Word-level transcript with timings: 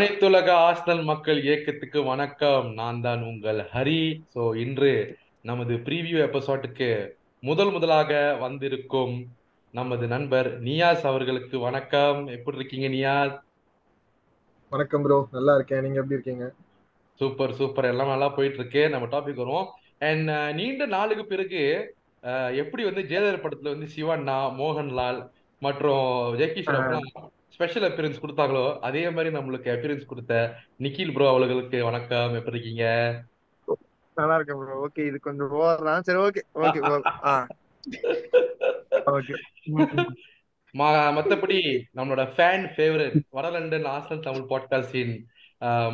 அனைத்துலக 0.00 0.50
ஆஸ்னல் 0.66 1.02
மக்கள் 1.08 1.38
இயக்கத்துக்கு 1.46 1.98
வணக்கம். 2.04 2.66
நான் 2.78 3.00
தான் 3.00 3.22
உங்கள் 3.30 3.58
ஹரி. 3.72 4.22
ஸோ 4.34 4.42
இன்று 4.62 4.92
நமது 5.48 5.74
ப்ரீவியூ 5.86 6.18
எபிசோட்டுக்கு 6.26 6.88
முதல் 7.42 7.72
முதலாக 7.74 8.36
வந்திருக்கும் 8.40 9.12
நமது 9.74 10.06
நண்பர் 10.06 10.48
நியாஸ் 10.60 11.04
அவர்களுக்கு 11.10 11.58
வணக்கம். 11.58 12.20
எப்படி 12.36 12.58
இருக்கீங்க 12.60 12.88
நியாஸ்? 12.88 13.34
வணக்கம் 14.72 15.02
ப்ரோ 15.06 15.18
நல்லா 15.36 15.54
இருக்கேன். 15.54 15.82
நீங்க 15.86 15.98
எப்படி 16.02 16.18
இருக்கீங்க? 16.18 16.46
Super 17.20 17.52
super. 17.60 17.90
எல்லாம் 17.92 18.12
நல்லா 18.14 18.28
போயிட்டு 18.38 18.58
இருக்கு 18.58 18.84
நம்ம 18.88 19.08
டாபிக் 19.16 19.42
வருவோம். 19.42 19.68
அண்ட் 20.10 20.32
நீண்ட 20.60 20.86
நாளுக்கு 20.96 21.26
பிறகு 21.34 21.62
எப்படி 22.62 22.84
வந்து 22.90 23.04
ஜெயலலிதா 23.12 23.42
படத்துல 23.44 23.74
வந்து 23.74 23.90
சிவண்ணா 23.96 24.38
மோகன்லால் 24.62 25.20
மற்றும் 25.62 26.08
ஷெராப்லாம் 26.68 27.30
ஸ்பெஷல் 27.60 27.86
அப்பியரன்ஸ் 27.86 28.20
கொடுத்தாங்களோ 28.20 28.62
அதே 28.88 29.00
மாதிரி 29.14 29.30
நம்மளுக்கு 29.34 29.68
அப்பியரன்ஸ் 29.72 30.10
கொடுத்த 30.10 30.34
நிக்கில் 30.84 31.10
ப்ரோ 31.14 31.24
அவர்களுக்கு 31.32 31.78
வணக்கம். 31.88 32.32
எப்படி 32.38 32.56
இருக்கீங்க? 32.56 32.84
நல்லா 34.16 34.34
இருக்கேன் 34.38 34.60
ப்ரோ 34.60 34.76
ஓகே 34.84 35.02
இது 35.08 35.18
கொஞ்சம் 35.26 35.50
ஓவர் 35.58 35.82
தான். 35.88 36.04
சரி 36.06 36.20
ஓகே 36.26 36.42
ஓகே 36.62 36.80
ஓகே 39.16 39.34
மத்தபடி 41.18 41.60
நம்மளோட 41.98 42.24
ஃபேன் 42.36 42.66
ஃபேவரட் 42.74 43.18
வடலண்டன் 43.38 43.88
ஆஸ்னல் 43.94 44.24
தமிழ் 44.28 44.50
பாட்காஸ்டின் 44.52 45.14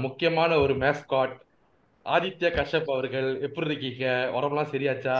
முக்கியமான 0.06 0.58
ஒரு 0.64 0.76
மேஸ்காட் 0.84 1.36
ஆதித்ய 2.06 2.48
கஷ்யப் 2.58 2.92
அவர்கள். 2.94 3.30
எப்படி 3.46 3.70
இருக்கீங்க? 3.70 4.04
உடம்புலாம் 4.36 4.72
சரியாச்சா? 4.74 5.16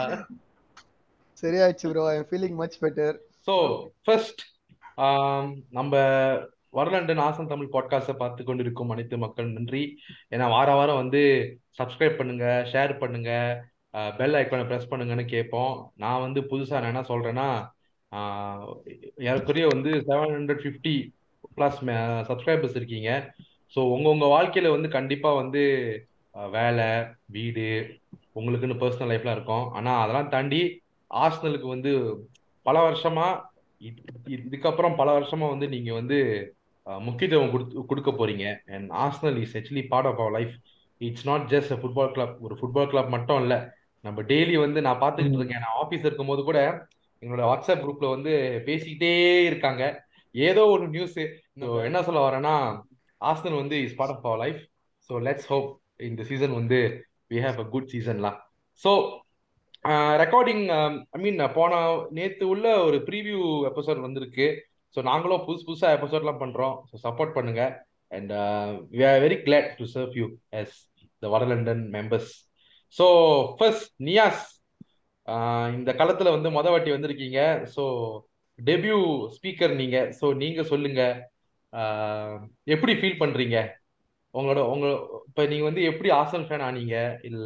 சரியாச்சு 1.42 1.88
bro 1.92 2.05
I 2.16 2.19
feeling 2.31 2.58
much 2.62 2.78
better 2.84 3.16
so 3.48 3.56
first 4.06 4.42
நம்ம 5.70 5.92
வரலண்டன் 6.72 7.20
ஆசன் 7.20 7.47
தமிழ் 7.47 7.72
பாட்காஸ்டை 7.72 8.12
பார்த்து 8.12 8.44
கொண்டிருக்கும் 8.44 8.91
அனைத்து 8.91 9.19
மக்கள் 9.19 9.53
நன்றி. 9.53 9.83
ஏன்னா 10.30 10.48
வார 10.50 10.75
வாரம் 10.75 10.97
வந்து 10.97 11.20
சப்ஸ்கிரைப் 11.78 12.16
பண்ணுங்க 12.16 12.66
ஷேர் 12.72 12.98
பண்ணுங்க 12.98 13.30
பெல் 14.19 14.34
ஐக்கானை 14.34 14.64
ப்ரெஸ் 14.69 14.91
பண்ணுங்கன்னு 14.91 15.25
கேட்போம். 15.25 15.72
நான் 15.94 16.20
வந்து 16.20 16.41
புதுசாக 16.42 16.80
நான் 16.80 16.92
என்ன 16.94 17.05
சொல்கிறேன்னா 17.08 17.48
ஆஹ், 18.12 18.64
வந்து 19.72 19.91
seven 20.06 20.34
hundred 20.34 20.62
fifty 20.64 20.94
plus 21.56 21.78
subscribers 22.28 22.77
இருக்கீங்க. 22.77 23.10
ஸோ 23.75 23.81
உங்கள் 23.91 24.12
உங்கள் 24.12 24.28
வாழ்க்கையில் 24.28 24.70
வந்து 24.70 24.88
கண்டிப்பாக 24.88 25.34
வந்து 25.34 25.62
வேலை 26.50 26.88
வீடு 27.27 27.66
உங்களுக்குன்னு 28.34 28.81
பர்சனல் 28.81 29.10
லைஃப்லாம் 29.12 29.33
இருக்கும். 29.33 29.72
ஆனால் 29.72 30.03
அதெல்லாம் 30.03 30.28
தாண்டி 30.28 30.60
ஆர்சனலுக்கு 31.10 31.66
வந்து 31.66 31.92
பல 32.62 32.81
வருஷமாக 32.83 33.42
இதுக்கப்புறம் 34.36 34.96
பல 35.00 35.08
வருஷமா 35.19 35.46
வந்து 35.55 35.66
நீங்க 35.74 35.91
வந்து 35.92 36.19
முக்கியத்துவம் 36.86 37.52
கொடுத்து 37.55 37.84
கொடுக்க 37.91 38.10
போறீங்க. 38.10 38.44
And 38.74 38.88
Arsenal 39.05 39.38
is 39.44 39.55
actually 39.58 39.84
part 39.92 40.08
of 40.10 40.20
our 40.22 40.34
life 40.38 40.55
it's 41.00 41.27
not 41.30 41.46
just 41.52 41.72
football 41.82 42.12
club 42.16 42.36
ஒரு 42.47 42.54
ஃபுட்பால் 42.60 42.91
கிளப் 42.92 43.10
மட்டும் 43.16 43.41
இல்ல. 43.44 43.54
நம்ம 44.04 44.22
டெய்லி 44.32 44.56
வந்து 44.64 44.80
நான் 44.86 45.02
பார்த்துக்கிட்டு 45.02 45.41
இருக்கேன். 45.41 45.64
நான் 45.64 45.78
ஆஃபீஸ் 45.82 46.06
இருக்கும்போது 46.08 46.42
கூட 46.48 46.60
எங்களோட 47.22 47.44
வாட்ஸ்அப் 47.50 47.82
குரூப்ல 47.84 48.08
வந்து 48.14 48.32
பேசிக்கிட்டே 48.69 49.12
இருக்காங்க. 49.50 49.82
ஏதோ 50.34 50.62
ஒரு 50.74 50.86
நியூஸ் 50.88 51.19
என்ன 51.88 52.02
சொல்ல 52.08 52.20
வரேன்னா 52.27 52.54
ஆர்சனல் 53.20 53.60
வந்து 53.62 53.77
is 53.84 53.98
part 54.00 54.14
of 54.14 54.27
our 54.28 54.42
life 54.44 54.60
so 55.10 55.20
let's 55.28 55.48
hope 55.52 55.69
இந்த 56.10 56.22
சீசன் 56.30 56.58
வந்து 56.60 56.78
வி 57.32 57.38
ஹேவ் 57.47 57.60
அ 57.64 57.66
குட் 57.74 57.91
சீசன்லாம் 57.94 58.38
ஸோ 58.82 58.91
ரெக்கார்டிங் 60.22 60.64
ஐ 61.16 61.19
மீன் 61.24 61.41
போன 61.58 61.72
நேத்து 62.19 62.44
உள்ள 62.52 62.66
ஒரு 62.86 62.98
ப்ரீவியூ 63.08 63.41
எபிசோட் 63.70 64.00
வந்திருக்கு. 64.06 64.47
ஸோ 64.94 65.02
நாங்களும் 65.10 65.44
புதுசு 65.47 65.64
புதுசா 65.69 65.88
எபிசோட்லாம் 65.97 66.42
பண்றோம். 66.42 66.76
ஸோ 66.91 66.94
சப்போர்ட் 67.06 67.36
பண்ணுங்க. 67.36 67.62
And 68.16 68.32
we 68.98 69.04
are 69.10 69.20
very 69.26 69.38
glad 69.47 69.70
to 69.78 69.86
serve 69.94 70.14
you 70.20 70.26
as 70.60 70.76
the 71.22 71.28
வடலண்டன் 71.34 71.84
members 71.97 72.32
so 72.98 73.06
first 73.58 73.88
Niyas 74.08 74.44
இந்த 75.76 75.91
களத்துல 76.00 76.32
வந்து 76.36 76.48
மொத 76.56 76.66
வாட்டி 76.72 76.91
வந்திருக்கீங்க. 76.97 77.41
ஸோ 77.74 77.84
டெபியூ 78.58 78.98
ஸ்பீக்கர் 79.36 79.74
நீங்க. 79.80 79.98
ஸோ 80.20 80.26
நீங்க 80.42 80.60
சொல்லுங்க. 80.72 81.03
எப்படி 82.74 82.92
ஃபீல் 83.00 83.20
பண்றீங்க? 83.22 83.58
உங்களோட 84.38 84.60
உங்க 84.74 84.86
இப்போ 85.28 85.42
நீங்க 85.53 85.64
வந்து 85.70 85.82
எப்படி 85.91 86.08
ஆசல் 86.22 86.47
ஃபேன் 86.48 86.64
ஆனீங்க? 86.68 86.97
இல்லை 87.28 87.44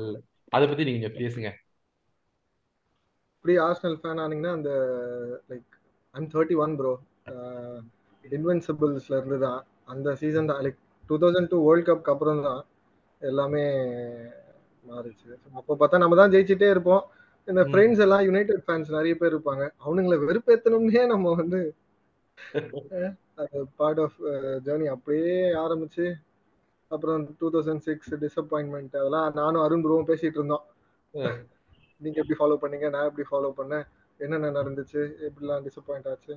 அதை 0.56 0.64
பத்தி 0.68 0.84
நீங்க 0.88 1.00
கொஞ்சம் 1.00 1.20
பேசுங்க. 1.22 1.50
இப்படி 3.44 3.54
ஆர்சனல் 3.66 3.98
ஃபேன் 4.00 4.18
ஆனீங்கன்னா 4.22 4.54
அந்த 4.56 4.70
like 5.50 5.68
I'm 6.14 6.30
thirty 6.32 6.56
one 6.62 6.72
bro 6.80 6.92
இன்வென்சிபிள்ஸ்ல 8.24 9.14
இருந்து 9.18 9.38
தான் 9.44 9.60
அந்த 9.92 10.08
சீசன் 10.20 10.50
தான் 10.50 10.60
like 10.66 10.78
two 11.10 11.16
thousand 11.22 11.50
two 11.52 11.58
world 11.66 11.88
கப்க்கு 11.88 12.12
அப்புறம் 12.14 12.42
தான் 12.48 12.60
எல்லாமே 13.22 13.62
மாறிச்சு. 14.84 15.30
அப்போ 15.58 15.72
பார்த்தா 15.80 16.02
நம்ம 16.02 16.18
தான் 16.20 16.32
ஜெயிச்சிட்டே 16.34 16.68
இருப்போம். 16.74 17.02
இந்த. 17.48 17.62
ஃப்ரெண்ட்ஸ் 17.70 18.02
எல்லாம் 18.06 18.24
யுனைடெட் 18.28 18.64
ஃபேன்ஸ் 18.66 18.90
நிறைய 18.96 19.14
பேர் 19.20 19.32
இருப்பாங்க. 19.34 19.64
அவனுங்களை 19.84 20.18
வெறுப்பேத்தணும்னே 20.28 21.04
நம்ம 21.14 21.34
வந்து 21.42 21.60
அது 23.40 23.58
பார்ட் 23.80 24.00
ஆஃப் 24.04 24.18
ஜேர்னி 24.66 24.86
அப்படியே 24.94 25.34
ஆரம்பிச்சு 25.62 26.06
அப்புறம் 26.90 27.22
டூ 27.40 27.48
தௌசண்ட் 27.54 27.84
சிக்ஸ் 27.88 28.12
டிசப்பாயின்மெண்ட் 28.24 28.94
அதெல்லாம் 29.00 29.28
நானும் 29.40 29.64
அருண் 29.64 29.84
ப்ரோவும் 29.86 30.08
பேசிட்டு 30.10 30.38
இருந்தோம். 30.40 30.64
நீங்க 32.02 32.22
எப்படி 32.22 32.38
ஃபாலோ 32.38 32.56
பண்ணீங்க? 32.62 32.88
நான் 32.94 33.08
எப்படி 33.10 33.26
ஃபாலோ 33.30 33.50
பண்ணேன்? 33.60 33.84
என்னென்ன 34.24 34.50
நடந்துச்சு? 34.58 35.02
எப்படிலாம் 35.26 35.64
டிசப்பாயிண்ட் 35.66 36.08
ஆச்சு? 36.12 36.34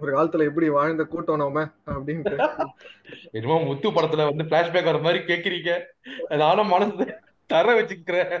ஒரு 0.00 0.10
காலத்துல 0.16 0.46
எப்படி 0.50 0.66
வாழ்ந்த 0.76 1.04
கூட்டம் 1.12 1.42
நாம? 1.42 1.62
அப்படின்ட்டு. 1.94 2.36
என்னமோ 3.36 3.56
முத்து 3.68 3.90
படத்துல 3.90 4.26
வந்து 4.30 4.44
பிளாஷ்பேக் 4.50 4.90
வர 4.90 4.98
மாதிரி 5.06 5.20
கேக்குறீங்க. 5.30 5.72
அது 6.28 6.42
ஆனா 6.48 6.62
மனசு 6.72 7.06
தர 7.52 7.66
வச்சுக்கிறேன். 7.80 8.34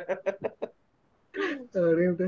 அப்படின்ட்டு. 1.84 2.26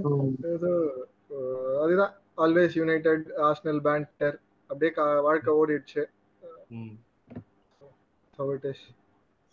அதுதான். 1.84 2.14
ஆல்வேஸ் 2.44 2.74
யுனைடெட் 2.80 3.26
ஆர்சனல் 3.46 3.82
பேண்டர் 3.86 4.36
அப்படியே 4.70 4.90
வாழ்க்கை 5.26 5.50
ஓடிடுச்சு. 5.60 6.02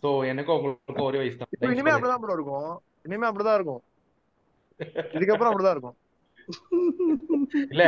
சோ 0.02 0.10
எனக்கும் 0.30 0.56
உங்களுக்கும் 0.56 1.06
ஒரே 1.08 1.18
வயசு 1.18 1.38
தான் 1.40 1.72
இனிமே. 1.72 1.92
அப்படிதான் 1.92 2.36
இருக்கும். 2.38 2.70
இனிமே 3.06 3.26
அப்படிதான் 3.28 3.58
இருக்கும். 3.60 3.82
இதுக்கப்புறம் 5.16 5.50
அப்படிதான் 5.50 5.76
இருக்கும். 5.76 5.96
இல்ல 7.72 7.84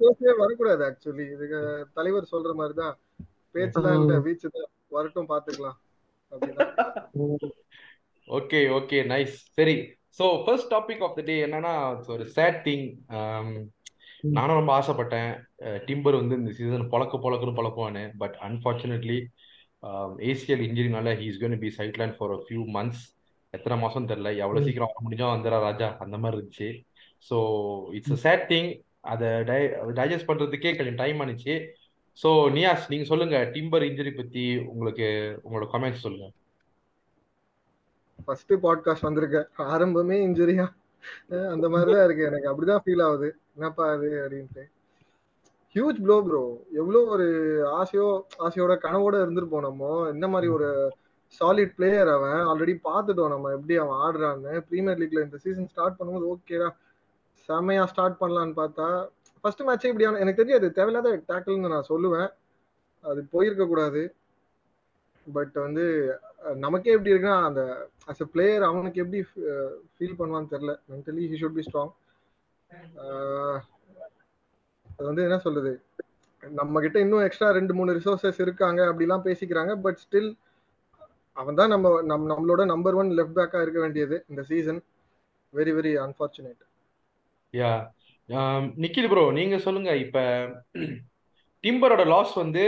பேசவே 0.00 0.32
வரக்கூடாது 0.42 0.82
ஆக்சுவலி 0.88 1.26
இதுக்கு 1.34 1.60
தலைவர் 1.98 2.32
சொல்ற 2.32 2.52
மாதிரி 2.60 2.74
தான் 2.82 2.94
பேச்சுலாம் 3.54 3.98
இல்ல 4.00 4.18
வீச்சு 4.26 4.48
தான் 4.56 4.70
வரட்டும் 4.96 5.30
பாத்துக்கலாம். 5.32 5.78
ஓகே 8.28 8.60
ஓகே 8.78 8.98
நைஸ் 9.12 9.36
சரி. 9.58 9.76
So 10.18 10.24
first 10.44 10.72
topic 10.74 11.04
of 11.06 11.16
the 11.18 11.22
day 11.28 11.36
என்னன்னா 11.46 11.72
ஒரு 12.14 12.24
சேட் 12.36 12.58
திங் 12.66 12.86
நானும் 14.36 14.58
ரொம்ப 14.58 14.72
ஆசைப்பட்டேன். 14.78 15.32
டிம்பர் 15.86 16.18
வந்து 16.20 16.34
இந்த 16.40 16.50
சீசன் 16.58 16.90
பொழக்க 16.92 17.14
பொழக்குன்னு 17.24 17.58
பொழக்குவானு. 17.58 18.04
But 18.22 18.36
unfortunately 18.48 19.18
ACL 20.30 20.62
இன்ஜுரினால 20.66 21.14
he 21.20 21.26
is 21.32 21.40
gone 21.42 21.62
be 21.64 21.70
sideline 22.02 22.14
for 22.18 22.34
a 22.36 22.38
few 22.44 22.62
months 22.76 23.02
எத்தனை 23.54 23.76
மாசம் 23.78 24.06
தெரியல. 24.08 24.30
எவ்வளவு 24.36 24.64
சீக்கிரம் 24.66 24.90
வர 24.90 25.00
முடிஞ்சோ 25.06 25.26
வந்துடா 25.32 25.58
ராஜா. 25.60 25.88
அந்த 25.98 26.16
மாதிரி 26.18 26.36
இருந்துச்சு. 26.38 26.68
So 27.28 27.38
it's 27.92 28.14
a 28.16 28.18
sad 28.24 28.44
thing 28.48 28.70
அதை 29.12 29.28
டை 29.42 29.58
டைஜஸ்ட் 29.98 30.28
பண்றதுக்கே 30.30 30.70
கொஞ்சம் 30.76 31.00
டைம் 31.02 31.18
ஆனிச்சு. 31.20 31.54
ஸோ 32.18 32.30
நியாஸ் 32.56 32.84
நீங்க 32.88 33.06
சொல்லுங்க. 33.10 33.36
டிம்பர் 33.52 33.82
இன்ஜுரி 33.82 34.12
பத்தி 34.16 34.44
உங்களுக்கு 34.72 35.08
உங்களோட 35.44 35.66
கமெண்ட்ஸ் 35.74 36.04
சொல்லுங்க. 36.04 36.28
ஃபர்ஸ்ட் 38.24 38.52
பாட்காஸ்ட் 38.64 39.06
வந்திருக்கேன் 39.08 39.48
ஆரம்பமே 39.74 40.18
இன்ஜுரியா 40.28 40.66
அந்த 41.54 41.66
மாதிரிதான் 41.68 42.04
இருக்கு. 42.04 42.24
எனக்கு 42.24 42.50
அப்படிதான் 42.50 42.82
ஃபீல் 42.84 43.04
ஆகுது. 43.06 43.28
என்னப்பா 43.54 43.84
அது 43.92 44.08
அப்படின்ட்டு. 44.22 44.64
ஹியூஜ் 45.74 46.00
ப்ளோ 46.02 46.16
ப்ரோ 46.26 46.42
எவ்வளோ 46.72 47.00
ஒரு 47.14 47.26
ஆசையோ 47.80 48.08
ஆசையோட 48.38 48.72
கனவோட 48.86 49.14
இருந்திருப்போம் 49.24 49.66
நம்ம. 49.68 50.10
இந்த 50.12 50.26
மாதிரி 50.28 50.50
ஒரு 50.52 50.68
சாலிட் 51.38 51.74
பிளேயர் 51.78 52.10
அவன். 52.16 52.40
ஆல்ரெடி 52.50 52.74
பார்த்துட்டோம் 52.88 53.32
நம்ம 53.34 53.50
எப்படி 53.56 53.74
அவன் 53.82 54.00
ஆடுறான்னு. 54.06 54.52
ப்ரீமியர் 54.68 55.00
லீக்ல 55.02 55.24
இந்த 55.26 55.38
சீசன் 55.44 55.70
ஸ்டார்ட் 55.72 55.98
பண்ணும்போது 55.98 56.30
ஓகேடா 56.32 56.68
செமையா 57.48 57.84
ஸ்டார்ட் 57.92 58.20
பண்ணலான்னு 58.22 58.54
பார்த்தா 58.62 58.88
ஃபர்ஸ்ட் 59.44 59.64
மேட்சே 59.68 59.90
இப்படியான 59.92 60.20
எனக்கு 60.24 60.42
தெரியாது 60.42 60.66
தேவையில்லாத 60.78 61.12
டேக்கிள்னு 61.30 61.72
நான் 61.74 61.90
சொல்லுவேன். 61.92 62.28
அது 63.04 63.20
போயிருக்க 63.32 63.64
கூடாது. 63.70 64.02
பட் 65.26 65.56
வந்து 65.64 65.84
நமக்கே 66.64 66.94
எப்படி 66.96 67.12
இருக்குன்னா 67.12 67.38
அந்த 67.48 67.62
அஸ் 68.10 68.22
அ 68.24 68.28
பிளேயர் 68.34 68.68
அவனுக்கு 68.68 69.02
எப்படி 69.02 69.20
ஃபீல் 69.94 70.16
பண்ணுவான்னு 70.20 70.52
தெரியல. 70.54 70.72
Mentally 70.92 71.24
he 71.32 71.36
should 71.42 71.58
be 71.58 71.64
strong 71.68 71.92
அது 74.94 75.06
வந்து 75.10 75.24
என்ன 75.26 75.38
சொல்றது? 75.44 75.72
நம்ம 76.42 76.80
கிட்ட 76.84 76.98
இன்னும் 77.04 77.24
எக்ஸ்ட்ரா 77.26 77.48
ரெண்டு 77.58 77.72
மூணு 77.78 77.90
ரிசோர்சஸ் 77.98 78.40
இருக்காங்க 78.44 78.80
அப்படிலாம் 78.90 79.26
பேசிக்கிறாங்க. 79.28 79.72
பட் 79.84 80.00
ஸ்டில் 80.04 80.30
அவன் 81.36 81.58
தான் 81.58 81.72
நம்ம 81.74 81.90
நம் 82.02 82.26
நம்மளோட 82.30 82.62
நம்பர் 82.66 82.94
ஒன் 82.94 83.10
லெஃப்ட் 83.18 83.38
பேக்கா 83.38 83.60
இருக்க 83.62 83.80
வேண்டியது 83.80 84.16
இந்த 84.28 84.42
season 84.42 84.80
very 85.54 85.72
very 85.72 85.92
unfortunate 86.02 86.62
yeah 87.54 87.70
Nikhil 88.82 89.08
bro 89.08 89.24
நீங்க 89.32 89.56
சொல்லுங்க. 89.58 89.90
இப்ப 90.04 90.18
டிம்பரோட 91.64 92.02
லாஸ் 92.06 92.34
வந்து 92.36 92.64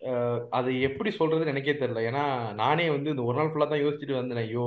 அஹ், 0.00 0.40
அது 0.50 0.70
எப்படி 0.80 1.10
சொல்றதுன்னு 1.10 1.52
எனக்கே 1.52 1.74
தெரியல. 1.74 2.00
ஏன்னா 2.08 2.24
நானே 2.54 2.84
வந்து 2.90 3.08
இந்த 3.10 3.22
ஒரு 3.22 3.36
நாள் 3.38 3.50
ஃபுல்லா 3.50 3.66
தான் 3.70 3.82
யோசிச்சுட்டு 3.82 4.18
வந்தேன். 4.18 4.42
ஐயோ 4.44 4.66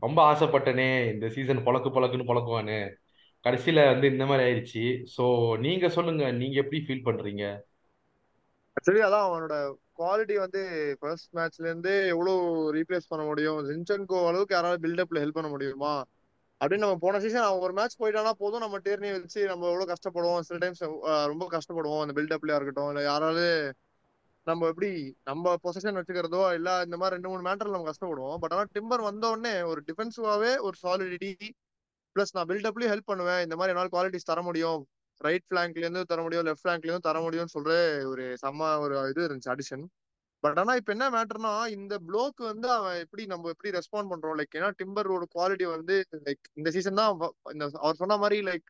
ரொம்ப 0.00 0.18
ஆசைப்பட்டனே. 0.30 0.88
இந்த 1.12 1.26
சீசன் 1.34 1.64
பொழக்கு 1.64 1.90
பொழக்குன்னு 1.90 2.30
பொழக்குவான்னு. 2.30 2.78
கடைசியில 3.44 3.80
வந்து 3.90 4.06
இந்த 4.10 4.24
மாதிரி 4.26 4.44
ஆயிடுச்சு 4.46 4.82
ஸோ 5.14 5.24
நீங்க 5.58 5.88
சொல்லுங்க. 5.88 6.24
நீங்க 6.40 6.56
எப்படி 6.62 6.80
ஃபீல் 6.84 7.06
பண்றீங்க? 7.06 7.44
ஆக்சுவலி 8.76 9.02
அதான் 9.06 9.26
அவனோட 9.26 9.54
குவாலிட்டி 9.98 10.34
வந்து 10.44 10.60
ஃபர்ஸ்ட் 11.00 11.30
மேட்ச்ல 11.36 11.64
இருந்து 11.68 11.92
எவ்வளவு 12.12 12.40
ரீப்ளேஸ் 12.76 13.08
பண்ண 13.08 13.24
முடியும்? 13.24 13.60
ஜின்சன்கோ 13.68 14.18
அளவுக்கு 14.30 14.54
யாராவது 14.54 14.80
பில்டப்ல 14.86 15.22
ஹெல்ப் 15.24 15.38
பண்ண 15.38 15.50
முடியுமா? 15.54 15.94
அப்படின்னு 16.60 16.84
நம்ம 16.84 16.98
போன 17.00 17.18
சீசன் 17.20 17.46
அவன் 17.46 17.64
ஒரு 17.66 17.74
மேட்ச் 17.78 17.98
போயிட்டானா 18.02 18.32
போதும். 18.42 18.64
நம்ம 18.64 18.78
டேர்னி 18.86 19.10
வச்சு 19.16 19.40
நம்ம 19.46 19.66
எவ்வளவு 19.72 19.90
கஷ்டப்படுவோம்? 19.92 20.44
சில 20.48 20.58
டைம்ஸ் 20.64 20.82
ரொம்ப 21.32 21.44
கஷ்டப்படுவோம். 21.56 22.02
அந்த 22.04 22.14
பில்டப்லயா 22.20 22.58
இருக்கட்டும். 22.58 22.90
இல்ல 22.92 23.02
யாராவது 23.10 23.46
நம்ம 24.46 24.66
எப்படி 24.72 24.88
நம்ம 25.24 25.54
பொசிஷன் 25.64 25.98
வச்சுக்கிறதோ 25.98 26.42
இல்ல 26.58 26.70
இந்த 26.86 26.96
மாதிரி 26.96 27.14
ரெண்டு 27.16 27.30
மூணு 27.30 27.42
மேட்டர்ல 27.48 27.76
நம்ம 27.76 27.90
கஷ்டப்படுவோம். 27.92 28.38
பட் 28.42 28.52
ஆனா 28.56 28.64
டிம்பர் 28.76 29.06
வந்த 29.08 29.24
உடனே 29.34 29.54
ஒரு 29.70 29.80
டிஃபென்சிவாவே 29.88 30.52
ஒரு 30.66 30.76
சாலிடிட்டி 30.84 31.32
பிளஸ் 32.16 32.34
நான் 32.36 32.48
பில்டப்லயும் 32.50 32.92
ஹெல்ப் 32.92 33.10
பண்ணுவேன். 33.12 33.42
இந்த 33.46 33.56
மாதிரி 33.60 33.72
என்னால் 33.74 33.92
குவாலிட்டிஸ் 33.94 34.30
தர 34.30 34.42
முடியும். 34.42 34.82
ரைட் 35.18 35.42
பிளாங்க்ல 35.54 35.76
இருந்து 35.76 36.04
தர 36.04 36.22
முடியும் 36.22 36.46
லெஃப்ட் 36.46 36.66
பிளாங்க்ல 36.66 36.90
இருந்து 36.90 36.98
தர 36.98 37.20
முடியும்னு 37.20 37.54
சொல்ற 37.58 38.04
ஒரு 38.06 38.36
செம்ம 38.46 38.78
ஒரு 38.78 39.08
இது 39.08 39.26
இருந்துச்சு 39.28 39.54
அடிஷன் 39.54 39.84
பட் 40.40 40.58
ஆனா 40.58 40.74
இப்ப 40.74 40.92
என்ன 40.92 41.10
மேட்டர்னா 41.10 41.66
இந்த 41.66 41.98
ப்ளோக்கு 42.08 42.44
வந்து 42.44 42.70
அவன் 42.70 42.98
எப்படி 42.98 43.26
நம்ம 43.26 43.48
எப்படி 43.48 43.78
ரெஸ்பாண்ட் 43.78 44.10
பண்றோம்? 44.12 44.40
லைக் 44.40 44.54
ஏன்னா 44.54 44.70
டிம்பரோட 44.82 45.22
குவாலிட்டி 45.34 45.70
வந்து 45.70 46.04
லைக் 46.24 46.42
இந்த 46.52 46.70
சீசன் 46.70 46.94
தான் 46.94 47.18
இந்த 47.52 47.70
அவர் 47.72 47.94
சொன்ன 47.94 48.16
மாதிரி 48.16 48.46
லைக் 48.46 48.66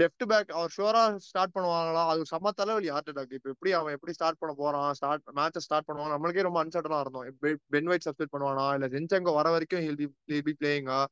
லெஃப்ட் 0.00 0.24
பேக் 0.26 0.50
அவர் 0.50 0.72
ஷோரா 0.76 1.16
ஸ்டார்ட் 1.16 1.54
பண்ணுவாங்களா? 1.54 2.06
அது 2.06 2.22
செம்ம 2.30 2.48
தலைவலி 2.48 2.88
ஹார்ட் 2.88 3.08
அட்டாக் 3.08 3.32
இப்ப 3.32 3.50
எப்படி 3.50 3.72
அவன் 3.72 3.92
எப்படி 3.92 4.12
ஸ்டார்ட் 4.12 4.38
பண்ண 4.38 4.54
போறான்? 4.58 4.92
ஸ்டார்ட் 4.92 5.22
மேட்சை 5.34 5.58
ஸ்டார்ட் 5.58 5.88
பண்ணுவான்? 5.92 6.14
நம்மளுக்கே 6.14 6.42
ரொம்ப 6.42 6.64
அன்சர்டனா 6.64 7.00
இருந்தோம். 7.00 7.36
பெ- 7.42 7.56
பென் 7.66 7.84
வைட் 7.84 8.06
சப்ஸ்டிட் 8.08 8.34
பண்ணுவானா? 8.36 8.72
இல்ல 8.72 8.86
ஜென்சங்க 8.86 9.34
வர 9.34 9.50
வரைக்கும் 9.50 9.94
பி 9.96 10.12
ஹில் 10.26 10.42
பி 10.42 10.56
பிளேயிங்கா 10.60 11.04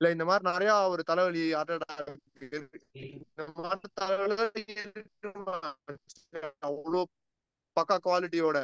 இல்ல 0.00 0.10
இந்த 0.14 0.24
மாதிரி 0.28 0.44
நிறைய 0.50 0.72
ஒரு 0.92 1.02
தலைவலி 1.08 1.40
ஹார்ட் 1.52 1.72
இந்த 3.30 3.44
மாதிரி 3.58 3.88
தலைவலி 4.00 4.64
அவ்வளோ 6.68 7.02
பக்கா 7.76 7.96
குவாலிட்டியோட 8.06 8.58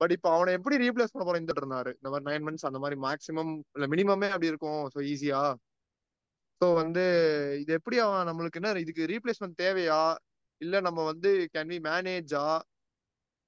பட் 0.00 0.12
இப்போ 0.16 0.28
அவனை 0.36 0.50
எப்படி 0.56 0.76
ரீப்ளேஸ் 0.82 1.12
பண்ண 1.12 1.24
போறேன் 1.26 1.42
இந்த 1.44 1.54
இருந்தாரு. 1.60 1.90
இந்த 1.98 2.08
மாதிரி 2.10 2.26
நைன் 2.28 2.44
மந்த்ஸ் 2.46 2.66
அந்த 2.68 2.78
மாதிரி 2.82 2.96
மேக்ஸிமம் 3.06 3.52
இல்ல 3.76 3.86
மினிமமே 3.94 4.28
அப்படி 4.34 4.50
இருக்கும். 4.52 4.82
ஸோ 4.94 4.98
ஈஸியா 5.12 5.40
ஸோ 6.60 6.66
வந்து 6.80 7.04
இது 7.62 7.72
எப்படி 7.78 7.96
அவன் 8.04 8.28
நம்மளுக்கு 8.30 8.58
என்ன 8.60 8.72
இதுக்கு 8.84 9.04
ரீப்ளேஸ்மெண்ட் 9.12 9.60
தேவையா? 9.64 10.00
இல்ல 10.60 10.80
நம்ம 10.86 11.04
வந்து 11.10 11.30
கேன் 11.54 11.70
வி 11.72 11.78
மேனேஜா 11.88 12.44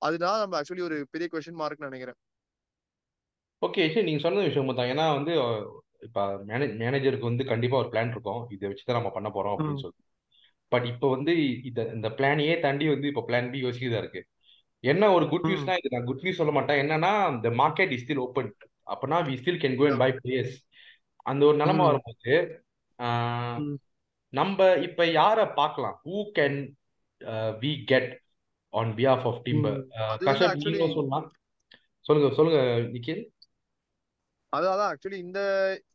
அதுதான் 0.02 0.40
நம்ம 0.42 0.56
ஆக்சுவலி 0.60 0.84
ஒரு 0.88 0.98
பெரிய 1.12 1.26
கொஸ்டின் 1.32 1.60
மார்க்னு 1.62 1.88
நினைக்கிறேன். 1.90 2.18
ஓகே 3.62 3.82
சரி 3.94 4.06
நீங்க 4.08 4.22
சொன்ன 4.26 4.44
விஷயம் 4.48 4.78
தான் 4.78 4.90
ஏன்னா 4.92 5.06
வந்து 5.18 5.34
இப்ப 6.02 6.20
மேனே 6.48 6.66
மேனேஜருக்கு 6.80 7.30
வந்து 7.30 7.44
கண்டிப்பா 7.44 7.76
ஒரு 7.76 7.88
பிளான் 7.92 8.12
இருக்கும். 8.14 8.42
இதை 8.50 8.64
வச்சு 8.68 8.84
தான் 8.84 8.98
நம்ம 8.98 9.12
பண்ண 9.14 9.28
போறோம் 9.28 9.54
அப்படின்னு 9.54 9.84
சொல்லி 9.84 10.00
பட் 10.72 10.86
இப்போ 10.86 11.06
வந்து 11.08 11.32
இந்த 11.68 11.80
இந்த 11.94 12.08
பிளானையே 12.08 12.54
தாண்டி 12.60 12.84
வந்து 12.88 13.08
இப்போ 13.08 13.22
பிளான் 13.28 13.50
பி 13.50 13.58
யோசிக்கிறதா 13.64 14.00
இருக்கு? 14.02 14.20
என்ன 14.84 15.10
ஒரு 15.12 15.24
குட். 15.28 15.46
நியூஸ்னா 15.48 15.74
இது 15.78 15.90
நான் 15.90 16.06
குட் 16.06 16.22
நியூஸ் 16.22 16.40
சொல்ல 16.40 16.52
மாட்டேன். 16.52 16.80
என்னன்னா 16.82 17.10
இந்த 17.34 17.50
மார்க்கெட் 17.50 17.92
இஸ் 17.96 18.04
ஸ்டில் 18.04 18.22
ஓப்பன் 18.26 18.48
அப்பனா 18.86 19.18
we 19.28 19.34
still 19.40 19.60
can 19.62 19.76
go 19.76 19.86
and 19.88 19.98
buy 19.98 20.10
players 20.18 20.56
அந்த 21.26 21.42
ஒரு 21.46 21.56
நிலைமை. 21.56 21.84
வரும்போது. 21.86 22.34
நம்ம 24.32 24.78
இப்ப 24.78 25.06
யாரை 25.10 25.44
பார்க்கலாம்? 25.60 25.96
Who 26.04 26.16
can 26.38 26.58
we 27.62 27.72
get 27.84 28.10
on 28.72 28.92
behalf 28.92 29.26
of 29.30 29.40
Timber 29.42 29.78
ம். 29.78 29.84
அது 30.04 30.10
வந்து 30.10 30.26
கஷப் 30.28 30.48
ஆக்சுவலி 30.48 30.74
நீங்களும் 30.74 30.96
சொல்லலாம். 30.98 31.26
சொல்லுங்க 32.06 32.28
சொல்லுங்க 32.34 32.60
நிக்கில். 32.94 33.22
அதான் 34.52 34.82
ஆக்சுவலி 34.86 35.18
இந்த 35.24 35.40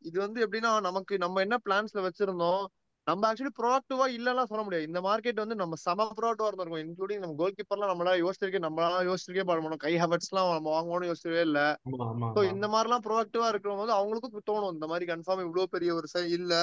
இது 0.08 0.18
வந்து 0.22 0.40
எப்படின்னா 0.46 0.72
நமக்கு 0.88 1.16
நம்ம 1.24 1.42
என்ன 1.46 1.56
பிளான்ஸ்ல 1.66 2.02
வச்சிருந்தோம் 2.06 2.64
நம்ம 3.08 3.28
ஆக்சுவலி 3.28 3.52
ப்ரோஆக்டிவா 3.58 4.06
இல்லலாம் 4.16 4.50
சொல்ல 4.50 4.64
முடியாது. 4.64 4.88
இந்த 4.88 5.00
மார்க்கெட் 5.06 5.42
வந்து 5.44 5.56
நம்ம 5.60 5.76
செம 5.84 6.08
ப்ரோஆக்டிவா 6.18 6.48
இருந்திருக்கும் 6.50 6.82
இன்க்ளூடிங் 6.84 7.22
நம்ம 7.24 7.36
கோல் 7.42 7.56
கீப்பர்லாம் 7.58 7.92
நம்மளா 7.92 8.14
யோசிச்சிருக்கே 8.22 8.62
நம்மளா 8.66 8.98
யோசிச்சிருக்கே 9.08 9.46
பண்ண 9.50 9.62
மாட்டோம் 9.66 9.84
கை 9.86 9.94
ஹவர்ட்ஸ்லாம் 10.02 10.50
நம்ம 10.52 10.72
வாங்கணும்னு 10.76 11.10
யோசிச்சவே 11.10 11.42
இல்ல. 11.48 11.60
ஆமா 12.08 12.50
இந்த 12.52 12.68
மாதிரிலாம் 12.74 13.06
ப்ரோஆக்டிவா 13.06 13.48
இருக்கிற 13.52 13.76
போது 13.78 13.94
அவங்களுக்கும் 13.98 14.48
தோணும் 14.50 14.74
இந்த 14.76 14.88
மாதிரி 14.92 15.08
கன்ஃபார்ம் 15.12 15.46
இவ்வளவு 15.46 15.74
பெரிய 15.76 15.92
ஒரு 15.96 16.10
சை 16.14 16.26
இல்ல. 16.38 16.54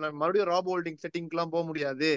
நம்ம 0.00 0.18
மறுபடியும் 0.22 0.50
ராப் 0.52 0.70
ஹோல்டிங் 0.72 1.00
செட்டிங்க்குலாம் 1.04 1.54
போக 1.54 1.64
முடியாது. 1.70 2.10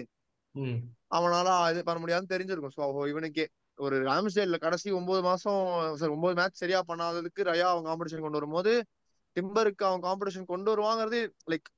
அவனால 1.11 1.47
இது 1.71 1.81
பண்ண 1.85 1.99
முடியாதுன்னு 2.01 2.33
தெரிஞ்சிருக்கும். 2.33 2.75
ஸோ 2.77 2.83
இவனுக்கே 3.11 3.45
ஒரு 3.79 3.95
ராம்ஸ்டேல்ல 4.07 4.57
கடைசி 4.59 4.89
ஒன்பது 4.97 5.21
மாசம் 5.23 5.61
சரி 5.99 6.11
ஒன்பது 6.13 6.35
மேட்ச் 6.37 6.61
சரியா 6.61 6.79
பண்ணாததுக்கு 6.89 7.41
ரயா 7.49 7.67
அவன் 7.71 7.87
காம்படிஷன் 7.87 8.25
கொண்டு 8.25 8.39
வரும்போது 8.39 8.73
டிம்பருக்கு 9.35 9.83
அவன் 9.83 10.05
காம்படிஷன் 10.07 10.51
கொண்டு 10.53 10.69
வருவாங்கிறது 10.73 11.19
லைக் 11.51 11.69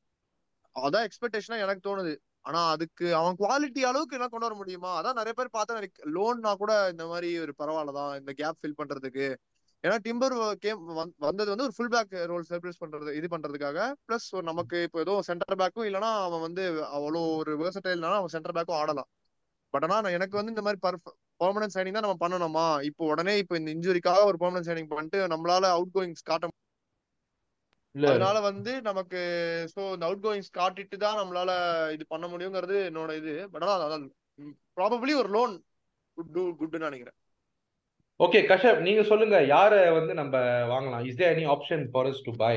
அதான் 0.75 1.05
எக்ஸ்பெக்டேஷனா 1.07 1.57
எனக்கு 1.65 1.83
தோணுது. 1.89 2.13
ஆனா 2.41 2.59
அதுக்கு 2.69 3.05
அவன் 3.15 3.37
குவாலிட்டி 3.39 3.81
அளவுக்கு 3.81 4.17
என்ன 4.17 4.27
கொண்டு 4.27 4.47
வர 4.47 4.55
முடியுமா? 4.55 4.91
அதான் 4.99 5.17
நிறைய 5.19 5.33
பேர் 5.33 5.55
பார்த்தா 5.57 5.81
லோன்னா 6.17 6.51
கூட 6.55 6.73
இந்த 6.91 7.05
மாதிரி 7.05 7.29
ஒரு 7.39 7.53
பரவாயில்லதான் 7.57 8.13
இந்த 8.19 8.31
கேப் 8.33 8.59
ஃபில் 8.61 8.77
பண்றதுக்கு. 8.81 9.27
ஏன்னா 9.83 9.97
டிம்பர் 10.01 10.35
கேம் 10.59 10.79
வந்தது 11.19 11.49
வந்து 11.51 11.65
ஒரு 11.65 11.73
ஃபுல் 11.75 11.91
பேக் 11.95 12.13
ரோல் 12.31 12.45
சர்ப்ரைஸ் 12.49 12.81
பண்றது 12.83 13.11
இது 13.19 13.27
பண்றதுக்காக. 13.35 13.79
பிளஸ் 14.07 14.27
நமக்கு 14.41 14.77
இப்போ 14.87 14.99
ஏதோ 14.99 15.15
சென்டர் 15.29 15.59
பேக்கும் 15.61 15.87
இல்லைன்னா 15.89 16.11
அவன் 16.27 16.43
வந்து 16.47 16.63
அவ்வளோ 16.97 17.21
ஒரு 17.37 17.53
வேர்சடைல்னா 17.63 18.13
அவன் 18.21 18.33
சென்டர் 18.35 18.55
பேக்கும் 18.59 18.79
ஆடலாம். 18.81 19.09
பட் 19.73 19.83
ஆனா 19.83 19.97
நான் 20.01 20.15
எனக்கு 20.19 20.39
வந்து 20.39 20.53
இந்த 20.55 20.63
மாதிரி 20.67 20.79
பர்மனன்ட் 21.43 21.75
சைனிங் 21.75 21.97
தான் 21.97 22.07
நம்ம 22.07 22.19
பண்ணணுமா? 22.25 22.67
இப்போ 22.89 23.03
உடனே 23.05 23.37
இப்போ 23.37 23.55
இந்த 23.61 23.69
இன்ஜுரிக்காக 23.75 24.23
ஒரு 24.23 24.37
பர்மனன்ட் 24.43 24.69
சைனிங் 24.69 24.91
பண்ணிட்டு 24.93 25.19
நம்மளால 25.33 25.63
அவுட் 25.77 25.93
கோயிங்ஸ் 25.97 26.27
காட்ட 26.31 26.47
அதனால 28.05 28.37
வந்து 28.47 28.71
நமக்கு 28.81 29.19
சோ 29.73 29.81
இந்த 29.93 30.05
அவுட் 30.07 30.23
கோயிங்ஸ் 30.25 30.51
காட்டிட்டு 30.59 30.97
தான் 30.97 31.19
நம்மளால 31.19 31.51
இது 31.95 32.03
பண்ண 32.07 32.25
முடியுங்கிறது 32.27 32.77
என்னோட 32.89 33.11
இது. 33.21 33.35
பட் 33.53 33.63
ஆனா 33.65 33.75
அதான் 33.87 34.05
ப்ராபப்ளி 34.77 35.13
ஒரு 35.21 35.29
லோன் 35.37 35.53
குட் 36.17 36.33
டூ 36.35 36.43
குட்னு 36.59 36.87
நினைக்கிறேன். 36.87 37.17
ஓகே 38.19 38.39
கஷப் 38.51 38.85
நீங்க 38.87 39.01
சொல்லுங்க. 39.03 39.37
யாரை 39.55 39.81
வந்து 39.99 40.13
நம்ம 40.13 40.35
வாங்கலாம்? 40.73 41.03
Is 41.09 41.19
there 41.21 41.33
any 41.35 41.45
option 41.55 41.83
for 41.91 42.09
us 42.11 42.19
to 42.27 42.33
buy 42.43 42.55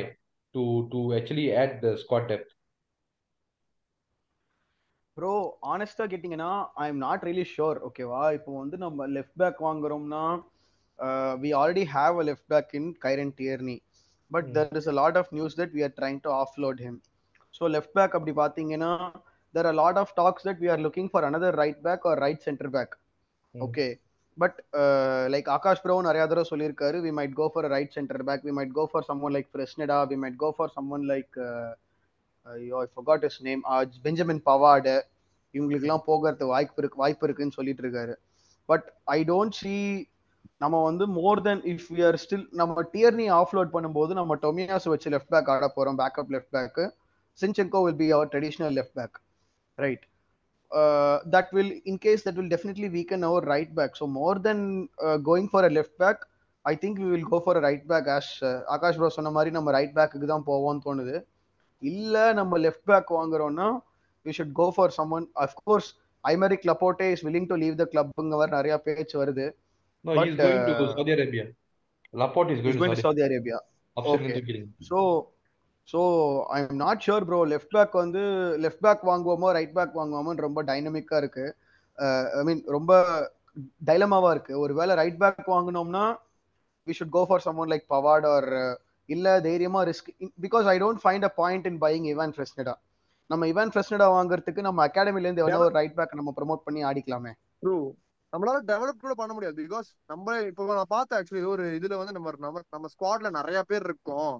to 0.54 0.62
to 0.92 1.00
actually 1.18 1.46
add 1.62 1.74
the 1.84 1.90
squad 2.02 2.28
depth 2.30 2.52
bro 5.16 5.32
ஆனஸ்டா 5.72 6.04
கேட்டிங்கன்னா 6.10 6.50
I 6.74 6.84
am 6.88 7.00
not 7.06 7.24
really 7.28 7.44
sure 7.54 7.78
ஓகேவா 7.88 8.22
இப்போ 8.36 8.50
வந்து 8.60 8.76
நம்ம 8.76 9.06
left 9.16 9.38
back 9.38 9.58
வாங்குறோம்னா 9.66 10.22
we 11.42 11.50
already 11.60 11.84
have 11.94 12.20
a 12.22 12.24
left 12.28 12.48
back 12.48 12.72
in 12.78 12.88
Kieran 13.04 13.34
Tierney 13.38 13.76
but. 14.30 14.48
There 14.58 14.78
is 14.80 14.90
a 14.92 14.96
lot 15.00 15.18
of 15.22 15.32
news 15.38 15.56
that 15.60 15.74
we 15.78 15.82
are 15.88 15.94
trying 16.00 16.20
to 16.26 16.32
offload 16.42 16.80
him 16.86 17.00
so 17.54 17.70
left 17.76 17.94
back 17.98 18.14
அப்படி 18.18 18.34
பார்த்தீங்கன்னா 18.42 18.92
there 19.54 19.68
are 19.70 19.78
lot 19.82 19.98
of 20.02 20.14
talks 20.20 20.46
that 20.48 20.60
we 20.64 20.70
are 20.74 20.82
looking 20.86 21.10
for 21.12 21.26
another 21.30 21.52
right 21.62 21.80
back 21.88 22.06
or 22.10 22.22
right 22.26 22.46
centre 22.48 22.72
back. 22.76 22.94
Okay 23.54 23.86
but 24.38 24.58
like 25.32 25.48
Akash 25.54 25.80
bro 25.84 25.94
நிறைய 26.08 26.24
தடவை 26.30 26.44
சொல்லியிருக்காரு 26.50 26.98
we 27.06 27.10
might 27.18 27.34
go 27.40 27.46
for 27.52 27.66
right 27.72 27.96
centre 27.96 28.22
back 28.28 28.44
we 28.48 28.52
might 28.58 28.74
go 28.78 28.84
for 28.90 29.06
someone 29.08 29.34
like 29.36 29.48
Fresneda 29.54 29.98
we 30.10 30.16
might 30.24 30.38
go 30.44 30.50
for 30.56 30.70
someone 30.76 31.06
like 31.12 31.36
ஐயோ 32.46 32.76
I 32.84 32.86
forgot 32.96 33.22
his 33.26 33.36
name 33.48 33.62
Benjamin 34.04 34.42
Pavard 34.50 34.94
இவங்களுக்குலாம் 35.54 36.04
போகிறது 36.08 36.46
வாய்ப்பு 36.52 36.80
இருக்கு 36.82 37.02
வாய்ப்பு 37.02 37.26
இருக்குன்னு 37.26 37.56
சொல்லிட்டு 37.58 37.82
இருக்காரு. 37.84 38.14
பட் 38.68 38.86
ஐ 39.16 39.18
டோன்ட் 39.30 39.56
see 39.60 39.80
நம்ம 40.60 40.76
வந்து 40.88 41.04
more 41.18 41.40
then 41.46 41.62
if 41.72 41.86
we 41.94 42.00
are 42.08 42.18
still 42.22 42.46
நம்ம 42.60 42.82
டியர்னி 42.94 43.26
ஆஃப்லோட் 43.40 43.70
பண்ணும்போது 43.74 44.12
நம்ம 44.20 44.36
டொமியாஸ் 44.44 44.88
வச்சு 44.92 45.10
லெஃப்ட் 45.14 45.32
பேக் 45.34 45.50
ஆட 45.54 45.68
போகிறோம் 45.76 45.98
backup 46.02 46.32
left 46.34 46.54
back 46.56 46.80
Zinchenko 47.38 47.80
will 47.84 48.00
be 48.02 48.08
our 48.16 48.30
traditional 48.32 48.74
left 48.78 48.96
back 49.00 49.16
right 49.78 50.04
that 51.34 51.52
will 51.56 51.72
in 51.90 52.00
case 52.04 52.24
that 52.26 52.38
will 52.40 52.52
definitely 52.54 52.90
weaken 52.96 53.24
our 53.30 53.46
right 53.52 53.72
back 53.78 53.96
so 54.00 54.06
more 54.18 54.40
then 54.48 54.64
going 55.28 55.48
for 55.52 55.66
a 55.68 55.72
left 55.78 55.96
back 56.02 56.20
I 56.64 56.74
think 56.82 56.98
we 57.02 57.08
will 57.14 57.28
go 57.32 57.38
for 57.44 57.60
right 57.66 57.86
back 57.92 58.08
ash 58.16 58.32
Akash 58.74 58.98
bro 59.00 59.10
சொன்ன 59.16 59.32
மாதிரி 59.36 59.50
நம்ம 59.56 59.72
right 59.78 59.94
பேக்குக்கு 59.98 60.28
தான் 60.32 60.46
போவோம்னு 60.50 60.84
தோணுது. 60.88 61.16
இல்லை 61.82 62.24
நம்ம 62.38 62.58
left 62.64 62.86
back 62.90 63.10
வாங்குறோம்னா 63.18 63.68
we 64.26 64.32
should 64.38 64.54
go 64.60 64.66
for 64.76 64.92
someone 64.98 65.28
of course 65.46 65.88
Aymeric 66.24 66.66
Laporte 66.70 67.06
is 67.14 67.24
willing 67.26 67.50
to 67.52 67.56
leave 67.62 67.76
the 67.82 67.84
கிளப்ங்க 67.92 68.36
வர 68.42 68.48
நிறைய 68.58 68.74
பேச்சு 68.86 69.16
வருது. 69.22 69.46
No, 70.04 70.14
But, 70.14 70.26
he's 70.26 70.36
going 70.38 70.66
to 70.68 70.74
uh, 70.74 70.94
Saudi 70.94 71.12
Arabia. 71.12 71.44
Laporte 72.14 72.50
is 72.52 72.60
going 72.60 72.72
is 72.72 72.78
to 72.78 72.82
going 72.82 72.94
to 72.94 73.00
Saudi 73.00 73.06
Saudi 73.06 73.24
Arabia 73.26 73.58
Option 73.96 74.22
Okay. 74.22 75.10
So 75.88 76.00
I 76.54 76.58
am 76.62 76.78
not 76.82 77.00
sure 77.04 77.24
bro 77.28 77.38
left 77.52 77.72
back 77.76 77.94
வந்து 78.00 78.20
left 78.64 78.82
back 78.86 79.00
வாங்குவோமோ 79.08 79.48
right 79.56 79.72
back 79.78 79.94
வாங்குவோமோன்னு 80.00 80.44
ரொம்ப 80.46 80.60
டைனமிக்காக 80.68 81.20
இருக்கு. 81.22 81.44
I 82.38 82.42
mean 82.48 82.60
ரொம்ப 82.76 82.92
டைலமாவா 83.88 84.30
இருக்கு. 84.34 84.52
ஒருவேளை 84.64 84.94
ரைட் 85.00 85.18
பேக் 85.22 85.48
வாங்கினோம்னா 85.54 86.04
we 86.86 86.94
should 86.98 87.14
go 87.16 87.22
for 87.30 87.42
someone 87.46 87.70
like 87.72 87.86
Pavard 87.94 88.28
or 88.34 88.48
இல்ல 89.08 89.26
தைரியமா 89.48 89.80
risk 89.90 90.10
because 90.44 90.68
I 90.74 90.76
don't 90.84 91.02
find 91.04 91.26
a 91.30 91.32
point 91.40 91.66
in 91.70 91.80
buying 91.84 92.06
Ivan 92.14 92.34
Fresneda 92.36 92.74
நம்ம 93.30 93.48
இவான் 93.52 93.72
ஃப்ரெஸ்னடா 93.74 94.08
வாங்குறதுக்கு 94.16 94.62
நம்ம 94.68 94.86
அகாடமில 94.88 95.26
இருந்து 95.28 95.44
ஒரு 95.64 95.74
ரைட் 95.80 95.96
பேக் 95.98 96.18
நம்ம 96.20 96.34
ப்ரோமோட் 96.38 96.64
பண்ணி 96.68 96.82
ஆடிக்கலாமே. 96.90 97.32
ட்ரூ 97.62 97.76
நம்மளால 98.32 98.58
டெவலப் 98.66 99.02
கூட 99.02 99.14
பண்ண 99.14 99.32
முடியாது. 99.34 99.56
பிகாஸ் 99.60 99.88
நம்ம 100.06 100.36
இப்போ 100.42 100.66
நான் 100.72 100.90
பார்த்தேன் 100.90 101.18
ஆக்சுவலி 101.18 101.44
ஒரு 101.46 101.64
இதுல 101.78 101.96
வந்து 101.96 102.12
நம்ம 102.12 102.32
நம்ம 102.38 102.62
நம்ம 102.68 102.88
ஸ்குவாட்ல 102.94 103.30
நிறைய 103.38 103.60
பேர் 103.62 103.82
இருக்கோம். 103.82 104.36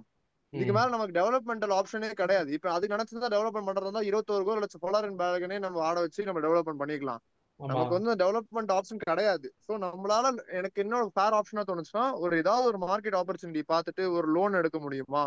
இதுக்கு 0.53 0.73
மேல 0.73 0.89
நமக்கு 0.89 1.17
டெவலப்மெண்டல் 1.19 1.73
ஆப்ஷனே 1.77 2.09
கிடையாது. 2.13 2.49
இப்ப 2.51 2.71
அதுக்கு 2.71 2.95
நினைச்சதா 2.95 3.29
டெவலப்மெண்ட் 3.35 3.69
பண்றதா 3.69 4.01
இருபத்தோரு 4.09 4.43
கோல் 4.43 4.61
லட்சம் 4.61 4.83
பொலாரன் 4.85 5.19
பேலகனே 5.19 5.57
நம்ம 5.59 5.83
ஆட 5.87 5.97
வச்சு 5.99 6.25
நம்ம 6.25 6.41
டெவலப்மெண்ட் 6.41 6.81
பண்ணிக்கலாம். 6.83 7.21
நமக்கு 7.59 7.93
வந்து 7.97 8.11
டெவலப்மெண்ட் 8.21 8.71
ஆப்ஷன் 8.77 9.03
கிடையாது. 9.03 9.47
சோ 9.65 9.71
நம்மளால 9.85 10.29
எனக்கு 10.59 10.81
இன்னொரு 10.83 11.09
ஃபேர் 11.15 11.37
ஆப்ஷனா 11.39 11.63
தோணுச்சுன்னா 11.69 12.05
ஒரு 12.23 12.33
ஏதாவது 12.37 12.65
ஒரு 12.67 12.79
மார்க்கெட் 12.85 13.19
ஆப்பர்ச்சுனிட்டி 13.21 13.63
பார்த்துட்டு 13.73 14.05
ஒரு 14.17 14.27
லோன் 14.31 14.53
எடுக்க 14.53 14.79
முடியுமா? 14.79 15.23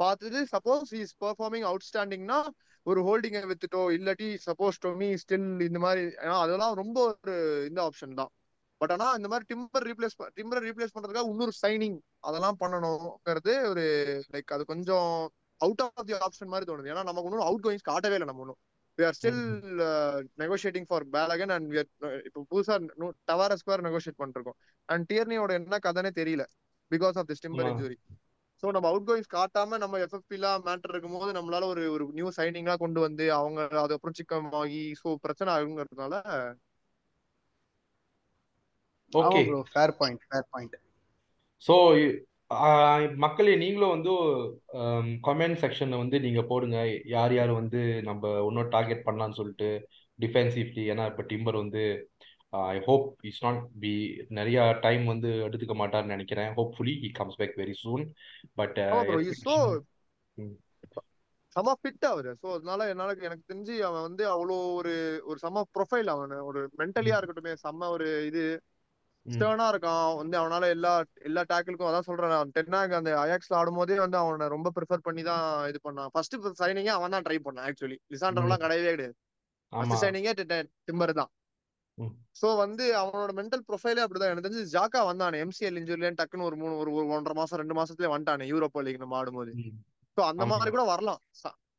பார்த்துட்டு 0.00 0.40
சப்போஸ் 0.54 0.90
இஸ் 1.00 1.14
பெர்ஃபார்மிங் 1.24 1.66
அவுட்ஸ்டாண்டிங்னா 1.70 2.38
ஒரு 2.86 3.00
ஹோல்டிங்கை 3.06 3.42
வித்துட்டோ 3.50 3.82
இல்லாட்டி 3.96 4.28
சப்போஸ் 4.46 4.76
டொமி 4.84 5.08
ஸ்டில் 5.22 5.48
இந்த 5.68 5.78
மாதிரி 5.84 6.02
ஏன்னா 6.22 6.36
அதெல்லாம் 6.44 6.74
ரொம்ப 6.82 6.98
ஒரு 7.06 7.34
இந்த 7.68 7.80
ஆப்ஷன் 7.88 8.18
தான். 8.20 8.30
பட் 8.80 8.92
ஆனா 8.94 9.06
இந்த 9.18 9.28
மாதிரி 9.32 9.46
டிம்பர் 9.52 9.86
ரீப்ளேஸ் 9.90 10.16
டிம்பர் 10.38 10.64
ரீப்ளேஸ் 10.66 10.94
பண்றதுக்காக 10.94 11.32
இன்னொரு 11.32 11.54
சைனிங் 11.62 11.98
அதெல்லாம் 12.28 12.58
பண்ணணுங்கிறது 12.62 13.54
ஒரு 13.70 13.84
லைக் 14.34 14.54
அது 14.56 14.64
கொஞ்சம் 14.72 15.10
அவுட் 15.60 15.82
ஆஃப் 15.84 16.06
தி 16.08 16.16
ஆப்ஷன் 16.26 16.52
மாதிரி 16.52 16.68
தோணுது. 16.70 16.90
ஏன்னா 16.92 17.04
நமக்கு 17.10 17.28
ஒன்றும் 17.28 17.46
அவுட் 17.48 17.64
கோயிங்ஸ் 17.66 17.88
காட்டவே 17.90 18.16
இல்லை 18.18 18.28
நம்ம 18.30 18.44
ஒன்றும் 18.44 18.60
we 18.98 19.04
are 19.08 19.16
still 19.18 19.40
negotiating 20.42 20.88
for 20.90 21.06
Balogun 21.16 21.52
and 21.56 21.66
we 21.72 21.78
இப்போ 22.28 22.42
புதுசா 22.52 22.76
டவார 23.30 23.56
ஸ்கொயர் 23.62 23.86
நெகோஷியேட் 23.88 24.20
பண்ணிருக்கோம் 24.22 24.58
அண்ட் 24.88 25.06
டியர்னியோட 25.10 25.52
என்ன 25.60 25.78
கதைனே 25.86 26.12
தெரியல 26.20 26.44
because 26.90 27.18
of 27.22 27.28
this 27.30 27.44
Timber 27.46 27.70
injury 27.72 27.98
so 28.62 28.66
நம்ம 28.72 28.88
அவுட் 28.88 29.08
கோயிங்ஸ் 29.08 29.34
காட்டாம 29.34 29.78
நம்ம 29.78 29.98
எஃப்எஃபிலாம் 29.98 30.62
மேட்டர் 30.64 30.92
இருக்கும்போது 30.92 31.32
நம்மளால 31.32 31.66
ஒரு 31.66 31.82
ஒரு 31.90 32.04
நியூ 32.12 32.28
சைனிங்லாம் 32.36 32.76
கொண்டு 32.76 33.00
வந்து 33.00 33.32
அவங்க 33.32 33.60
அதுக்கப்புறம் 33.76 34.14
சிக்கம் 34.14 34.52
ஆகி 34.52 34.84
ஸோ 35.02 35.14
பிரச்சனை 35.22 35.50
ஆகுங்கிறதுனால 35.54 36.14
okay 39.12 39.42
bro 39.44 39.60
fair 39.72 39.96
point 39.96 40.22
fair 40.22 40.48
point 40.50 40.76
so 41.62 41.74
மக்களே 43.16 43.54
நீங்களும் 43.56 43.94
வந்து 43.94 44.12
கமெண்ட் 45.22 45.60
செக்ஷன்ல 45.62 45.96
வந்து 45.96 46.16
நீங்க 46.20 46.42
போடுங்க. 46.42 46.76
யார் 47.06 47.32
யார் 47.34 47.52
வந்து 47.52 47.80
நம்ம 48.02 48.30
இன்னும் 48.40 48.68
டார்கெட் 48.68 49.06
பண்ணலாம்னு 49.06 49.38
சொல்லிட்டு 49.38 49.68
டிஃபென்சிவ்லி 50.18 50.82
ஏன்னா 50.90 51.06
இப்போ 51.06 51.22
டிம்பர் 51.22 51.56
வந்து 51.56 51.82
I 52.72 52.76
hope 52.86 53.06
is 53.30 53.42
not 53.44 53.60
be 53.78 53.92
நிறைய 54.28 54.58
டைம் 54.80 55.04
வந்து 55.04 55.30
எடுத்துக்க 55.46 55.74
மாட்டார்னு 55.74 56.14
நினைக்கிறேன். 56.16 56.50
Hopefully 56.58 56.94
he 57.02 57.10
comes 57.20 57.38
back 57.40 57.58
very 57.62 57.74
soon 57.82 58.04
but 58.54 58.78
செம 61.56 61.74
ஃபிட் 61.80 62.06
அவரு. 62.12 62.30
ஸோ 62.42 62.46
அதனால 62.54 62.88
என்னால 62.92 63.10
எனக்கு 63.26 63.44
தெரிஞ்சு 63.50 63.74
அவன் 63.88 64.06
வந்து 64.08 64.24
அவ்வளோ 64.32 64.56
ஒரு 64.78 64.94
ஒரு 65.24 65.38
செம 65.44 65.62
ப்ரொஃபைல் 65.76 66.10
அவன். 66.14 66.34
ஒரு 66.48 66.62
மென்டலியா 66.80 67.18
இருக்கட்டுமே 67.18 67.52
செம்ம 67.64 67.88
ஒரு 67.96 68.08
இது. 68.30 68.44
ஸ்டர்னா 69.26 69.64
இருக்கான். 69.72 70.10
வந்து 70.18 70.36
அவனால 70.40 70.64
எல்லா 70.74 70.90
எல்லா 71.28 71.42
டேக்கிளுக்கும் 71.52 71.88
அதான் 71.90 72.08
சொல்றேன் 72.08 72.52
டென்னாக் 72.56 72.98
அந்த 72.98 73.12
அயாக்ஸ்ல 73.22 73.56
ஆடும்போதே 73.60 73.96
வந்து 74.02 74.18
அவனை 74.20 74.46
ரொம்ப 74.54 74.70
ப்ரிஃபர் 74.76 75.06
பண்ணி 75.06 75.22
தான் 75.30 75.46
இது 75.70 75.78
பண்ணான். 75.86 76.10
ஃபர்ஸ்ட் 76.14 76.36
சைனிங்கே 76.60 76.92
அவன் 76.98 77.14
தான் 77.16 77.26
ட்ரை 77.28 77.38
பண்ணான் 77.46 77.66
ஆக்சுவலி 77.70 77.96
லிசாண்டர்லாம் 78.14 78.60
ம் 78.60 78.64
கிடையவே 78.64 78.92
கிடையாது. 78.96 79.16
ஃபர்ஸ்ட் 79.72 80.04
சைனிங்கே 80.04 80.34
டிம்பர் 80.88 81.18
தான். 81.20 81.30
சோ 82.40 82.48
வந்து 82.62 82.84
அவனோட 83.00 83.30
மென்டல் 83.38 83.62
ப்ரொஃபைலே 83.68 84.02
அப்படிதான். 84.04 84.32
எனக்கு 84.32 84.46
தெரிஞ்சு 84.46 84.72
ஜாக்கா 84.74 85.00
வந்தானே 85.10 85.36
எம்சிஎல் 85.44 85.78
இன்ஜுரியில 85.80 86.10
டக்குன்னு 86.18 86.48
ஒரு 86.48 86.56
மூணு 86.62 86.74
ஒரு 86.82 86.90
ஒரு 86.98 87.06
ஒன்றரை 87.16 87.36
மாசம் 87.38 87.60
ரெண்டு 87.60 87.76
மாசத்துலயே 87.78 88.12
வந்துட்டானே 88.14 88.46
யூரோப்பா 88.52 88.82
லீக் 88.86 89.02
நம்ம 89.02 89.16
ஆடும்போது 89.20 89.52
சோ 90.16 90.22
அந்த 90.30 90.44
மாதிரி 90.50 90.70
கூட 90.74 90.84
வரலாம். 90.92 91.20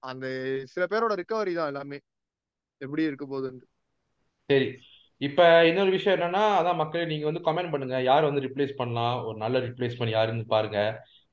அந்த 0.10 0.26
சில 0.74 0.84
பேரோட 0.92 1.14
ரிகவரி 1.22 1.54
தான் 1.60 1.72
எல்லாமே. 1.72 2.00
எப்படி 2.82 3.08
இருக்க 3.10 3.26
போகுதுன்னு 3.26 3.66
சரி. 4.50 4.68
இப்ப 5.22 5.42
இன்னொரு 5.70 5.92
விஷயம் 5.96 6.16
என்னன்னா 6.18 6.44
அதான் 6.58 6.80
மக்களே 6.82 7.06
நீங்க 7.12 7.26
வந்து 7.30 7.46
கமெண்ட் 7.46 7.72
பண்ணுங்க. 7.72 7.96
யார் 8.10 8.28
வந்து 8.28 8.44
ரிப்ளேஸ் 8.46 8.74
பண்ணலாம்? 8.82 9.16
ஒரு 9.28 9.38
நல்ல 9.44 9.58
ரிப்ளேஸ்மெண்ட் 9.68 10.16
யாருன்னு 10.18 10.46
பாருங்க. 10.54 10.80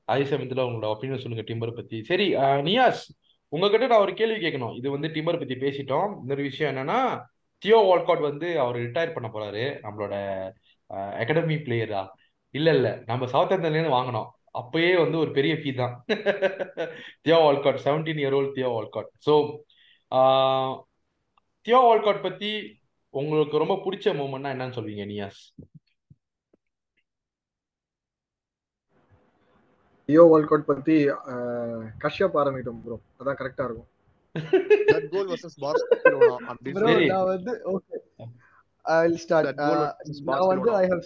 அதே 0.07 0.23
சமயத்துல 0.31 0.65
உங்களோட 0.67 0.87
ஒப்பீனியன் 0.93 1.21
சொல்லுங்க 1.23 1.45
டிம்பர் 1.49 1.77
பத்தி. 1.79 1.97
சரி 2.09 2.25
நியாஸ் 2.69 3.03
உங்ககிட்ட 3.53 3.87
நான் 3.91 4.03
ஒரு 4.05 4.13
கேள்வி 4.19 4.39
கேட்கணும். 4.45 4.73
இது 4.79 4.87
வந்து 4.95 5.09
டிம்பர் 5.15 5.41
பத்தி 5.41 5.55
பேசிட்டோம். 5.65 6.09
இன்னொரு 6.21 6.43
விஷயம் 6.49 6.71
என்னன்னா 6.73 6.99
தியோ 7.61 7.77
வால்காட் 7.89 8.27
வந்து 8.29 8.47
அவர் 8.63 8.77
ரிட்டையர் 8.83 9.15
பண்ண 9.15 9.27
போறாரு. 9.33 9.63
நம்மளோட 9.85 10.13
அகாடமி 11.21 11.55
பிளேயரா 11.65 12.01
இல்ல 12.53 12.67
இல்ல. 12.77 12.87
நம்ம 13.09 13.27
சவுத் 13.33 13.53
இருந்து 13.55 13.95
வாங்கினோம் 13.97 14.29
அப்பயே 14.59 14.91
வந்து 15.03 15.17
ஒரு 15.23 15.31
பெரிய 15.37 15.53
ஃபீ 15.61 15.69
தான். 15.79 15.95
Theo 17.23 17.37
Walcott 17.45 17.83
seventeen 17.87 18.21
year 18.23 18.37
old 18.39 18.55
Theo 18.57 18.69
Walcott 18.75 19.09
so 19.27 19.33
Theo 21.65 21.79
Walcott 21.87 22.25
பத்தி 22.27 22.51
உங்களுக்கு 23.13 23.61
ரொம்ப 23.63 23.75
பிடிச்ச 23.85 24.13
மூமெண்ட்னா 24.19 24.53
என்னன்னு 24.55 24.77
சொல்வீங்க 24.79 25.05
நியாஸ் 25.13 25.41
தியோ 30.09 30.23
வால்காட் 30.31 30.69
பத்தி 30.71 30.95
கஷ்யப் 32.03 32.37
ஆரம்பிட்டோம் 32.41 32.81
ப்ரோ 32.83 32.97
அதான் 33.19 33.39
கரெக்டா 33.39 33.63
இருக்கும். 33.67 33.89
தட் 34.89 35.07
கோல் 35.13 35.29
வர்சஸ் 35.31 35.57
பார்சிலோனா 35.63 36.31
அப்படின்னு 36.49 36.77
ப்ரோ 36.77 36.89
சரி 36.89 37.07
நான் 37.13 37.29
வந்து 37.31 37.53
okay 37.73 37.97
I 38.85 38.97
will 39.05 39.21
start 39.25 39.47
that 39.49 39.61
goal 39.61 39.79
versus 39.83 40.21
நான் 40.31 40.47
வந்து 40.47 40.65
Barcelona 40.65 40.81
I 40.81 40.89
have 40.93 41.03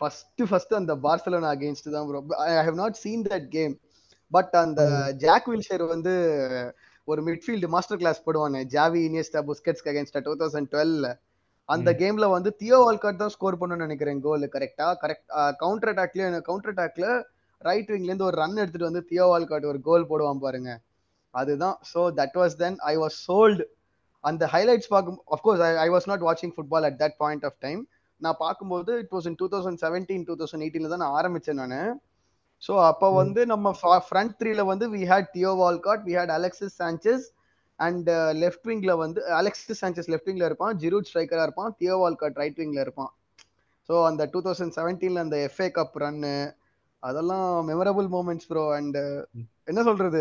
first 0.00 0.42
first 0.50 0.74
அந்த 0.78 0.92
பார்சலோனா 1.06 1.50
அகைன்ஸ்ட் 1.56 1.88
தான் 1.96 2.08
bro 2.08 2.20
I 2.46 2.64
have 2.68 2.80
not 2.82 2.98
seen 3.04 3.24
that 3.28 3.48
game 3.56 3.74
but 4.32 4.54
அந்த 4.62 4.82
ஜாக் 5.24 5.48
வில்ஷர் 5.52 5.84
வந்து 5.94 6.12
ஒரு 7.08 7.20
மிட்ஃபீல்டு 7.28 7.68
மாஸ்டர் 7.74 8.00
கிளாஸ் 8.02 8.24
போடுவானே 8.26 8.60
ஜாவி 8.74 9.00
இனியஸ்டா 9.08 9.40
புஸ்கெட்ஸ்க்கு 9.48 9.92
அகைன்ஸ்ட் 9.92 10.18
டூ 10.26 10.34
தௌசண்ட் 10.42 10.70
டுவெல் 10.74 10.96
அந்த 11.68 11.90
கேம்ல 12.00 12.26
வந்து 12.34 12.50
தியோ 12.60 12.76
வால்காட் 12.82 13.22
தான் 13.22 13.32
ஸ்கோர் 13.34 13.58
பண்ணணும்னு 13.60 13.86
நினைக்கிறேன் 13.86 14.20
கோல் 14.26 14.44
கரெக்டா 14.54 14.86
கரெக்ட் 15.02 15.26
கவுண்டர் 15.62 15.90
அட்டாக்ல 15.92 16.28
கவுண்டர் 16.48 16.72
அட்டாக்ல 16.74 17.06
ரைட் 17.60 17.90
விங்ல 17.92 18.10
இருந்து 18.10 18.28
ஒரு 18.28 18.36
ரன் 18.36 18.60
எடுத்துட்டு 18.62 18.88
வந்து 18.90 19.02
தியோ 19.08 19.24
வால்காட் 19.30 19.70
ஒரு 19.70 19.80
கோல் 19.82 20.08
போடுவான் 20.10 20.44
பாருங்க. 20.44 20.70
அதுதான். 21.40 21.76
So 21.92 22.00
that 22.20 22.36
was 22.40 22.56
then 22.64 22.78
I 22.92 22.94
was 23.02 23.16
told 23.28 23.64
அந்த 24.24 24.44
ஹைலைட்ஸ் 24.54 24.90
பார்க்கும் 24.94 25.18
of course 25.36 25.62
I 25.86 25.88
was 25.94 26.08
not 26.10 26.24
வாட்சிங் 26.28 26.54
football 26.56 26.86
at 26.88 26.98
that 27.04 27.16
point 27.22 27.46
of 27.48 27.58
time 27.66 27.80
நான் 28.20 28.38
பார்க்கும்போது 28.44 28.92
it 29.02 29.12
was 29.16 29.26
in 29.30 29.38
two 29.40 29.48
thousand 29.54 29.80
seventeen 29.84 30.24
two 30.28 30.36
thousand 30.40 30.64
எயிட்டீன்ல 30.66 30.90
தான் 30.94 31.02
நான் 31.04 31.16
ஆரம்பிச்சேன் 31.20 31.60
நான். 31.62 31.90
ஸோ 32.62 32.72
அப்போ 32.90 33.08
வந்து 33.20 33.40
நம்ம 33.52 33.72
ஃப்ரண்ட் 34.06 34.32
த்ரீல 34.40 34.62
வந்து 34.70 34.86
we 34.94 35.02
had 35.10 35.28
Theo 35.34 35.50
Walcott 35.64 36.02
we 36.08 36.14
had 36.20 36.32
Alexis 36.38 36.76
சாnchez 36.82 37.20
and 37.78 38.08
left 38.42 38.66
விங்ல 38.70 38.92
வந்து 39.02 39.20
அலெக்சிஸ் 39.40 39.80
சாnchez 39.82 40.06
லெஃப்ட் 40.12 40.30
விங்ல 40.30 40.46
இருப்பான் 40.50 40.72
ஜிரூட் 40.84 41.08
ஸ்ட்ரைக்கரா 41.10 41.44
இருப்பான் 41.48 41.70
தியோ 41.80 41.96
வால்காட் 42.02 42.40
ரைட் 42.42 42.58
விங்ல 42.62 42.80
இருப்பான். 42.86 43.10
ஸோ 43.88 43.94
அந்த 44.08 44.22
டூ 44.32 44.40
தௌசண்ட் 44.46 44.74
செவன்டீன்ல 44.78 45.22
அந்த 45.26 45.36
எஃப்ஏ 45.48 45.68
கப் 45.76 45.94
ரன்னு 46.02 46.32
அதெல்லாம் 47.02 47.46
மெமரபிள் 47.70 48.08
மூமெண்ட்ஸ் 48.16 48.48
ப்ரோ 48.50 48.64
அண்ட் 48.78 48.98
என்ன 49.70 49.80
சொல்றது? 49.88 50.20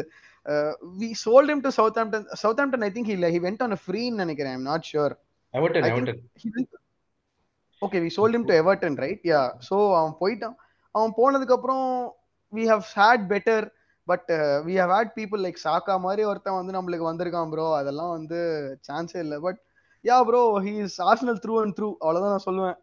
We 1.00 1.10
sold 1.24 1.51
him 1.51 1.62
to 1.66 1.72
Southampton 2.01 2.27
Southampton 2.63 2.86
I 2.88 2.89
think 2.96 3.10
he 3.12 3.39
went 3.48 3.63
on 3.66 3.75
ஃப்ரீன்னு 3.86 4.22
நினைக்கிறேன். 4.24 4.54
I'm 4.58 4.68
not 4.72 4.88
sure 4.92 5.16
Everton 5.54 5.88
I 5.88 5.92
Everton 5.94 6.22
okay 7.82 8.00
we 8.06 8.12
sold 8.18 8.38
him 8.38 8.46
to 8.50 8.56
Everton 8.62 8.98
right 9.06 9.25
yeah 9.32 9.42
so 9.70 9.75
அவன் 9.98 10.16
போயிட்டான். 10.22 10.56
அவன் 10.96 11.13
போனதுக்கு 11.20 11.58
அப்புறம் 11.58 11.86
we 12.54 12.63
have 12.72 12.86
had 13.00 13.25
better 13.34 13.66
but 14.08 14.30
we 14.68 14.75
have 14.82 14.94
had 14.96 15.13
people 15.20 15.42
like 15.46 15.63
Saka 15.68 15.96
மாதிரி 16.06 16.24
ஒருத்தன் 16.32 16.60
வந்து 16.60 16.75
நம்மளுக்கு 16.77 17.10
வந்திருக்கான் 17.10 17.51
ப்ரோ 17.54 17.68
அதெல்லாம் 17.80 18.13
வந்து 18.18 18.39
சான்ஸே 18.88 19.20
இல்லை. 19.25 19.39
But 19.48 19.60
yeah 20.06 20.18
bro 20.30 20.42
he 20.68 20.74
is 20.86 21.00
Arsenal 21.10 21.39
through 21.46 21.56
and 21.63 21.75
through 21.80 21.89
அவ்வளவுதான் 22.04 22.34
நான் 22.36 22.48
சொல்லுவேன். 22.50 22.77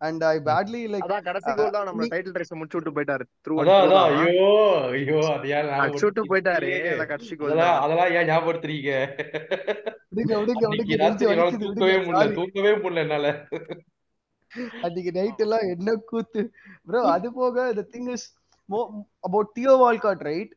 அண்ட் 0.00 0.22
ஐ 0.24 0.36
பேட்லி 0.46 0.80
லைக் 0.92 1.04
அதான் 1.06 1.26
கடைசி 1.26 1.50
கோல் 1.56 1.74
தான் 1.74 1.88
நம்ம 1.88 2.06
டைட்டில் 2.12 2.36
ரேஸ் 2.38 2.52
முடிச்சு 2.54 2.78
விட்டு 2.78 2.94
போயிட்டாரு. 2.96 3.24
த்ரூ 3.44 3.56
அதான் 3.62 3.80
அதான் 3.80 3.94
தான். 3.96 4.14
ஐயோ 4.26 4.46
ஐயோ 4.92 5.18
அது 5.32 5.48
ஏன் 5.56 5.70
அடிச்சு 5.78 6.06
விட்டு 6.06 6.22
போயிட்டாரு. 6.30 6.70
அந்த 6.92 7.06
கடைசி 7.10 7.34
கோல் 7.34 7.50
அதெல்லாம் 7.50 7.80
அதெல்லாம் 7.84 8.12
ஏன் 8.16 8.28
ஞாபகப்படுத்துறீங்க? 8.30 8.92
விடுங்க 10.10 10.34
விடுங்க 10.42 10.64
விடுங்க 10.72 11.50
தூக்கவே 11.64 11.96
முடியல 12.06 12.36
தூக்கவே 12.38 12.72
முடியல 12.76 13.04
என்னால. 13.06 13.28
அன்னைக்கு 14.84 15.10
நைட் 15.16 15.42
எல்லாம் 15.44 15.66
என்ன 15.74 15.90
கூத்து. 16.10 16.42
ப்ரோ 16.86 17.02
அது 17.14 17.28
போக 17.34 17.66
the 17.74 17.84
thing 17.92 18.10
is 18.14 18.26
about 19.26 19.52
Theo 19.56 19.74
Walcott 19.82 20.24
right 20.28 20.54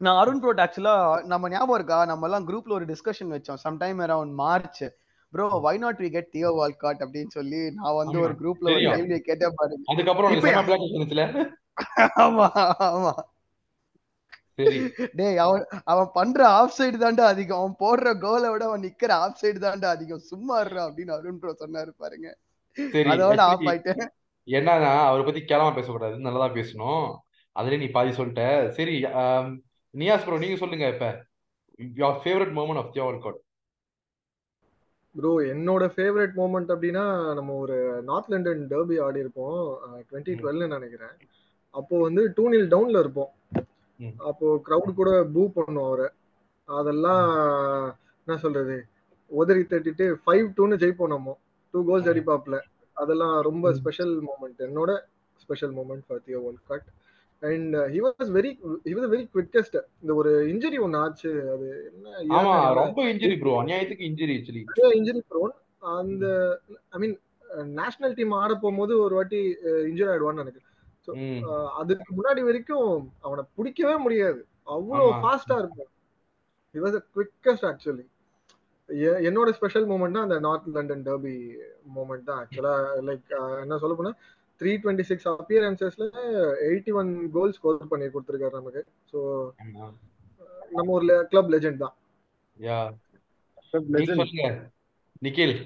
நான் 0.00 0.18
அருண் 0.20 0.40
ப்ரோட் 0.40 0.62
ஆக்சுவலா 0.62 0.94
நம்ம 1.30 1.48
ஞாபகம் 1.48 1.78
இருக்கா? 1.78 1.98
நம்ம 2.10 2.26
எல்லாம் 2.28 2.46
குரூப்ல 2.48 2.74
ஒரு 2.78 2.86
டிஸ்கஷன் 2.90 3.34
வச்சோம் 3.34 3.60
sometime 3.64 4.00
around 4.06 4.34
March 4.40 4.82
bro 5.32 5.46
why 5.66 5.76
not 5.78 6.00
we 6.02 6.08
get 6.10 6.30
Theo 6.30 6.50
Walcott 6.58 7.02
அப்படின்னு 7.04 7.32
சொல்லி 7.38 7.60
நான் 7.78 7.98
வந்து 8.00 8.18
ஒரு 8.20 8.34
குரூப்ல 8.42 8.72
ஒரு 8.74 8.82
கேள்வியை 8.90 9.20
கேட்டேன் 9.20 9.56
பாருங்க. 9.56 9.84
அதுக்கப்புறம் 9.92 10.30
ஆமா 12.24 12.46
ஆமா. 12.90 13.14
சரி. 14.58 14.78
டேய் 15.18 15.38
அவன் 15.44 15.64
அவன் 15.84 16.08
பண்ற 16.12 16.40
ஆஃப் 16.58 16.76
சைடு 16.78 16.98
தான்டா 17.02 17.24
அதிகம். 17.32 17.58
அவன் 17.60 17.76
போடுற 17.82 18.12
கோலை 18.18 18.48
விட 18.50 18.64
அவன் 18.64 18.84
நிக்கிற 18.84 19.12
ஆஃப் 19.24 19.40
சைடு 19.42 19.58
தான்டா 19.64 19.88
அதிகம். 19.96 20.22
சும்மா 20.30 20.54
இருடா 20.62 20.84
அப்படின்னு 20.86 21.16
அருண் 21.16 21.40
ப்ரோ 21.40 21.52
சொன்னாரு 21.64 21.92
பாருங்க. 22.02 22.28
சரி 22.76 23.10
அதோட 23.14 23.40
ஆஃப் 23.50 23.66
ஆயிட்டேன். 23.72 24.02
என்னன்னா 24.48 24.92
அவரை 25.08 25.22
பத்தி 25.24 25.42
கேளாம 25.42 25.74
பேசக்கூடாது. 25.74 26.16
நல்லதா 26.26 26.48
பேசணும். 26.54 27.06
அதுலயே 27.56 27.82
நீ 27.82 27.88
பாதி 27.96 28.10
சொல்லிட்ட. 28.18 28.44
சரி 28.78 28.96
நியாஸ் 29.94 30.24
ப்ரோ 30.26 30.38
நீங்க 30.44 30.56
சொல்லுங்க 30.62 30.86
இப்ப. 30.94 31.06
Your 32.00 32.20
favourite 32.24 32.54
moment 32.58 32.80
of 32.82 32.92
Theo 32.94 33.06
Walcott 33.06 33.40
bro 35.16 35.30
என்னோட 35.52 35.84
ஃபேவரட் 35.94 36.34
மூமெண்ட் 36.40 36.70
அப்படின்னா 36.74 37.04
நம்ம 37.38 37.54
ஒரு 37.64 37.76
நார்த் 38.08 38.30
லண்டன் 38.32 38.62
டர்பி 38.72 38.96
ஆடி 39.06 39.18
இருப்போம் 39.24 39.58
டுவெண்ட்டி. 40.08 40.32
டுவெல்னு 40.40 40.74
நினைக்கிறேன் 40.74 41.14
அப்போ 41.74 41.94
வந்து 42.06 42.22
டூ 42.36 42.44
நில் 42.52 42.68
டவுன்ல 42.74 42.98
இருப்போம். 43.04 43.32
அப்போ 44.30 44.46
கிரவுட் 44.66 44.98
கூட 45.00 45.10
பூ 45.34 45.42
பண்ணும் 45.56 45.86
அவரை 45.86 46.08
அதெல்லாம் 46.68 47.24
என்ன 48.26 48.36
சொல்றது 48.44 48.76
உதறி 49.30 49.62
தட்டிட்டு 49.70 50.06
ஃபைவ் 50.24 50.46
டூன்னு 50.56 50.80
ஜெயிப்போம் 50.82 51.12
நம்ம 51.14 51.36
டூ 51.74 51.80
கோல்ஸ். 51.88 52.10
அடிப்பாப்ல 52.12 52.58
அதெல்லாம் 52.96 53.34
ரொம்ப. 53.48 53.72
ஸ்பெஷல் 53.78 54.14
மூமெண்ட் 54.28 54.60
என்னோட 54.68 54.90
special 55.44 55.74
moment 55.78 56.04
for 56.06 56.22
Theo 56.26 56.38
world 56.44 56.66
cup 56.70 56.86
and 57.42 57.76
he 57.92 58.00
was 58.04 58.30
very 58.36 58.50
he 58.86 58.94
was 58.96 59.10
very 59.12 59.24
quickest 59.34 59.76
இந்த 60.02 60.12
ஒரு 60.14 60.30
இன்ஜுரி 60.52 60.78
ஒன்று 60.84 61.00
ஆச்சு. 61.00 61.30
அது 61.54 61.66
என்ன 61.88 62.34
ஆமா 62.36 62.54
ரொம்ப 62.80 62.98
இன்ஜுரி 63.12 63.36
ப்ரோ 63.40 63.54
அநியாயத்துக்கு 63.60 64.08
இன்ஜுரி 64.10 64.36
ஆக்சுவலி 64.38 64.64
இன்ஜுரி 64.98 65.22
ப்ரோன் 65.30 65.54
அந்த 65.94 66.26
ஐ 66.92 67.00
மீன் 67.02 67.16
நேஷனல் 67.76 68.16
டீம் 68.16 68.34
ஆட 68.38 68.52
போகும்போது 68.56 68.94
ஒரு 69.02 69.14
வாட்டி 69.14 69.40
இன்ஜுரி 69.90 70.08
ஆயிடுவான்னு 70.12 70.42
நினைக்கிறேன். 70.42 70.72
ம். 71.18 71.42
அதுக்கு 71.80 72.10
முன்னாடி 72.14 72.40
வரைக்கும் 72.46 72.88
அவனை 73.22 73.42
பிடிக்கவே 73.56 73.96
முடியாது. 74.04 74.40
அவ்வளோ 74.68 75.04
ஆமா. 75.06 75.20
ஃபாஸ்டா 75.22 75.58
he 76.74 76.80
was 76.80 76.94
a 76.94 77.04
quickest 77.14 77.62
actually 77.68 78.04
என்னோட 79.22 79.50
ஸ்பெஷல் 79.56 79.86
மூமெண்ட் 79.90 80.16
தான் 80.16 80.26
அந்த 80.26 80.36
நார்த் 80.44 80.66
லண்டன் 80.74 81.04
டர்பி 81.06 81.36
மூமெண்ட் 81.94 82.26
தான் 82.28 82.40
ஆக்சுவலா 82.42 82.74
லைக் 83.06 83.30
என்ன 83.62 83.78
சொல்ல 83.82 83.94
போனா 83.96 84.12
த்ரீ 84.60 84.72
டுவெண்ட்டி 84.82 85.04
சிக்ஸ் 85.10 85.28
அப்பியரன்சஸ்ல 85.32 86.06
எயிட்டி 86.68 86.92
ஒன் 87.00 87.10
கோல் 87.36 87.54
ஸ்கோர் 87.56 87.90
பண்ணி 87.92 88.06
கொடுத்துருக்காரு 88.14 88.60
நமக்கு. 88.60 88.82
ஸோ 89.10 89.18
நம்ம 90.76 90.92
ஒரு 90.98 91.16
கிளப் 91.32 91.50
லெஜெண்ட் 91.54 91.82
தான். 91.84 91.94
நிக்கில். 95.26 95.56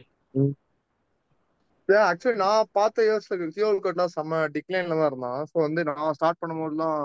ஆக்சுவலி 1.89 2.39
நான் 2.45 2.71
பார்த்த 2.79 3.05
இயர்ஸ்ல 3.07 3.37
தியோல் 3.57 3.85
கட்லாம் 3.85 4.15
செம்ம 4.17 4.41
டிக்ளைன்ல 4.57 4.97
தான் 4.99 5.11
இருந்தான். 5.11 5.41
ஸோ 5.51 5.57
வந்து 5.67 5.81
நான் 5.89 6.17
ஸ்டார்ட் 6.19 6.41
பண்ணும்போதுலாம் 6.43 7.01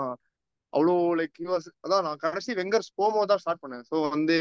அவ்வளோ 0.72 0.94
லைக் 1.20 1.36
யூஎஸ் 1.44 1.68
அதான் 1.84 2.04
நான் 2.06 2.22
கடைசி 2.24 2.50
வெங்கர்ஸ் 2.60 2.96
போகும்போது 2.98 3.30
தான் 3.30 3.42
ஸ்டார்ட் 3.42 3.62
பண்ணேன். 3.64 3.84
ஸோ 3.90 3.96
வந்து 4.14 4.36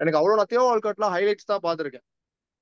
எனக்கு 0.00 0.18
அவ்வளோ 0.20 0.36
நான் 0.38 0.50
தியோ 0.52 0.64
வால்கட்லாம் 0.68 1.14
ஹைலைட்ஸ் 1.16 1.50
தான் 1.52 1.64
பார்த்துருக்கேன். 1.66 2.06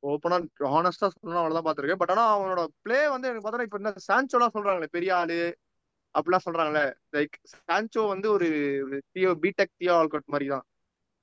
ஓப்பனா 0.02 0.36
ஹானஸ்டா 0.74 1.08
சொல்லணும் 1.12 1.40
அவ்வளவுதான் 1.42 1.66
பார்த்துருக்கேன். 1.66 2.00
பட் 2.02 2.12
ஆனா 2.14 2.24
அவனோட 2.36 2.62
ப்ளே 2.84 3.00
வந்து 3.14 3.28
எனக்கு 3.30 3.44
பார்த்தா 3.46 3.66
இப்ப 3.68 3.80
என்ன 3.80 3.92
சான்சோலாம் 4.08 4.54
சொல்றாங்களே 4.56 4.88
பெரிய 4.96 5.12
ஆளு 5.20 5.38
அப்படிலாம் 6.14 6.46
சொல்றாங்களே. 6.46 6.84
லைக் 7.16 7.36
சான்சோ 7.68 8.02
வந்து 8.14 8.28
ஒரு 8.36 8.48
தியோ 9.14 9.30
பிடெக் 9.44 9.78
தியோ 9.80 9.94
ஆல்கட் 10.00 10.32
மாதிரி 10.34 10.48
தான். 10.54 10.64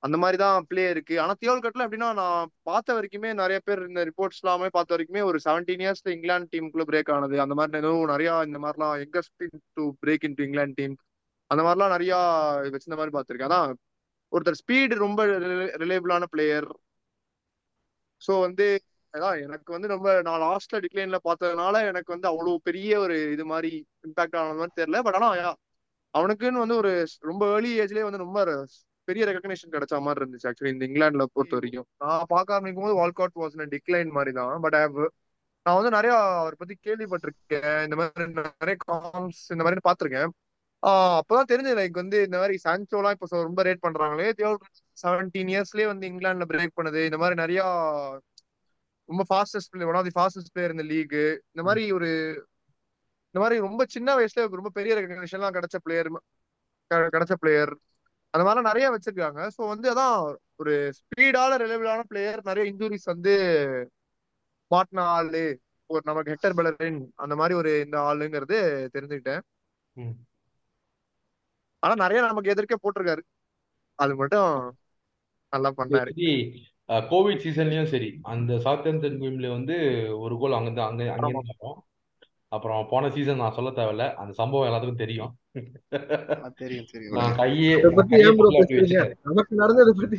அந்த 0.03 0.17
மாதிரி 0.24 0.38
தான் 0.43 0.65
பிளே 0.69 0.83
இருக்கு. 0.93 1.15
ஆனா 1.24 1.33
தியோல் 1.41 1.63
கட்ல 1.63 1.86
எப்படின்னா 1.88 2.09
நான் 2.21 2.51
பார்த்த 2.69 2.95
வரைக்குமே 2.98 3.29
நிறைய 3.41 3.59
பேர் 3.67 3.81
இந்த 3.89 4.01
ரிப்போர்ட்ஸ் 4.09 4.41
எல்லாமே 4.43 4.67
பார்த்த 4.77 4.95
வரைக்குமே 4.95 5.21
ஒரு 5.29 5.38
செவன்டீன் 5.48 5.83
இயர்ஸ் 5.86 6.05
இங்கிலாந்து 6.15 6.51
டீமுக்குள்ள 6.53 6.86
பிரேக் 6.91 7.12
ஆனது. 7.15 7.36
அந்த 7.45 7.55
மாதிரி 7.59 7.79
எதுவும் 7.81 8.12
நிறைய 8.13 8.31
இந்த 8.50 8.59
மாதிரிலாம் 8.65 8.95
youngest 9.05 9.45
to 9.79 9.86
break 10.03 10.25
in 10.29 10.38
to 10.39 10.45
England 10.48 10.77
team 10.81 10.95
அந்த 11.51 11.62
மாதிரிலாம் 11.65 11.93
நிறைய 11.95 12.13
வச்சிருந்த 12.74 13.00
மாதிரி 13.00 13.15
பார்த்திருக்கேன். 13.17 13.51
அதான் 13.51 13.74
ஒருத்தர் 14.31 14.59
ஸ்பீடு 14.62 14.95
ரொம்ப 15.05 15.21
ரிலேபிளான 15.83 16.24
பிளேயர் 16.33 16.69
ஸோ 18.28 18.40
வந்து 18.40 18.82
அதான் 19.14 19.42
எனக்கு 19.42 19.72
வந்து 19.72 19.88
ரொம்ப 19.88 20.22
நான் 20.22 20.42
லாஸ்ட்ல 20.42 20.76
டிக்ளைன்ல 20.76 21.18
பார்த்ததுனால 21.24 21.76
எனக்கு 21.82 22.12
வந்து 22.12 22.28
அவ்வளவு 22.28 22.60
பெரிய 22.64 23.00
ஒரு 23.00 23.32
இது 23.32 23.46
மாதிரி 23.46 23.88
இம்பாக்ட் 24.08 24.36
ஆன 24.36 24.53
மாதிரி 24.53 24.72
தெரியல. 24.79 25.00
பட் 25.00 25.16
ஆனா 25.16 25.55
அவனுக்குன்னு 26.18 26.62
வந்து 26.64 26.75
ஒரு 26.75 27.05
ரொம்ப 27.20 27.46
ஏர்லி 27.55 27.79
ஏஜ்லயே 27.79 28.01
வந்து 28.01 28.18
ரொம்ப 28.18 28.66
பெரிய 29.03 29.25
ரெகக்னேஷன் 29.25 29.72
கிடைச்ச 29.72 30.01
மாதிரி 30.01 30.25
இருந்துச்சு 30.25 30.48
ஆக்சுவலி 30.48 30.72
இந்த 30.72 30.86
இங்கிலாந்துல 30.86 31.25
பொறுத்த 31.34 31.55
வரைக்கும். 31.55 31.86
நான் 31.98 32.24
பார்க்க 32.27 32.53
ஆரம்பிக்கும் 32.53 32.84
போது 32.84 32.96
வால்காட் 32.98 33.38
வாஸ் 33.40 33.77
டிக்ளைன் 33.77 34.10
மாதிரி 34.10 34.36
தான். 34.36 34.60
பட் 34.60 34.75
நான் 35.64 35.75
வந்து 35.75 35.90
நிறைய 35.90 36.18
அவரை 36.18 36.58
பத்தி 36.58 36.75
கேள்விப்பட்டிருக்கேன். 36.84 37.84
இந்த 37.84 37.96
மாதிரி 37.96 38.27
நிறைய 38.27 38.75
காம்ஸ் 38.86 39.51
இந்த 39.51 39.64
மாதிரி 39.64 39.82
பார்த்திருக்கேன். 39.90 40.27
ஆஹ் 40.27 40.49
அப்பதான் 40.83 41.50
தெரிஞ்சது. 41.51 41.77
லைக் 41.79 42.01
வந்து 42.01 42.18
இந்த 42.27 42.37
மாதிரி 42.42 42.55
சான்சோலாம் 42.65 43.15
இப்போ 43.15 43.44
ரொம்ப 43.50 43.63
ரேட் 43.68 43.85
பண்றாங்களே. 43.85 44.27
செவன்டீன் 44.98 45.51
இயர்ஸ்லயே 45.53 45.87
வந்து 45.92 46.05
இங்கிலாந்துல 46.11 46.48
பிரேக் 46.53 46.77
பண்ணுது. 46.79 47.01
இந்த 47.09 47.18
மாதிரி 47.22 47.35
நிறைய 47.42 47.61
ரொம்ப 49.09 49.24
fastest 49.29 49.72
play 49.74 49.85
one 49.92 49.98
of 50.00 50.07
the 50.09 50.15
fastest 50.18 50.51
player 50.53 50.74
இந்த 50.75 50.85
லீக் 50.92 51.15
இந்த 51.53 51.63
மாதிரி 51.68 51.83
ஒரு 51.98 52.09
இந்த 53.29 53.39
மாதிரி 53.42 53.55
ரொம்ப 53.68 53.81
சின்ன 53.96 54.09
வயசுல 54.18 54.46
ரொம்ப 54.59 54.72
பெரிய 54.77 54.92
ரெகக்னேஷன்லாம் 55.00 55.55
கிடைச்ச 55.57 55.77
பிளேயர் 55.85 56.09
கிடைச்ச 57.15 57.33
பிளேயர் 57.44 57.74
அந்த 58.33 58.44
மாதிரிலாம் 58.46 58.70
நிறைய 58.72 58.87
வச்சிருக்காங்க. 58.94 59.42
ஸோ 59.55 59.61
வந்து 59.74 59.87
அதான் 59.94 60.15
ஒரு 60.61 60.74
ஸ்பீடால 61.00 61.57
ரிலேபிளான 61.63 62.01
பிளேயர் 62.11 62.42
நிறைய 62.50 62.63
இன்ஜுரிஸ் 62.72 63.07
வந்து 63.13 63.33
மாட்டின 64.72 65.05
ஆளு. 65.18 65.44
ஒரு 65.89 66.03
நமக்கு 66.05 66.33
ஹெக்டர் 66.33 66.57
பெலரின் 66.59 67.00
அந்த 67.24 67.35
மாதிரி 67.35 67.53
ஒரு 67.61 67.72
இந்த 67.85 67.98
ஆளுங்கிறது 68.09 68.57
தெரிஞ்சுக்கிட்டேன். 68.96 69.44
ஆனா 71.83 71.94
நிறைய 71.96 72.20
நமக்கு 72.22 72.51
எதிர்க்க 72.51 72.75
போட்டிருக்காரு. 72.77 73.24
அது 74.00 74.13
மட்டும் 74.15 74.50
நல்லா 75.53 75.70
பண்ணாரு. 75.77 76.11
கோவிட் 77.09 77.44
சீசன்லயும் 77.44 77.92
சரி 77.92 78.09
அந்த 78.24 78.51
சவுத்தம்ப்டன் 78.57 79.20
கேம்ல 79.22 79.50
வந்து 79.50 79.75
ஒரு 80.20 80.35
கோல் 80.37 80.57
அங்க 80.59 80.81
அங்க 80.83 81.03
அங்க 81.15 81.29
அப்புறம் 82.51 82.87
போன 82.89 83.09
சீசன் 83.09 83.42
நான் 83.42 83.55
சொல்ல 83.57 83.72
தேவையில்ல 83.72 84.05
அந்த 84.15 84.33
சம்பவம் 84.33 84.68
எல்லாத்துக்கும் 84.68 85.01
தெரியும். 85.01 85.31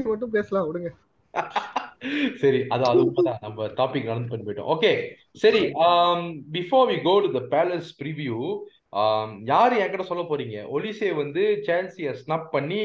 மட்டும் 0.07 0.35
பேசலாம் 0.37 0.69
விடுங்க. 0.69 0.91
சரி 2.43 2.61
அது 2.67 2.85
அது 2.85 3.01
உண்மைதான். 3.01 3.41
நம்ம 3.41 3.67
டாபிக் 3.79 4.07
நடந்து 4.07 4.31
பண்ணி 4.31 4.45
போயிட்டோம். 4.45 4.71
ஓகே 4.75 4.93
சரி 5.37 5.61
before 6.53 6.87
we 6.91 6.97
go 7.03 7.15
to 7.25 7.31
the 7.31 7.43
Palace 7.51 7.91
preview 8.01 8.39
யார் 9.45 9.75
என்கிட்ட 9.83 10.03
சொல்ல 10.03 10.23
போறீங்க? 10.23 10.57
ஒலிசே 10.77 11.11
வந்து 11.15 11.43
சேல்சியை 11.67 12.13
ஸ்னப் 12.23 12.49
பண்ணி 12.51 12.81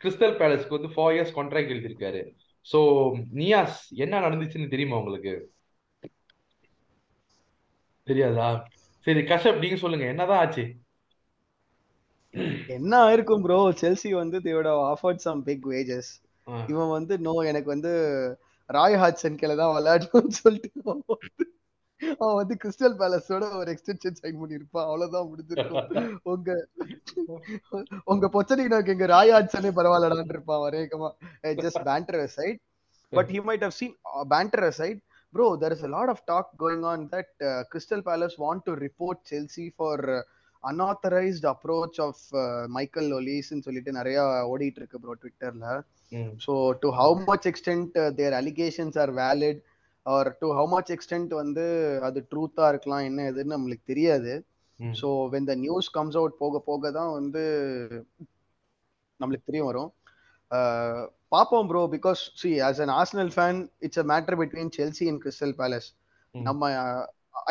கிறிஸ்டல் 0.00 0.36
பேலஸ்க்கு 0.40 0.76
வந்து 0.78 0.92
ஃபோர் 0.94 1.14
இயர்ஸ் 1.14 1.36
கான்ட்ராக்ட் 1.38 1.72
எழுதியிருக்காரு. 1.74 2.20
ஸோ 2.66 2.80
நியாஸ் 3.40 3.78
என்ன 4.04 4.20
நடந்துச்சுன்னு 4.20 4.72
தெரியுமா 4.74 4.96
உங்களுக்கு? 4.96 5.34
தெரியாதா? 8.06 8.48
சரி 9.06 9.20
கஷப் 9.20 9.62
நீங்க 9.62 9.76
சொல்லுங்க. 9.76 10.06
என்னதான் 10.06 10.42
ஆச்சு? 10.44 10.64
என்ன 12.76 12.92
ஆயிருக்கும் 13.06 13.44
ப்ரோ 13.44 13.58
செல்சி 13.80 14.10
வந்து 14.12 14.38
தேவோட 14.46 14.70
ஆஃபர்ட் 14.92 15.24
சம் 15.26 15.42
பிக் 15.42 15.66
வேஜஸ் 15.66 16.10
இவன் 16.68 16.88
வந்து 16.88 17.14
நோ 17.18 17.32
எனக்கு 17.50 17.68
வந்து 17.74 17.92
ராய் 18.70 18.96
ஹாட்சன் 19.02 19.38
கீழே 19.40 19.54
தான் 19.54 19.74
விளையாடணும்னு 19.76 20.34
சொல்லிட்டு 20.42 20.80
அவன் 22.20 22.38
வந்து 22.40 22.54
கிறிஸ்டல் 22.62 22.96
பேலஸோட 23.00 23.44
ஒரு 23.60 23.70
எக்ஸ்டென்ஷன் 23.74 24.18
சைன் 24.20 24.38
பண்ணிருப்பான் 24.42 24.88
அவ்வளவுதான் 24.90 25.28
முடிஞ்சிருக்கும் 25.30 25.88
உங்க 26.32 26.50
உங்க 28.12 28.26
பொச்சனிக்கு 28.36 28.92
எங்க 28.94 29.08
ராய் 29.14 29.34
ஹாட்சனே 29.36 29.72
பரவாயில்லடான்னு 29.78 30.34
இருப்பான் 30.36 30.64
வரேகமா 30.66 31.10
just 31.64 31.82
panther 31.90 32.24
side 32.38 32.60
but 33.12 33.30
he 33.34 33.40
might 33.40 33.62
have 33.64 33.74
seen 33.74 33.92
uh, 34.08 34.24
banter 34.32 34.62
aside 34.70 34.98
bro 35.34 35.46
there 35.56 35.74
is 35.76 35.82
a 35.82 35.92
lot 35.94 36.08
of 36.12 36.18
talk 36.30 36.46
going 36.56 36.82
on 36.90 36.98
that 37.14 37.30
uh, 37.42 37.60
crystal 37.70 38.00
palace 38.08 38.34
want 38.38 38.60
to 38.68 38.72
report 38.84 39.16
chelsea 39.30 39.66
for 39.78 39.94
uh, 40.10 40.22
unauthorized 40.64 41.44
approach 41.44 41.96
of 42.06 42.16
uh, 42.34 42.44
michael 42.68 43.08
Olise 43.18 43.48
ன்னு 43.52 43.66
சொல்லிட்டு 43.68 43.92
நிறைய 43.92 44.18
ஓடிட்டு 44.52 44.80
இருக்கு 44.80 45.00
bro 45.02 45.14
ட்விட்டர்ல 45.22 45.66
ம், 46.12 46.32
so 46.38 46.52
to 46.82 46.90
how 47.00 47.10
much 47.30 47.46
extent 47.52 47.88
uh, 47.96 48.10
their 48.18 48.32
allegations 48.40 48.94
or 50.12 50.24
to 50.40 50.46
how 50.58 50.64
much 50.74 50.88
extent 50.94 51.30
வந்து 51.40 51.64
அது 52.06 52.18
ட்ரூத்தா 52.32 52.64
இருக்கலாம் 52.72 53.06
என்ன 53.08 53.24
எதுன்னு 53.30 53.56
நம்மளுக்கு 53.56 53.90
தெரியாது. 53.92 54.32
So 54.78 55.08
when 55.34 55.48
the 55.50 55.54
news 55.64 55.88
comes 55.96 56.16
out 56.20 56.36
போக 56.42 56.58
போக 56.68 56.90
தான் 56.98 57.12
வந்து 57.18 57.42
நம்மளுக்கு 59.20 59.48
தெரிய 59.50 59.62
வரும். 59.68 59.90
பார்ப்போம் 61.34 61.68
bro 61.70 61.82
because 61.94 62.20
see 62.42 62.50
as 62.68 62.80
an 62.84 62.92
Arsenal 62.98 63.32
fan 63.36 63.58
it's 63.86 64.00
a 64.02 64.06
matter 64.12 64.38
between 64.42 64.72
Chelsea 64.78 65.06
and 65.12 65.22
Crystal 65.24 65.54
Palace. 65.60 65.88
நம்ம 66.34 66.70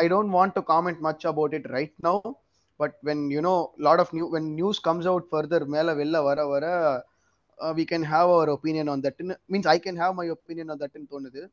I 0.02 0.06
don't 0.14 0.34
want 0.38 0.56
to 0.58 0.62
comment 0.74 1.00
much 1.08 1.26
about 1.32 1.54
it 1.58 1.68
right 1.76 1.96
now 2.08 2.26
but 2.80 2.96
when 3.08 3.22
you know 3.36 3.54
lot 3.86 4.02
of 4.04 4.12
new 4.16 4.26
when 4.34 4.50
news 4.58 4.80
comes 4.88 5.08
out 5.12 5.28
further 5.30 5.66
மேல 5.76 5.94
வெளில 6.00 6.18
வர 6.30 6.46
வர 6.54 6.66
we 7.60 7.84
can 7.90 8.04
have 8.04 8.32
our 8.32 8.48
opinion 8.48 8.90
on 8.90 9.00
தட்னு 9.00 9.36
means 9.50 9.66
I 9.66 9.80
can 9.84 9.98
have 9.98 10.12
my 10.12 10.30
opinion 10.30 10.70
on 10.70 10.78
தட்னு 10.78 11.12
தோணுது. 11.12 11.48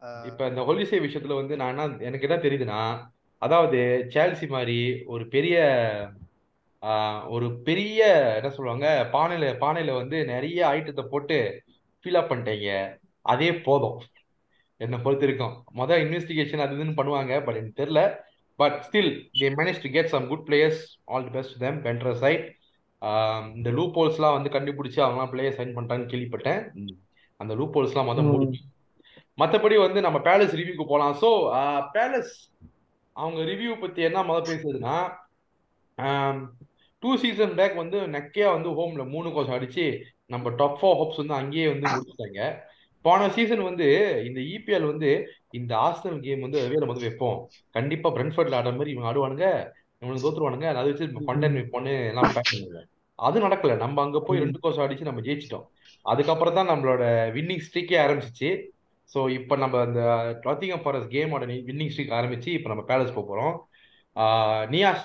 அஹ் 0.00 0.26
இப்ப 0.26 0.46
இந்த 0.46 0.60
ஹொலிசே 0.60 1.02
விஷயத்துல 1.06 1.34
வந்து 1.34 1.56
நான் 1.56 1.78
என்ன 1.78 2.04
எனக்கு 2.04 2.28
என்ன 2.28 2.42
தெரியுதுன்னா 2.42 3.12
அதாவது 3.38 4.06
சேல்சி 4.08 4.48
மாதிரி 4.48 5.02
ஒரு 5.06 5.28
பெரிய 5.28 5.56
ஒரு 7.28 7.60
பெரிய 7.64 8.06
என்ன 8.34 8.50
சொல்லுவாங்க 8.50 9.08
பானையில 9.12 9.64
பானையில 9.64 9.94
வந்து 9.94 10.24
நிறைய 10.24 10.66
ஐட்டத்தை 10.66 11.02
போட்டு 11.02 11.62
ஃபில் 12.04 12.14
அப் 12.14 12.30
பண்ணிட்டீங்க. 12.30 12.98
அதே 13.22 13.54
போதும். 13.54 14.00
என்னை 14.76 14.98
பொறுத்த 14.98 15.26
இருக்கும். 15.26 15.64
மொதல் 15.74 16.02
இன்வெஸ்டிகேஷன் 16.04 16.58
அது 16.58 16.74
இதுன்னு 16.74 16.96
பண்ணுவாங்க 16.96 17.44
பட் 17.44 17.54
எனக்கு 17.54 17.84
தெரியல. 17.84 18.16
But 18.56 18.84
still 18.90 19.28
they 19.38 19.52
manage 19.56 19.82
to 19.82 19.90
get 19.90 20.06
some 20.06 20.28
good 20.28 20.48
players 20.48 20.82
all 21.04 21.24
the 21.24 21.30
best 21.30 21.58
them 21.58 21.82
பென்டர் 21.82 22.14
side 22.14 22.56
இந்த 23.56 23.70
லூப் 23.70 23.98
ஹோல்ஸ்லாம் 23.98 24.36
வந்து 24.36 24.54
கண்டுபிடிச்சு 24.54 25.00
அவங்களாம் 25.04 25.32
பிளேயர் 25.32 25.56
சைன் 25.58 25.74
பண்ணிட்டாங்கன்னு 25.74 26.12
கேள்விப்பட்டேன். 26.12 26.60
அந்த 27.40 27.52
லூப் 27.60 27.76
ஹோல்ஸ்லாம் 27.78 28.08
மொதல். 28.10 28.30
முடிச்சு 28.30 28.62
மற்றபடி 29.38 29.76
வந்து 29.82 30.00
நம்ம 30.06 30.18
பேலஸ் 30.26 30.56
ரிவ்யூக்கு 30.60 30.84
போகலாம் 30.84 31.14
ஸோ 31.22 31.30
பேலஸ் 31.96 32.34
அவங்க 33.16 33.40
ரிவ்யூ 33.50 33.72
பத்தி 33.80 34.02
என்ன 34.02 34.22
முதல் 34.22 34.48
பேசுறதுன்னா 34.50 34.96
டூ 37.02 37.10
சீசன் 37.22 37.56
பேக் 37.58 37.74
வந்து 37.80 37.98
நெக்கையா 38.14 38.48
வந்து 38.54 38.70
ஹோம்ல 38.78 39.02
மூணு 39.14 39.28
கோசம் 39.34 39.56
அடிச்சு 39.56 39.84
நம்ம 40.26 40.50
டாப் 40.60 40.78
ஃபோர் 40.80 40.98
ஹோப்ஸ் 41.00 41.20
வந்து 41.22 41.36
அங்கேயே 41.40 41.66
வந்து 41.72 41.86
முடிச்சிட்டாங்க. 41.90 42.40
போன 43.04 43.26
சீசன் 43.36 43.62
வந்து 43.62 43.86
இந்த 44.28 44.40
இபிஎல் 44.54 44.90
வந்து 44.90 45.10
இந்த 45.50 45.72
ஆஸ்டல் 45.86 46.22
கேம் 46.26 46.44
வந்து 46.46 46.60
வேலை 46.72 46.86
வந்து 46.90 47.06
வைப்போம். 47.06 47.38
கண்டிப்பா 47.74 48.10
பிரென்ஃபர்ட்ல 48.16 48.58
ஆடுற 48.58 48.72
மாதிரி 48.78 48.92
இவங்க 48.94 49.08
ஆடுவானுங்க 49.10 49.48
இவனுக்கு 50.02 50.24
தோத்துருவானுங்க. 50.24 50.68
அதை 50.72 50.86
வச்சு 50.90 51.26
கண்டென்ட் 51.30 51.58
வைப்போம்னு 51.60 51.94
எல்லாம் 52.12 52.32
பேக் 52.36 52.52
பண்ணுங்க 52.52 52.82
அது 53.18 53.38
நடக்கல. 53.46 53.72
நம்ம 53.84 54.02
அங்க 54.06 54.18
போய் 54.28 54.42
ரெண்டு 54.44 54.60
கோசம் 54.64 54.84
அடிச்சு 54.84 55.08
நம்ம 55.08 55.22
ஜெயிச்சிட்டோம். 55.26 55.66
அதுக்கப்புறம் 56.12 56.56
தான் 56.58 56.70
நம்மளோட 56.72 57.02
வின்னிங் 57.36 57.64
ஸ்ட்ரீக்கே 57.66 57.98
ஆரம்பிச்சிச்சு. 58.04 58.50
ஸோ 59.10 59.20
இப்போ 59.38 59.54
நம்ம 59.62 59.80
அந்த 59.86 60.00
நாட்டிங்கம் 60.46 60.82
ஃபாரஸ்ட் 60.84 61.12
கேமோட 61.14 61.44
வின்னிங் 61.68 61.92
ஸ்ட்ரீக் 61.94 62.16
ஆரம்பிச்சு 62.18 62.50
இப்போ 62.58 62.68
நம்ம 62.72 62.84
பேலஸ் 62.90 63.14
போக 63.16 63.24
போகிறோம் 63.30 63.54
Niyas 64.74 65.04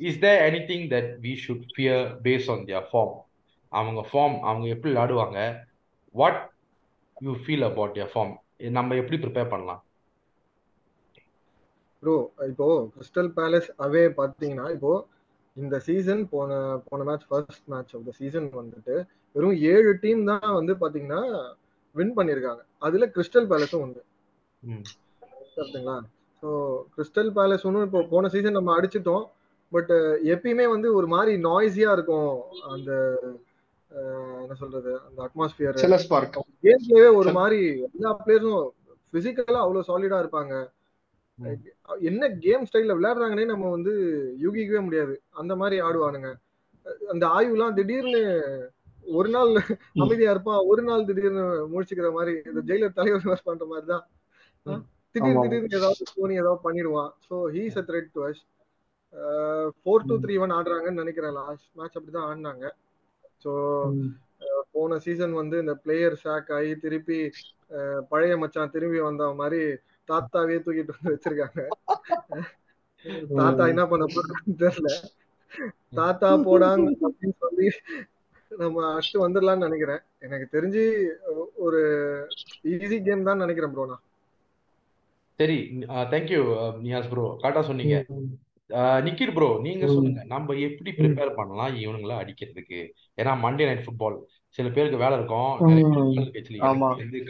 is 0.00 0.20
there 0.24 0.40
anything 0.70 0.86
that 0.94 1.10
we 1.24 1.32
should 1.44 1.66
fear 1.74 2.04
base 2.26 2.48
on 2.54 2.64
their 2.68 2.86
form 2.90 3.14
அவங்க 3.72 4.00
ஃபார்ம் 4.10 4.36
அவங்க 4.48 4.66
எப்படி 4.74 4.90
விளையாடுவாங்க? 4.92 5.38
What 6.14 6.40
you 7.16 7.32
feel 7.44 7.66
about 7.70 7.94
their 7.96 8.12
form 8.14 8.32
நம்ம 8.78 8.96
எப்படி 9.02 9.18
ப்ரிப்பேர் 9.24 9.52
பண்ணலாம்? 9.52 9.82
ப்ரோ 12.02 12.14
இப்போ 12.50 12.66
கிறிஸ்டல் 12.94 13.32
பேலஸ் 13.38 13.70
அவே 13.86 14.04
பார்த்தீங்கன்னா 14.20 14.68
இப்போ 14.76 14.92
இந்த 15.56 15.76
சீசன் 15.86 16.22
போன 16.30 16.50
போன 16.86 17.04
match 17.04 17.26
first 17.28 17.66
match 17.66 17.92
of 17.96 18.06
the 18.06 18.12
season 18.18 18.48
வந்துட்டு 18.54 18.94
வெறும் 19.34 19.58
ஏழு 19.72 19.90
டீம் 20.02 20.22
தான் 20.30 20.48
வந்து 20.58 20.72
பாத்தீங்கன்னா 20.82 21.20
வின் 21.94 22.16
பண்ணியிருக்காங்க 22.16 22.62
அதுல 22.78 23.06
கிறிஸ்டல் 23.14 23.48
பேலஸும் 23.50 23.84
உண்டு. 23.84 24.00
ம். 24.62 24.84
கரெக்டுங்களா 25.54 25.96
ஸோ 26.42 26.50
கிறிஸ்டல் 26.94 27.30
பேலஸ் 27.36 27.66
ஒன்றும் 27.68 27.86
இப்போ 27.88 28.02
போன 28.12 28.28
சீசன் 28.28 28.58
நம்ம 28.58 28.76
அடிச்சிட்டோம். 28.78 29.24
பட் 29.72 29.92
எப்பயுமே 30.34 30.66
வந்து 30.72 30.88
ஒரு 30.94 31.06
மாதிரி 31.06 31.32
நாய்ஸியா 31.44 31.90
இருக்கும் 31.92 32.30
அந்த 32.72 32.90
என்ன 34.42 34.54
சொல்றது 34.54 34.92
அந்த 35.06 35.18
அட்மாஸ்பியர் 35.26 35.80
செல்லஸ் 35.82 36.10
பார்க் 36.10 36.36
கேம் 36.64 36.82
பிளேவே 36.84 37.10
ஒரு 37.20 37.30
மாதிரி 37.38 37.58
எல்லா 37.88 38.10
பிளேயர்ஸும் 38.20 38.64
பிசிக்கலா 39.12 39.62
அவ்வளவு 39.64 39.88
சாலிடா 39.88 40.18
இருப்பாங்க. 40.22 40.54
என்ன 42.08 42.24
கேம் 42.42 42.66
ஸ்டைல்ல 42.68 42.96
விளையாடுறாங்கன்னே 42.96 43.46
நம்ம 43.50 43.70
வந்து 43.70 43.92
யூகிக்கவே 44.42 44.80
முடியாது. 44.84 45.14
அந்த 45.32 45.52
மாதிரி 45.56 45.76
ஆடுவானுங்க. 45.82 46.30
அந்த 47.10 47.24
ஆய்வுலாம் 47.34 47.76
திடீர்னு 47.78 48.22
ஒரு 49.12 49.28
நாள் 49.28 49.50
அமைதியா 50.02 50.32
இருப்பான் 50.32 50.60
ஒரு 50.70 50.82
நாள் 50.82 51.06
திடீர்னு 51.06 51.42
முழிச்சுக்கிற 51.72 52.08
மாதிரி 52.12 52.34
இந்த 52.46 52.60
ஜெயிலர் 52.68 52.98
தலைவர் 52.98 53.46
பண்ற 53.48 53.64
மாதிரி 53.66 53.86
தான். 53.86 54.04
திடீர். 55.14 55.40
திடீர்னு 55.44 55.78
ஏதாவது 55.78 56.04
தோனி 56.12 56.34
ஏதாவது 56.34 56.64
பண்ணிடுவான். 56.64 57.10
So 57.26 57.36
he's 57.54 57.78
a 57.78 57.86
threat 57.88 58.10
to 58.14 58.22
us 58.28 58.42
four 59.78 60.06
two 60.06 60.16
three 60.22 60.34
one 60.40 60.54
ஆடுறாங்கன்னு 60.56 61.02
நினைக்கிறேன். 61.02 61.34
லாஸ்ட் 61.40 61.66
மேட்ச் 61.76 61.96
அப்படிதான் 61.98 62.28
ஆடினாங்க. 62.28 62.64
ஸோ 63.44 63.52
போன 64.72 64.98
சீசன் 65.00 65.34
வந்து 65.34 65.56
இந்த 65.60 65.74
பிளேயர் 65.82 66.14
ஷாக் 66.22 66.50
ஆகி 66.54 66.72
திருப்பி 66.82 67.18
அஹ், 67.70 68.02
பழைய 68.10 68.34
மச்சான் 68.40 68.72
திரும்பி 68.72 69.00
வந்த 69.02 69.24
மாதிரி 69.34 69.60
தாத்தாவே 70.08 70.56
தூக்கிட்டு 70.58 70.94
வந்து 70.94 71.14
வச்சிருக்காங்க. 71.14 71.60
தாத்தா 73.38 73.64
என்ன 73.72 73.84
பண்ண 73.88 74.04
போறான்னு 74.10 74.54
தெரியல. 74.60 74.90
தாத்தா 75.94 76.28
போடாங்க 76.44 76.86
அப்படின்னு 77.06 77.36
சொல்லி 77.40 77.66
நம்ம 78.50 78.84
அடிச்சுட்டு 78.88 79.24
வந்துடலாம்னு 79.24 79.66
நினைக்கிறேன். 79.66 80.02
எனக்கு 80.20 80.46
தெரிஞ்சு 80.54 80.82
ஒரு 81.58 81.80
ஈஸி 82.72 82.98
கேம் 83.04 83.28
தான் 83.28 83.42
நினைக்கிறேன் 83.42 83.72
ப்ரோ 83.74 83.86
நான். 83.86 84.02
சரி 85.38 85.58
தேங்க்யூ 86.12 86.40
நியாஸ் 86.82 87.10
ப்ரோ 87.10 87.24
கரெக்டாக 87.42 87.64
சொன்னீங்க. 87.68 87.96
அஹ், 88.70 89.00
நிக்கில் 89.06 89.34
ப்ரோ 89.34 89.48
நீங்க. 89.62 89.84
சொல்லுங்க. 89.88 90.20
நம்ம 90.26 90.54
எப்படி 90.66 90.90
ப்ரிப்பேர் 90.98 91.34
பண்ணலாம் 91.34 91.74
இவனுங்களை 91.82 92.14
அடிக்கிறதுக்கு? 92.18 92.80
ஏன்னா 93.18 93.32
மண்டே 93.42 93.66
நைட் 93.68 93.84
ஃபுட்பால் 93.86 94.18
சில 94.58 94.68
பேருக்கு 94.68 95.02
வேலை 95.02 95.16
இருக்கும். 95.18 95.50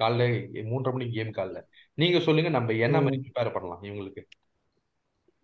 காலைல 0.00 0.26
மூன்றரை 0.68 0.92
மணிக்கு 0.94 1.16
கேம் 1.16 1.37
காலைல. 1.38 1.58
நீங்க 1.98 2.20
சொல்லுங்க 2.20 2.50
நம்ம 2.50 2.72
என்ன. 2.72 3.00
மாதிரி 3.00 3.22
ப்ரிப்பேர் 3.24 3.52
பண்ணலாம் 3.52 3.83
இவங்களுக்கு? 3.83 4.22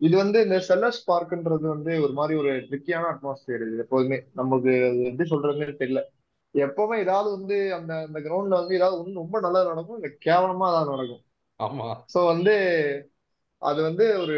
இது 0.00 0.16
வந்து 0.16 0.42
இந்த 0.42 0.64
செல்லஸ் 0.68 1.00
பார்க்ன்றது 1.06 1.66
வந்து 1.68 2.02
ஒரு 2.02 2.12
மாதிரி 2.12 2.38
ஒரு 2.38 2.50
ட்ரிக்கியான 2.52 3.08
அட்மாஸ்பியர் 3.12 3.64
இது 3.66 3.78
எப்போதுமே. 3.78 4.18
நமக்கு 4.32 4.72
அது 4.88 5.00
எப்படி 5.04 5.28
சொல்றதுன்னு 5.30 5.78
தெரியல. 5.78 6.02
எப்பவுமே 6.54 6.98
ஏதாவது 6.98 7.30
வந்து 7.30 7.74
அந்த 7.74 7.94
அந்த 7.94 8.18
கிரவுண்ட்ல 8.20 8.58
வந்து 8.60 8.74
ஏதாவது 8.74 8.96
ஒண்ணு 9.00 9.14
ரொம்ப 9.14 9.40
நல்லது 9.40 9.68
நடக்கும் 9.68 10.02
இல்ல 10.02 10.16
கேவலமா 10.26 10.68
ஏதாவது 10.68 10.90
நடக்கும். 10.90 11.22
ஆமா. 11.60 11.88
சோ 12.14 12.24
வந்து 12.24 12.54
அது 13.62 13.82
வந்து 13.82 14.20
ஒரு 14.20 14.36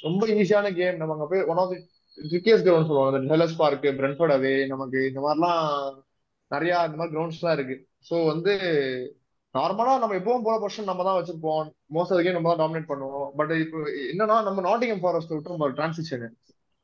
ரொம்ப 0.00 0.26
ஈஸியான 0.26 0.74
கேம் 0.74 0.96
நம்ம 0.96 1.12
அங்க 1.12 1.26
போய் 1.26 1.44
one 1.44 1.56
of 1.56 1.70
the 1.70 1.78
trickiest 2.18 2.66
ground 2.66 2.90
சொல்லுவாங்க. 2.90 3.18
இந்த 3.18 3.36
செல்லஸ் 3.36 3.56
பார்க் 3.56 3.84
பிரென்ஃபர்ட் 3.84 4.36
அவே 4.38 4.66
நமக்கு 4.66 5.06
இந்த 5.06 5.20
மாதிரிலாம் 5.20 5.64
நிறைய 6.50 6.72
இந்த 6.84 6.96
மாதிரி 6.96 7.16
கிரவுண்ட்ஸ் 7.16 7.40
எல்லாம் 7.40 7.56
இருக்கு. 7.58 7.76
சோ 8.10 8.26
வந்து 8.26 8.54
நார்மலா 9.54 9.92
நம்ம 10.00 10.16
எப்பவும் 10.18 10.44
போல 10.46 10.56
பொசிஷன் 10.62 10.90
நம்ம 10.90 11.04
தான் 11.06 11.16
வச்சிருப்போம் 11.18 11.70
மோஸ்ட் 11.94 12.12
ஆஃப் 12.14 12.36
நம்ம 12.36 12.50
தான் 12.50 12.60
டாமினேட் 12.62 12.90
பண்ணுவோம். 12.90 13.28
பட் 13.38 13.52
இப்போ 13.62 13.78
என்னன்னா 14.10 14.36
நம்ம 14.48 14.62
நாட்டிங்கம் 14.68 15.02
ஃபாரஸ்ட் 15.04 15.32
விட்டு 15.34 15.54
நம்ம 15.54 15.68
டிரான்சிஷன் 15.78 16.26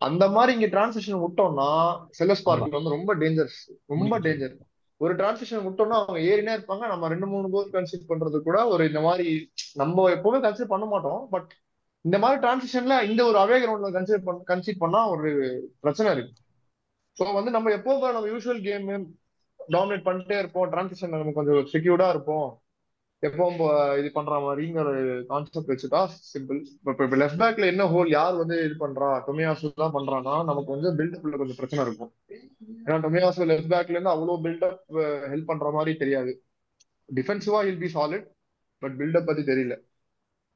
அந்த 0.07 0.25
மாதிரி 0.37 0.53
இங்க 0.57 0.69
டிரான்சிஷன் 0.73 1.21
விட்டோம்னா 1.25 1.69
செல்லஸ் 2.19 2.47
பார்க்ல 2.47 2.77
வந்து 2.79 2.97
ரொம்ப 2.97 3.15
டேஞ்சர்ஸ் 3.21 3.61
ரொம்ப 3.93 4.19
டேஞ்சர் 4.25 4.57
ஒரு 5.01 5.13
டிரான்சிஷன் 5.21 5.65
விட்டோம்னா 5.67 5.97
அவங்க 6.03 6.21
ஏறினே 6.31 6.53
இருப்பாங்க. 6.57 6.85
நம்ம 6.93 7.09
ரெண்டு 7.13 7.27
மூணு 7.33 7.47
கோல் 7.55 7.73
கன்சிட் 7.77 8.09
பண்றது 8.11 8.39
கூட 8.49 8.59
ஒரு 8.73 8.83
இந்த 8.91 9.01
மாதிரி 9.07 9.29
நம்ம 9.81 10.07
எப்பவுமே 10.17 10.39
கன்சிடர் 10.47 10.73
பண்ண 10.75 10.87
மாட்டோம். 10.93 11.23
பட் 11.35 11.51
இந்த 12.05 12.17
மாதிரி 12.23 12.39
டிரான்சிஷன்ல 12.45 12.97
இந்த 13.11 13.21
ஒரு 13.31 13.39
அவே 13.43 13.57
கிரவுண்ட்ல 13.63 13.91
கன்சிடர் 13.97 14.27
பண்ண 14.29 14.45
கன்சிட் 14.53 14.83
பண்ணா 14.85 15.01
ஒரு 15.15 15.31
பிரச்சனை 15.85 16.09
இருக்கு. 16.17 16.35
ஸோ 17.17 17.27
வந்து 17.39 17.51
நம்ம 17.57 17.71
எப்போ 17.79 17.93
நம்ம 18.17 18.29
யூஸ்வல் 18.33 18.63
கேம் 18.69 18.89
டாமினேட் 19.75 20.07
பண்ணிட்டே 20.07 20.37
இருப்போம். 20.43 20.71
டிரான்சிஷன் 20.73 21.13
நம்ம 21.15 21.35
கொஞ்சம் 21.39 21.69
செக்யூர்டா 21.75 22.09
இருப்போம். 22.15 22.49
எப்பவும் 23.23 23.61
இது 24.01 24.09
பண்ற 24.17 24.39
மாதிரிங்கிற 24.45 24.89
கான்செப்ட் 25.31 25.71
வச்சுட்டா 25.73 26.01
சிம்பிள் 26.33 26.59
இப்போ 26.89 27.05
இப்போ 27.07 27.19
லெஃப்ட் 27.23 27.41
பேக்ல 27.43 27.71
என்ன 27.73 27.85
ஹோல் 27.93 28.11
யார் 28.17 28.35
வந்து 28.41 28.57
இது 28.67 28.75
பண்றா? 28.83 29.09
டொமியாசு 29.29 29.71
தான் 29.83 29.95
பண்றான்னா 29.97 30.35
நமக்கு 30.49 30.71
கொஞ்சம் 30.73 30.97
பில்டப்ல 30.99 31.39
கொஞ்சம் 31.43 31.59
பிரச்சனை 31.61 31.85
இருக்கும். 31.87 32.11
ஏன்னா 32.87 32.99
டொமியாசு 33.07 33.49
லெஃப்ட் 33.53 33.73
பேக்ல 33.75 33.97
இருந்து 33.97 34.15
அவ்வளவு 34.15 34.43
பில்டப் 34.47 35.01
ஹெல்ப் 35.33 35.51
பண்ற 35.51 35.71
மாதிரி 35.77 35.95
தெரியாது. 36.03 36.35
டிஃபென்சிவா 37.09 37.61
will 37.71 37.83
be 37.85 37.91
solid 37.97 38.27
but 38.83 38.97
buildup 39.01 39.29
பத்தி 39.31 39.45
தெரியல. 39.53 39.77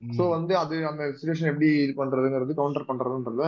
சோ 0.03 0.23
வந்து 0.37 0.53
அது 0.63 0.77
அந்த 0.91 1.03
சுச்சுவேஷன் 1.17 1.51
எப்படி 1.53 1.71
இது 1.85 1.95
பண்றதுங்கிறது 2.03 2.53
கவுண்டர் 2.61 2.89
பண்றதுன்றத. 2.91 3.43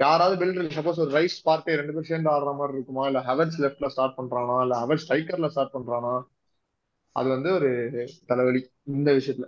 யாராவது 0.00 0.34
பில்டர் 0.40 0.76
சப்போஸ் 0.76 1.00
ஒரு 1.04 1.10
ரைஸ் 1.16 1.36
பார்ட்டி 1.44 1.76
ரெண்டு 1.78 1.92
பேரும் 1.92 2.10
சேர்ந்து 2.10 2.30
ஆடுற 2.30 2.52
மாதிரி 2.56 2.76
இருக்குமா? 2.76 3.02
இல்ல 3.06 3.20
ஹெவன்ஸ் 3.20 3.58
லெஃப்ட்ல 3.64 3.86
ஸ்டார்ட் 3.86 4.18
பண்றானா? 4.18 4.56
இல்ல 4.62 4.74
ஹெவன்ஸ் 4.82 5.04
ஸ்ட்ரைக்கர்ல 5.04 5.48
ஸ்டார்ட் 5.48 5.74
பண்றானா? 5.74 6.12
அது 7.16 7.28
வந்து 7.28 7.50
ஒரு 7.52 7.70
தலைவலி 8.26 8.60
இந்த 8.92 9.10
விஷயத்துல. 9.12 9.46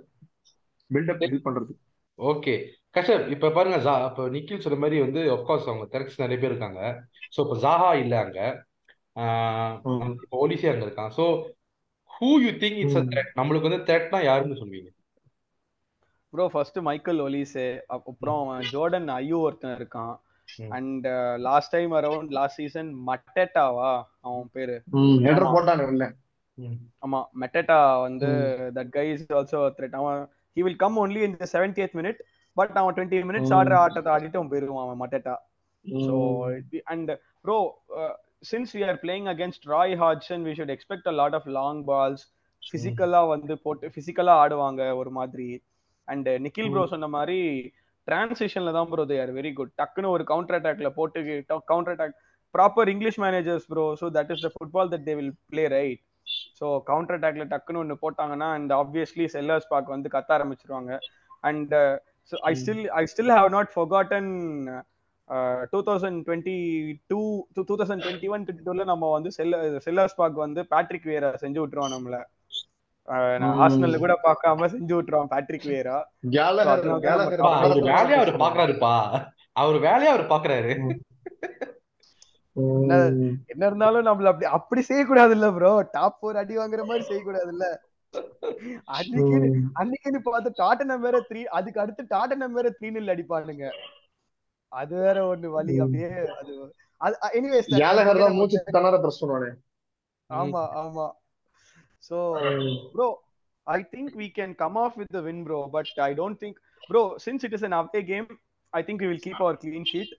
பில்டப் 0.90 1.22
ஹெல்ப் 1.24 1.46
பண்றது. 1.46 1.72
ஓகே 2.18 2.54
கஷப் 2.94 3.28
இப்ப 3.30 3.50
பாருங்க 3.50 3.78
ஜா 3.78 3.94
இப்போ 4.08 4.22
நிக்கில் 4.28 4.64
சொன்ன 4.64 4.78
மாதிரி 4.78 4.96
வந்து 5.00 5.20
ஆஃப்கோர்ஸ் 5.32 5.68
அவங்க 5.68 5.86
தெரக்ஸ் 5.86 6.20
நிறைய 6.20 6.38
பேர் 6.40 6.52
இருக்காங்க. 6.52 6.80
ஸோ 7.34 7.38
இப்போ 7.40 7.56
ஜாஹா 7.56 7.90
இல்ல 7.94 8.14
அங்க. 8.18 8.40
இப்போ 10.24 10.36
ஒலிசி 10.38 10.66
அங்க 10.68 10.84
இருக்கான். 10.86 11.12
So 11.16 11.24
who 12.10 12.30
you 12.44 12.50
think 12.62 12.80
it's 12.82 13.00
a. 13.00 13.04
Threat 13.12 13.32
நம்மளுக்கு 13.34 13.68
வந்து 13.70 13.84
த்ரெட்னா 13.86 14.20
யாருன்னு 14.24 14.58
சொல்லுவீங்க? 14.60 14.90
ப்ரோ 16.32 16.44
ஃபர்ஸ்ட் 16.52 16.78
மைக்கேல் 16.80 17.20
ஒலிசே 17.20 17.66
அப்புறம் 17.86 18.44
ஜோர்டன் 18.72 19.08
ஐயோ 19.14 19.38
ஒருத்தன் 19.38 19.76
இருக்கான். 19.78 20.14
And 20.76 21.06
last 21.40 21.72
time 21.72 21.92
around 21.92 22.30
last 22.30 22.60
season 22.60 22.90
மட்டேட்டாவா 23.08 23.90
அவன் 24.20 24.50
பேரு. 24.52 24.76
ஹெடர் 25.26 25.46
ஆமா. 25.46 25.52
போட்டானு. 25.54 26.08
ஆமா 27.04 27.20
மெட்டேட்டா 27.42 27.78
வந்து 28.00 28.28
that 28.74 28.90
guy 28.90 29.06
is 29.10 29.24
also 29.38 29.60
threat 29.78 29.96
அவன் 30.00 30.20
he 30.56 30.62
will 30.62 30.80
come 30.84 30.98
only 31.04 31.22
in 31.28 31.36
the 31.36 31.48
seventieth 31.52 31.96
minute 32.00 32.20
but 32.56 32.74
அவன் 32.80 32.94
டுவெண்ட்டி 32.96 33.22
மினிட்ஸ். 33.30 33.54
ஆடுற 33.58 33.74
ஆட்டத்தை 33.84 34.10
ஆடிட்டு 34.12 34.38
அவன் 34.40 34.52
போயிருவான் 34.52 34.84
அவன் 34.86 35.00
Mateta 35.02 35.34
so 36.06 36.16
and 36.94 37.10
bro 37.44 37.56
since 38.50 38.72
we 38.76 38.82
are 38.84 39.00
playing 39.02 39.28
against 39.32 39.66
Roy 39.66 39.94
Hodgson 39.94 40.44
we 40.48 40.54
should 40.58 40.74
expect 40.76 41.08
a 41.12 41.14
lot 41.20 41.36
of 41.38 41.48
long 41.58 41.82
balls 41.90 42.24
பிசிக்கலா 42.62 43.20
வந்து 43.28 43.54
போட்டு 43.58 43.86
பிசிக்கலா 43.96 44.34
ஆடுவாங்க 44.42 44.82
ஒரு 44.96 45.10
மாதிரி. 45.10 45.48
அண்ட் 46.08 46.28
நிக்கில் 46.44 46.70
ப்ரோ 46.70 46.82
சொன்ன 46.86 47.08
மாதிரி 47.08 47.38
டிரான்சிஷன்ல 48.08 48.72
தான் 48.76 48.88
bro 48.92 49.04
they 49.10 49.18
are 49.24 49.32
very 49.38 49.52
good 49.58 49.72
டக்குன்னு 49.80 50.12
ஒரு 50.14 50.24
கவுண்டர் 50.30 50.58
அட்டாக்ல 50.58 50.90
போட்டு 50.98 51.20
counter 51.72 51.94
attack 51.94 52.16
proper 52.54 52.90
English 52.94 53.20
managers 53.24 53.66
bro 53.72 53.84
so 54.00 54.08
that 54.16 54.32
is 54.34 54.44
the 54.46 54.50
football 54.54 54.90
that 54.94 55.06
they 55.08 55.14
will 55.20 55.34
play 55.52 55.64
right 55.74 56.02
so 56.58 56.66
counter 56.90 57.16
அட்டாக்ல 57.18 57.44
டக்குன்னு 57.52 57.82
ஒன்று 57.82 58.02
போட்டாங்கன்னா 58.02 58.48
அண்ட் 58.56 58.72
ஆப்வியஸ்லி 58.72 59.26
செல்லர்ஸ் 59.36 59.70
பார்க் 59.70 59.94
வந்து 59.94 60.10
கத்த 60.14 60.30
ஆரம்பிச்சிருவாங்க. 60.38 60.92
And 61.44 61.72
I 62.50 62.52
still 62.60 62.84
I 63.00 63.04
still 63.12 63.34
have 63.38 63.48
not 63.56 63.70
forgotten 63.74 64.30
two 65.72 65.78
thousand 65.88 66.18
twenty 66.26 66.56
two 67.10 67.20
two 67.58 67.74
thousand 67.80 68.02
twenty 68.04 68.28
one 68.34 68.44
twenty 68.46 68.66
டூல 68.68 68.84
நம்ம 68.92 69.10
வந்து 69.10 69.30
செல்ல 69.38 69.60
செல்லர்ஸ் 69.86 70.18
பார்க் 70.20 70.44
வந்து 70.44 70.62
பேட்ரிக் 70.72 71.10
வேற 71.12 71.26
செஞ்சு 71.42 71.60
விட்டுருவோம் 71.62 71.94
நம்மள. 71.96 72.18
ஆர்சனல்ல 73.62 73.98
கூட 73.98 74.14
பார்க்காம 74.24 74.68
செஞ்சு 74.68 74.94
விட்டுருவான் 74.96 75.32
பேட்ரிக் 75.32 75.70
வேரா 75.70 75.98
வேலையா 77.94 78.18
அவர் 78.18 78.42
பாக்குறாருப்பா 78.42 78.94
அவர் 79.56 79.78
வேலையா 79.80 80.12
அவர் 80.12 80.32
பாக்குறாரு 80.32 80.74
என்ன 82.56 82.94
என்ன 83.52 83.62
இருந்தாலும் 83.66 84.06
நம்மள 84.06 84.30
அப்படி 84.30 84.46
அப்படி 84.56 84.80
செய்யக்கூடாது 84.82 85.32
இல்ல 85.36 85.46
ப்ரோ 85.52 85.72
டாப் 85.92 86.20
போர் 86.20 86.36
அடி 86.36 86.54
வாங்குற 86.58 86.82
மாதிரி 86.84 87.04
செய்யக்கூடாது 87.04 87.50
இல்ல 87.52 87.66
அன்னைக்கு 88.96 89.36
அன்னைக்குன்னு 89.80 90.20
பார்த்து 90.24 90.50
டாட்டனம் 90.58 91.04
வேற 91.04 91.18
த்ரீ 91.28 91.42
அதுக்கு 91.58 91.80
அடுத்து 91.80 92.02
டாட்டனம் 92.10 92.56
வேற 92.58 92.68
த்ரீ 92.70 92.88
நில் 92.90 93.12
அடிப்பானுங்க. 93.14 93.66
அது 94.72 94.94
வேற 94.96 95.18
ஒண்ணு 95.26 95.48
வலி 95.50 95.74
ம். 95.74 95.82
அப்படியே 95.84 96.10
அது 96.30 96.52
எனிவேஸ் 97.38 97.70
மூச்சு 98.32 98.58
தன்னார 98.68 98.98
பிரஸ் 99.00 99.20
பண்ணுவானே. 99.22 99.50
ஆமா 100.30 100.62
ஆமா. 100.82 101.06
So 102.08 102.16
bro 102.96 103.08
i 103.66 103.80
think 103.92 104.08
we 104.22 104.28
can 104.38 104.52
come 104.62 104.76
off 104.84 104.94
with 105.00 105.10
the 105.16 105.22
win 105.28 105.40
bro 105.48 105.60
but 105.76 105.88
i 106.08 106.12
don't 106.20 106.38
think 106.44 106.56
bro 106.90 107.02
since 107.26 107.42
it 107.48 107.54
is 107.58 107.64
an 107.68 107.74
away 107.80 108.02
game 108.12 108.28
i 108.72 108.82
think 108.88 109.00
we 109.04 109.08
will 109.12 109.24
keep 109.28 109.40
our 109.46 109.56
clean 109.64 109.84
sheet. 109.92 110.10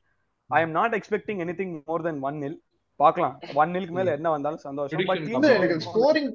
I 0.50 0.62
am 0.66 0.72
not 0.78 0.92
expecting 0.98 1.38
anything 1.44 1.70
more 1.90 2.02
than 2.06 2.18
1 2.30 2.38
nil. 2.42 2.56
பார்க்கலாம். 3.00 3.36
1 3.54 3.72
nilக்கு 3.76 3.94
மேல 3.98 4.12
என்ன 4.18 4.30
வந்தாலும் 4.30 4.64
சந்தோஷம். 4.66 5.06
But 5.10 5.22
எனக்கு 5.58 5.78
scoring 5.86 6.32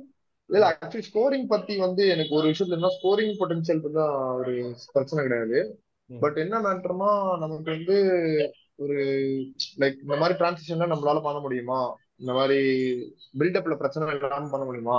இல்ல 0.50 0.64
actually 0.70 1.06
scoring 1.08 1.46
பத்தி 1.52 1.74
வந்து 1.76 2.02
எனக்கு 2.14 2.32
ஒரு 2.38 2.46
விஷயத்துல 2.50 2.78
என்ன 2.78 2.90
ஸ்கோரிங் 2.96 3.34
பொட்டன்ஷியல் 3.40 3.82
பத்தி 3.84 3.98
தான் 3.98 4.16
ஒரு 4.38 4.54
பிரச்சனை 4.92 5.24
கிடையாது. 5.26 5.58
பட் 6.11 6.38
என்ன 6.44 6.61
மேட்டர்னா 6.66 7.11
நமக்கு 7.42 7.70
வந்து 7.76 7.96
ஒரு 8.76 8.98
லைக் 9.82 10.02
இந்த 10.04 10.16
மாதிரி 10.16 10.38
டிரான்சிஷன்ல 10.40 10.88
நம்மளால 10.94 11.22
பண்ண 11.28 11.40
முடியுமா? 11.46 11.80
இந்த 12.16 12.32
மாதிரி 12.32 12.61
பில்டப்ல 13.40 13.76
பிரச்சனை 13.82 14.14
இல்லாம 14.16 14.50
பண்ண 14.54 14.66
முடியுமா? 14.70 14.98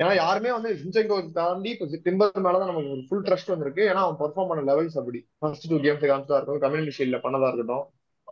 ஏன்னா 0.00 0.14
யாருமே 0.22 0.50
வந்து 0.54 0.70
ஜின்செங்கோ 0.78 1.16
தாண்டி 1.36 1.68
இப்போ 1.74 1.86
டிம்பர் 2.06 2.44
மேலதான் 2.46 2.70
நமக்கு 2.70 2.90
ஒரு 2.94 3.02
ஃபுல் 3.08 3.22
ட்ரஸ்ட் 3.26 3.52
வந்திருக்கு. 3.52 3.82
ஏன்னா 3.90 4.02
அவன் 4.06 4.18
பெர்ஃபார்ம் 4.22 4.50
பண்ண 4.50 4.62
லெவல்ஸ் 4.70 4.98
அப்படி. 5.02 5.20
ஃபர்ஸ்ட் 5.42 5.68
டூ 5.70 5.76
கேம்ஸ் 5.84 6.04
காமிச்சதா 6.10 6.38
இருக்கட்டும் 6.38 6.64
கம்யூனிட்டி 6.64 6.96
ஷீல்ட்ல 6.98 7.20
பண்ணதா 7.26 7.48
இருக்கட்டும் 7.50 7.84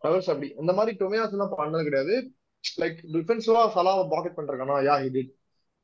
லெவல்ஸ் 0.05 0.31
அப்படி. 0.33 0.49
இந்த 0.63 0.73
மாதிரி 0.79 0.93
டொமியாஸ் 1.05 1.35
எல்லாம் 1.37 1.55
பண்ணது 1.63 1.87
கிடையாது. 1.89 2.17
லைக் 2.83 2.99
டிஃபென்சிவா 3.15 3.63
சலாவை 3.77 4.05
பாக்கெட் 4.13 4.39
பண்றானா 4.39 4.77
யா 4.89 4.97
ஹி 5.05 5.09
டிட் 5.17 5.33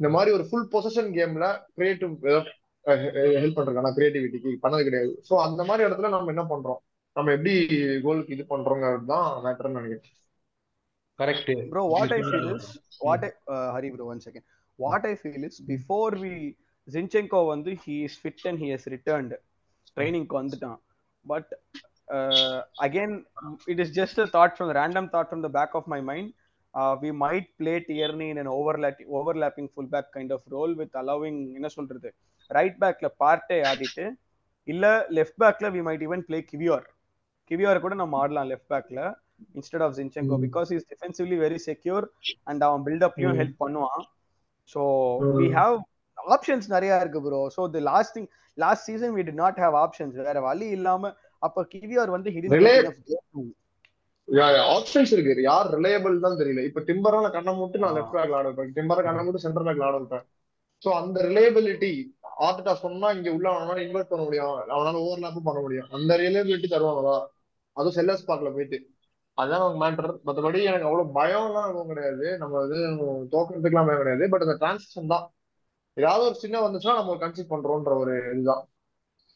இந்த 0.01 0.11
மாதிரி 0.17 0.31
ஒரு 0.37 0.45
ஃபுல் 0.51 0.69
பொசிஷன் 0.75 1.11
கேம்ல 1.17 1.47
கிரியேட்டிவ் 1.79 2.13
ஹெல்ப் 3.41 3.59
பண்றானா 3.59 3.91
கிரியேட்டிவிட்டிக்கு 3.97 4.53
பண்ணது 4.63 4.87
கிடையாது. 4.89 5.11
சோ 5.31 5.35
அந்த 5.47 5.65
மாதிரி 5.71 5.89
இடத்துல 5.89 6.13
நம்ம 6.15 6.33
என்ன 6.35 6.45
பண்றோம்? 6.53 6.81
நம்ம 7.17 7.33
எப்படி 7.37 7.55
கோலுக்கு 8.05 8.35
இது 8.37 8.45
பண்றோங்கிறது 8.55 9.07
தான் 9.15 9.29
மேட்டர்னு 9.45 9.79
நினைக்கிறேன். 9.81 10.17
Correct 11.21 11.51
bro 11.73 11.83
what 11.95 12.13
i 12.17 12.21
feel 12.29 12.47
is 12.53 12.67
what 13.07 13.23
I, 13.27 13.31
uh, 13.55 13.69
hari 13.75 13.89
bro 13.95 14.07
what 14.81 15.03
i 15.05 15.17
feel 15.23 15.43
is 15.49 15.57
before 15.73 16.11
we 16.25 16.33
zinchenko 16.89 17.41
வந்து 17.53 17.73
he 17.85 17.97
is 18.07 18.15
fit 18.25 18.41
and 18.51 18.59
he 18.63 18.69
has 18.75 18.85
returned 18.95 19.33
ட்ரைனிங்க்கு 19.97 20.35
வந்துட்டான் 20.41 20.79
but 21.25 21.51
again 22.81 23.13
it 23.69 23.79
is 23.81 23.91
just 23.91 24.19
a 24.19 24.29
thought 24.35 24.53
from 24.59 24.69
the 24.71 24.75
random 24.75 25.09
thought 25.13 25.29
from 25.33 25.43
the 25.43 25.53
back 25.59 25.73
of 25.75 25.85
my 25.87 26.01
mind 26.11 26.29
uh, 26.75 26.95
we 27.03 27.11
might 27.23 27.47
play 27.61 27.77
Tierney 27.81 28.29
in 28.33 28.39
an 28.39 28.49
overlapping 28.57 29.09
overlapping 29.19 29.69
fullback 29.75 30.07
kind 30.17 30.31
of 30.37 30.41
role 30.55 30.73
with 30.81 30.93
allowing 31.03 31.37
என்ன 31.59 31.69
சொல்றது 31.77 32.11
right 32.51 32.79
பேக்ல 32.83 33.09
பார்ட்டே 33.23 33.59
ஆடிட்டு 33.71 34.05
இல்ல 34.69 34.87
left 35.19 35.39
பேக்ல 35.45 35.69
we 35.77 35.83
might 35.89 36.03
even 36.09 36.23
play 36.29 36.41
கிவியோர் 36.51 36.87
Kiwior 37.51 37.83
கூட 37.85 37.95
நம்ம 38.03 38.19
ஆடலாம் 38.23 38.49
லெஃப்ட் 38.53 38.71
பேக்ல 38.75 39.01
instead 39.59 39.85
of 39.87 39.95
Zinchenko 39.99 40.37
Mm. 40.39 40.45
Because 40.47 40.71
is 40.77 40.87
defensively 40.93 41.39
very 41.45 41.61
secure 41.69 42.07
and 42.51 42.65
அவன் 42.69 42.85
பில்டப்லயும் 42.89 43.35
Mm. 43.35 43.41
ஹெல்ப் 43.43 43.61
பண்ணுவான் 43.65 44.05
ஸோ. 44.69 44.83
வி 45.41 45.49
ஹாவ் 45.53 45.77
ஆப்ஷன்ஸ் 46.19 46.69
நிறைய 46.69 47.01
இருக்கு 47.01 47.21
bro 47.21 47.51
so 47.57 47.71
the 47.71 47.79
last 47.79 48.15
thing 48.19 48.29
last 48.59 48.85
season 48.85 49.15
we 49.15 49.23
did 49.23 49.41
not 49.45 49.59
have 49.59 49.75
options 49.75 50.17
வேற 50.29 50.41
வழி 50.41 50.69
இல்லாம 50.69 51.13
அப்ப 51.39 51.65
கிவியோர் 51.65 52.11
வந்து 52.11 52.31
ஆப்ஷன்ஸ் 54.75 55.13
இருக்கு. 55.13 55.43
யார் 55.43 55.69
ரிலையபிள் 55.77 56.21
தான் 56.21 56.39
தெரியல. 56.39 56.65
இப்ப 56.65 56.81
டிம்பரால 56.81 57.31
கண்ண 57.31 57.53
மூட்டு 57.53 57.79
நான். 57.79 57.95
லெஃப்ட் 57.95 58.17
பேக்ல 58.17 58.35
ஆட 58.35 58.47
வைப்பேன் 58.49 58.75
டிம்பரை 58.77 59.03
கண்ண 59.03 59.23
மூட்டு 59.23 59.39
சென்டர் 59.39 59.67
பேக்ல 59.69 59.85
ஆட 59.85 59.97
வைப்பேன் 59.97 60.27
சோ 60.85 60.89
அந்த 60.89 61.23
ரிலையபிலிட்டி 61.23 61.91
ஆர்டா 62.39 62.73
சொன்னா 62.73 63.11
இங்க 63.11 63.31
உள்ள 63.33 63.49
அவனால 63.51 63.79
இன்வெர்ட் 63.87 64.09
பண்ண 64.09 64.25
முடியும். 64.25 64.53
அவனால 64.77 65.01
ஓவர்லாப்பும் 65.07 65.49
பண்ண 65.49 65.61
முடியும். 65.61 65.89
அந்த 65.91 66.17
ரிலையபிலிட்டி 66.17 66.69
தருவாங்களா? 66.71 67.17
அதுவும் 67.73 67.97
செல்லர்ஸ் 67.99 68.29
பார்க்கல 68.29 68.53
போயிட்டு. 68.53 68.79
நமக்கு 69.43 69.79
மேட்டர் 69.83 70.09
மற்றபடி 70.27 70.59
எனக்கு 70.63 70.89
அவ்வளவு 70.89 71.15
பயம்லாம் 71.19 71.69
எதுவும் 71.71 71.91
கிடையாது. 71.93 72.27
நம்ம 72.39 72.63
இது 72.67 72.79
தோக்கிறதுக்குலாம் 73.35 73.89
பயம் 73.89 74.03
கிடையாது. 74.03 74.25
பட் 74.29 74.45
அந்த 74.47 74.57
டிரான்சிஷன் 74.63 75.13
தான். 75.15 75.27
ஏதாவது 75.97 76.25
ஒரு 76.25 76.35
சின்ன 76.35 76.61
வந்துச்சுன்னா 76.65 76.99
நம்ம 77.01 77.17
கன்சிட் 77.23 77.53
பண்றோம்ன்ற 77.53 77.95
ஒரு 78.03 78.15
இதுதான். 78.33 78.63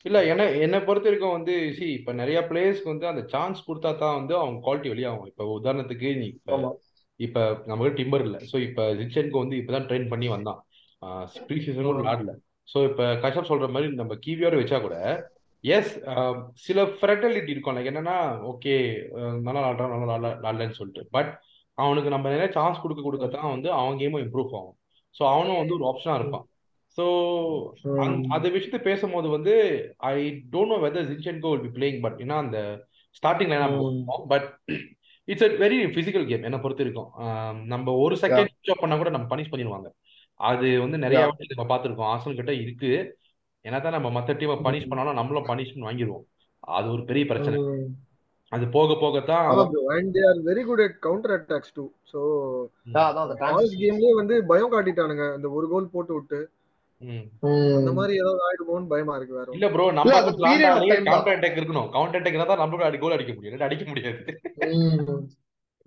இல்ல 0.04 0.18
என்ன 0.24 0.46
என்னை 0.64 0.78
பொறுத்த 0.80 1.08
வரைக்கும் 1.08 1.36
வந்து 1.36 1.54
சி 1.76 1.86
இப்ப 1.92 2.12
நிறைய 2.12 2.38
பிளேயர்ஸ்க்கு 2.40 2.92
வந்து 2.92 3.06
அந்த 3.06 3.22
சான்ஸ் 3.26 3.66
கொடுத்தா 3.68 3.90
தான் 3.98 4.16
வந்து 4.18 4.34
அவங்க 4.38 4.58
குவாலிட்டி 4.66 4.88
வெளியாகும். 4.88 5.26
இப்ப 5.26 5.44
உதாரணத்துக்கு 5.58 6.08
நீ 6.16 6.28
இப்ப 7.20 7.38
நமக்கு 7.66 7.92
டிம்பர் 7.94 8.24
இல்ல. 8.26 8.38
சோ 8.50 8.56
இப்ப 8.68 8.86
ஜிச்சனுக்கு 8.92 9.42
வந்து 9.42 9.56
இப்பதான் 9.56 9.86
ட்ரெயின் 9.90 10.08
பண்ணி 10.08 10.28
வந்தான். 10.28 10.60
ப்ரீ 11.46 11.58
சீசன் 11.64 11.88
கூட 11.88 11.98
விளாடல 12.00 12.32
சோ 12.68 12.78
இப்ப 12.90 13.06
கஷ்டம் 13.16 13.48
சொல்ற 13.48 13.66
மாதிரி 13.68 13.94
நம்ம 13.94 14.14
கிவியோட 14.26 14.54
வச்சா 14.60 14.78
கூட 14.80 14.96
எஸ் 15.64 15.92
சில 16.66 16.78
ஃப்ரெட்டலிட்டி 16.96 17.52
இருக்கும். 17.54 17.76
லைக் 17.76 17.90
என்னன்னா 17.92 18.16
ஓகே 18.50 18.74
நல்லா 19.46 19.60
விளாடுறான் 19.62 19.92
நல்லா 20.04 20.30
விளாடலன்னு 20.40 20.78
சொல்லிட்டு. 20.80 21.04
பட் 21.16 21.30
அவனுக்கு 21.78 22.14
நம்ம 22.14 22.30
நிறைய 22.30 22.48
சான்ஸ் 22.56 22.82
கொடுக்க 22.82 23.02
கொடுக்க 23.04 23.26
தான் 23.28 23.52
வந்து 23.54 23.68
அவன் 23.78 24.00
கேமும் 24.00 24.24
இம்ப்ரூவ் 24.24 24.52
ஆகும். 24.58 24.76
ஸோ 25.14 25.22
அவனும் 25.32 25.60
வந்து 25.60 25.76
ஒரு 25.78 25.86
ஆப்ஷனா 25.90 26.16
இருப்பான். 26.20 26.44
ஸோ 26.98 27.04
அந்த 28.34 28.46
விஷயத்த 28.56 28.78
பேசும்போது 28.88 29.28
வந்து 29.36 29.54
I 30.12 30.16
don't 30.52 30.72
know 30.72 30.78
whether 30.84 31.08
Zinchenko 31.10 31.50
will 31.52 31.66
be 31.66 31.72
playing 31.78 32.00
but 32.04 32.18
ஏன்னா 32.24 32.36
அந்த 32.44 32.58
starting 33.14 33.50
line 33.52 33.78
but 34.32 34.46
it's 35.28 35.46
a 35.46 35.50
very 35.62 35.76
physical 35.96 36.28
game 36.30 36.46
என்னை 36.48 36.58
பொறுத்த 36.62 36.82
வரைக்கும். 36.84 37.10
ஆம், 37.24 37.60
நம்ம 37.72 37.92
ஒரு 38.04 38.14
செகண்ட் 38.22 38.50
ஸ்விட்ச் 38.52 38.82
பண்ணா 38.82 38.96
கூட 38.96 39.10
நம்ம 39.16 39.28
பனிஷ் 39.30 39.52
பண்ணிடுவாங்க. 39.52 39.88
அது 40.40 40.68
வந்து 40.84 40.98
நிறைய 40.98 41.20
நம்ம 41.52 41.66
பார்த்துருக்கோம். 41.72 42.10
ஆசனம் 42.14 42.38
கிட்ட 42.40 42.54
இருக்கு. 42.64 42.90
என்னதான் 43.64 43.96
நம்ம 43.96 44.08
மற்ற 44.10 44.32
டீமை 44.32 44.56
பனிஷ் 44.64 44.88
பண்ணாலும் 44.88 45.18
நம்மளும் 45.18 45.50
பனிஷ்மெண்ட் 45.50 45.88
வாங்கிடுவோம். 45.88 46.24
அது 46.74 46.86
ஒரு 46.90 47.02
பெரிய 47.04 47.24
பிரச்சனை. 47.26 47.58
அது 48.52 48.64
போக 48.68 48.94
bro 48.94 49.08
and 49.94 50.10
they 50.16 50.22
are 50.30 50.40
very 50.48 50.62
good 50.66 50.82
at 50.84 50.98
counter 51.00 51.34
attacks 51.36 51.72
too 51.74 51.84
so 52.12 52.20
அதான் 53.02 53.30
transition. 53.40 53.78
கேம்லயே 53.80 54.12
வந்து 54.14 54.34
பயம் 54.50 54.72
காட்டிட்டானுங்க. 54.74 55.26
அந்த 55.36 55.48
ஒரு 55.50 55.66
கோல் 55.68 55.92
போட்டு 55.94 56.14
விட்டு. 56.14 56.40
ம். 57.00 57.24
அந்த. 57.78 57.92
மாதிரி 57.92 58.12
ஏதாவது 58.20 58.42
ஆயிடுமோன்னு 58.48 58.90
பயமா 58.92 59.16
இருக்கு 59.16 59.38
வேற 59.38 59.56
இல்ல 59.56 59.68
ப்ரோ 59.72 59.86
நம்ம 59.92 60.12
தான். 60.18 60.38
கவுண்டர் 60.44 61.34
அட்டாக் 61.34 61.58
இருக்கணும். 61.60 61.88
கவுண்டர் 61.96 62.20
அட்டாக் 62.20 62.38
இருந்தா 62.38 62.60
நம்மளுக்கு 62.62 62.88
அடி 62.88 62.98
கோல் 62.98 63.16
அடிக்க 63.16 63.34
முடியும். 63.34 63.66
அடிக்க 63.68 63.84
முடியாது. 63.90 64.20
ம். 64.70 65.24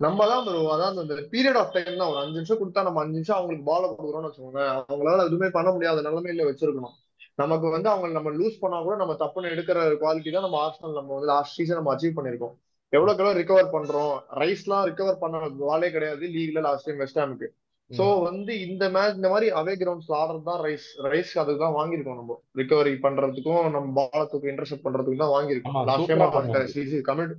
நம்ம 0.00 0.26
தான் 0.32 0.44
ப்ரோ 0.44 0.60
அதான் 0.74 1.02
அந்த 1.04 1.14
பீரியட் 1.32 1.60
ஆஃப் 1.62 1.74
டைம் 1.76 2.00
தான். 2.00 2.10
ஒரு 2.12 2.20
அஞ்சு 2.22 2.38
நிமிஷம் 2.38 2.60
கொடுத்தா 2.60 2.86
நம்ம 2.88 3.00
அஞ்சு 3.02 3.18
நிமிஷம் 3.18 3.38
அவங்களுக்கு 3.38 3.68
பால 3.70 3.86
கொடுக்குறோம்னு 3.90 4.28
வச்சுக்கோங்க 4.28 4.62
அவங்களால 4.82 5.26
எதுவுமே 5.28 5.48
பண்ண 5.56 5.70
முடியாத 5.70 6.02
நிலைமையில 6.06 6.48
வச்சிருக்கணும். 6.48 6.96
நமக்கு 7.38 7.66
வந்து 7.74 7.88
அவங்க 7.90 8.16
நம்ம 8.16 8.30
லூஸ் 8.38 8.62
பண்ணா 8.62 8.78
கூட 8.80 8.96
நம்ம 9.02 9.14
தப்புன்னு 9.22 9.52
எடுக்கிற 9.54 9.84
குவாலிட்டி 10.00 10.30
தான் 10.36 10.46
நம்ம 10.46 10.58
ஆர்சனல் 10.64 10.98
நம்ம 10.98 11.12
வந்து 11.16 11.30
லாஸ்ட் 11.32 11.56
சீசன் 11.58 11.78
நம்ம 11.80 11.92
அச்சீவ் 11.94 12.16
பண்ணிருக்கோம் 12.16 12.54
எவ்வளவுக்கு 12.92 13.22
எவ்வளவு 13.22 13.40
ரிகவர் 13.40 13.74
பண்றோம்? 13.74 14.12
ரைஸ்லாம் 14.40 14.86
ரிகவர் 14.90 15.22
பண்ண 15.22 15.38
வாலே 15.62 15.88
கிடையாது 15.96 16.24
லீக்ல 16.34 16.60
லாஸ்ட் 16.66 16.86
டைம் 16.88 17.02
வெஸ்ட் 17.02 17.20
ஹாமுக்கு 17.22 17.48
சோ 17.90 18.04
வந்து 18.26 18.52
இந்த 18.66 18.84
மேட்ச் 18.94 19.18
இந்த 19.18 19.28
மாதிரி 19.32 19.46
அவே 19.60 19.74
கிரவுண்ட்ஸ்ல 19.80 20.16
ஆடுறது 20.20 20.44
தான் 20.48 20.60
ரைஸ் 20.66 20.88
ரைஸ் 21.12 21.30
அதுக்கு 21.42 21.62
தான் 21.62 21.76
வாங்கியிருக்கோம் 21.76 22.18
நம்ம. 22.20 22.32
ரிகவரி 22.60 22.92
பண்றதுக்கும் 23.04 23.68
நம்ம 23.76 23.92
பாலத்துக்கு 24.00 24.50
இன்டர்செப்ட் 24.52 24.86
பண்றதுக்கும் 24.86 25.22
தான் 25.24 25.34
வாங்கியிருக்கோம். 25.36 25.76
Last 25.90 26.10
time. 26.10 26.24
கம்யூனிட்டி 27.08 27.38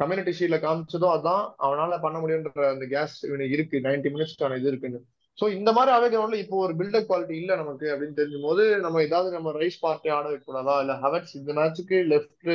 கம்யூனிட்டி 0.00 0.32
ஷீல்ட்ல 0.38 0.58
காமிச்சதும் 0.64 1.14
அதான் 1.16 1.44
அவனால 1.66 1.92
பண்ண 2.02 2.16
முடியுன்ற 2.22 2.66
அந்த 2.74 2.86
கேஸ் 2.92 3.16
இவனுக்கு 3.28 3.56
இருக்கு. 3.56 3.76
90 3.86 4.12
மினிட்ஸ்க்கான 4.14 4.58
இது 4.60 4.70
இருக்குன்னு. 4.72 5.00
சோ 5.38 5.46
இந்த 5.54 5.70
மாதிரி 5.72 5.90
அவே 5.94 6.06
கிரவுண்ட்ல 6.08 6.38
இப்போ 6.42 6.56
ஒரு 6.64 6.72
பில்டப் 6.78 7.08
குவாலிட்டி 7.08 7.34
இல்ல 7.40 7.52
நமக்கு 7.56 7.86
அப்படின்னு 7.92 8.16
தெரிஞ்சும் 8.16 8.46
போது 8.46 8.62
நம்ம 8.84 9.02
ஏதாவது 9.02 9.28
நம்ம 9.36 9.52
ரைஸ் 9.58 9.78
பார்ட்டி 9.80 10.08
ஆட 10.16 10.26
வைக்கூடாதா 10.32 10.74
இல்ல 10.82 10.94
ஹவர்ஸ் 11.02 11.34
இந்த 11.40 11.52
மேட்சுக்கு 11.58 11.98
லெஃப்ட் 12.12 12.48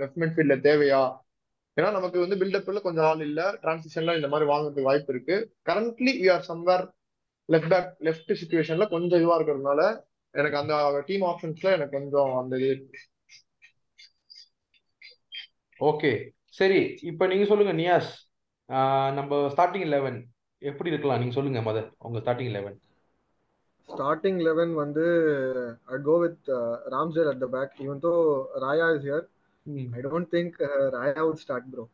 லெஃப்ட் 0.00 0.18
மிட்ஃபீல்ட்ல 0.22 0.56
தேவையா? 0.66 1.02
ஏன்னா 1.76 1.90
நமக்கு 1.92 2.18
வந்து 2.20 2.36
பில்டப்ல 2.36 2.80
கொஞ்சம் 2.80 3.06
ஆள் 3.08 3.22
இல்ல. 3.26 3.40
டிரான்சிஷன்ல 3.62 4.16
இந்த 4.18 4.28
மாதிரி 4.28 4.48
வாங்குறதுக்கு 4.50 4.88
வாய்ப்பு 4.88 5.12
இருக்கு. 5.14 5.36
Currently 5.68 6.12
we 6.20 6.28
are 6.34 6.44
somewhere 6.50 6.84
left 7.48 7.72
back 7.74 7.90
left 8.06 8.32
சுச்சுவேஷன்ல 8.40 8.86
கொஞ்சம் 8.88 9.20
இதுவா 9.20 9.36
இருக்கிறதுனால 9.38 9.82
எனக்கு 10.34 10.58
அந்த 10.58 10.74
டீம் 11.08 11.24
ஆப்ஷன்ஸ்ல 11.30 11.70
எனக்கு 11.76 11.96
கொஞ்சம் 11.98 12.32
அந்த 12.40 12.54
இது 12.64 12.74
ஓகே 15.80 16.12
சரி. 16.58 16.80
இப்போ 17.10 17.24
நீங்க 17.26 17.44
சொல்லுங்க 17.44 17.72
நியாஸ் 17.80 18.10
நம்ம 19.18 19.38
ஸ்டார்டிங் 19.54 19.88
லெவன் 19.88 20.18
எப்படி 20.62 20.90
இருக்கலாம்? 20.90 21.20
நீங்க 21.20 21.34
சொல்லுங்க 21.36 21.60
மத 21.64 21.78
உங்க 22.06 22.20
ஸ்டார்டிங் 22.22 22.54
லெவன் 22.54 22.78
ஸ்டார்டிங் 23.88 24.40
லெவன் 24.46 24.72
வந்து 24.80 25.04
I 25.88 25.98
go 26.04 26.16
with 26.22 26.48
Ramsdale 26.92 27.28
at 27.30 27.40
the 27.40 27.48
back 27.54 27.72
even 27.84 28.02
though 28.04 28.12
Raya 28.64 28.86
is 28.94 29.06
here 29.06 29.24
I 29.92 30.02
don't 30.04 30.30
think 30.34 30.56
Raya 30.94 31.22
would 31.22 31.40
start 31.42 31.68
bro 31.72 31.84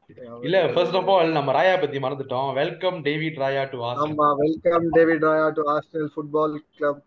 இல்ல 0.47 0.59
ஃபர்ஸ்ட் 0.75 0.99
ஆஃப் 1.01 1.11
ஆல் 1.15 1.37
நம்ம 1.37 1.55
ராயா 1.57 1.75
பத்தி 1.81 2.01
மறந்துட்டோம். 2.01 2.49
Welcome 2.59 2.99
David 3.07 3.39
Raya 3.43 3.63
to 3.71 3.79
Arsenal 3.87 4.13
ஆமா 4.13 4.29
welcome 4.43 4.87
David 4.97 5.27
Raya 5.27 5.47
to 5.57 5.65
Arsenal 5.75 6.11
football 6.15 6.57
club 6.77 7.03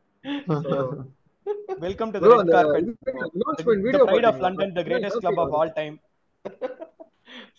welcome 1.82 2.12
to 2.14 2.20
the 2.22 2.30
red 2.34 2.52
carpet 2.56 2.90
video 3.86 4.04
pride 4.08 4.30
of 4.32 4.42
London 4.46 4.74
the 4.78 4.84
greatest 4.88 5.24
club 5.26 5.42
of 5.44 5.56
all 5.60 5.74
time 5.76 5.98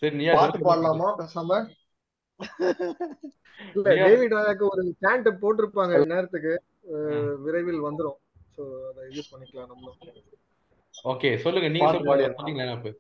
சரி 0.01 0.15
நீயா 0.17 0.35
பாட்டு 0.37 0.67
பாடலாமா? 0.67 1.09
பேசாம. 1.19 1.51
இல்ல 3.75 3.95
டேவிட் 4.07 4.37
ராயாக்கு 4.37 4.65
ஒரு 4.73 4.83
சாண்ட் 5.05 5.29
போட்டிருப்பாங்க 5.43 6.03
நேரத்துக்கு 6.13 6.53
விரைவில் 7.45 7.87
வந்துரும். 7.89 8.19
சோ 8.57 8.63
அதை 8.91 9.03
யூஸ் 9.17 9.31
பண்ணிக்கலாம் 9.33 9.71
நம்மளும். 9.73 9.99
ஓகே 11.13 11.29
சொல்லுங்க 11.45 11.69
நீங்க 11.75 11.91
சொல்லுங்க 11.99 12.93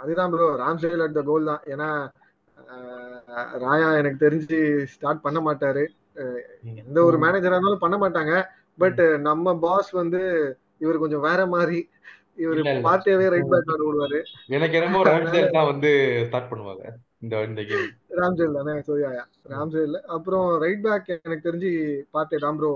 அதுதான் 0.00 0.30
ப்ரோ 0.32 0.46
ராம்சேல் 0.62 1.04
அட் 1.04 1.18
த 1.18 1.22
கோல் 1.28 1.50
தான். 1.50 1.62
ஏன்னா 1.72 1.88
ராயா 3.64 3.88
எனக்கு 4.00 4.18
தெரிஞ்சு 4.24 4.58
ஸ்டார்ட் 4.94 5.24
பண்ண 5.26 5.38
மாட்டாரு. 5.46 5.84
எந்த 6.82 6.98
ஒரு 7.08 7.16
மேனேஜரா 7.24 7.56
இருந்தாலும் 7.56 7.84
பண்ண 7.84 7.96
மாட்டாங்க. 8.02 8.34
பட் 8.82 9.00
நம்ம 9.28 9.54
பாஸ் 9.64 9.90
வந்து 10.00 10.20
இவர் 10.84 11.02
கொஞ்சம் 11.02 11.26
வேற 11.28 11.40
மாதிரி. 11.54 11.80
இவர் 12.42 12.60
பார்ட்டியாவே 12.86 13.26
ரைட் 13.34 13.50
பேக் 13.52 13.70
ஆட 13.74 13.82
விடுவாரு 13.88 14.18
எனக்கு 14.56 14.76
என்னமோ 14.78 15.02
ராம்சேல் 15.08 15.54
தான் 15.56 15.68
வந்து 15.70 15.90
ஸ்டார்ட் 16.28 16.50
பண்ணுவாங்க. 16.50 16.84
இந்த 17.24 17.34
இந்த 17.48 17.60
கேம். 17.70 17.86
ராம்சேல் 18.20 18.56
தானே? 18.58 18.74
சோயா 18.88 19.10
ராம்சேல் 19.52 19.96
அப்புறம் 20.16 20.48
ரைட் 20.64 20.82
பேக் 20.86 21.08
எனக்கு 21.26 21.46
தெரிஞ்சு 21.48 21.70
பார்ட்டி 22.16 22.40
தான் 22.46 22.58
ப்ரோ 22.60 22.72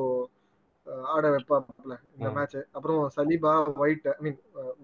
ஆட 1.14 1.24
வைப்பாப்ல 1.34 1.94
இந்த 2.16 2.30
மேட்ச் 2.36 2.56
அப்புறம் 2.76 3.02
Saliba 3.16 3.52
White 3.82 4.08
I 4.14 4.16
mean 4.26 4.38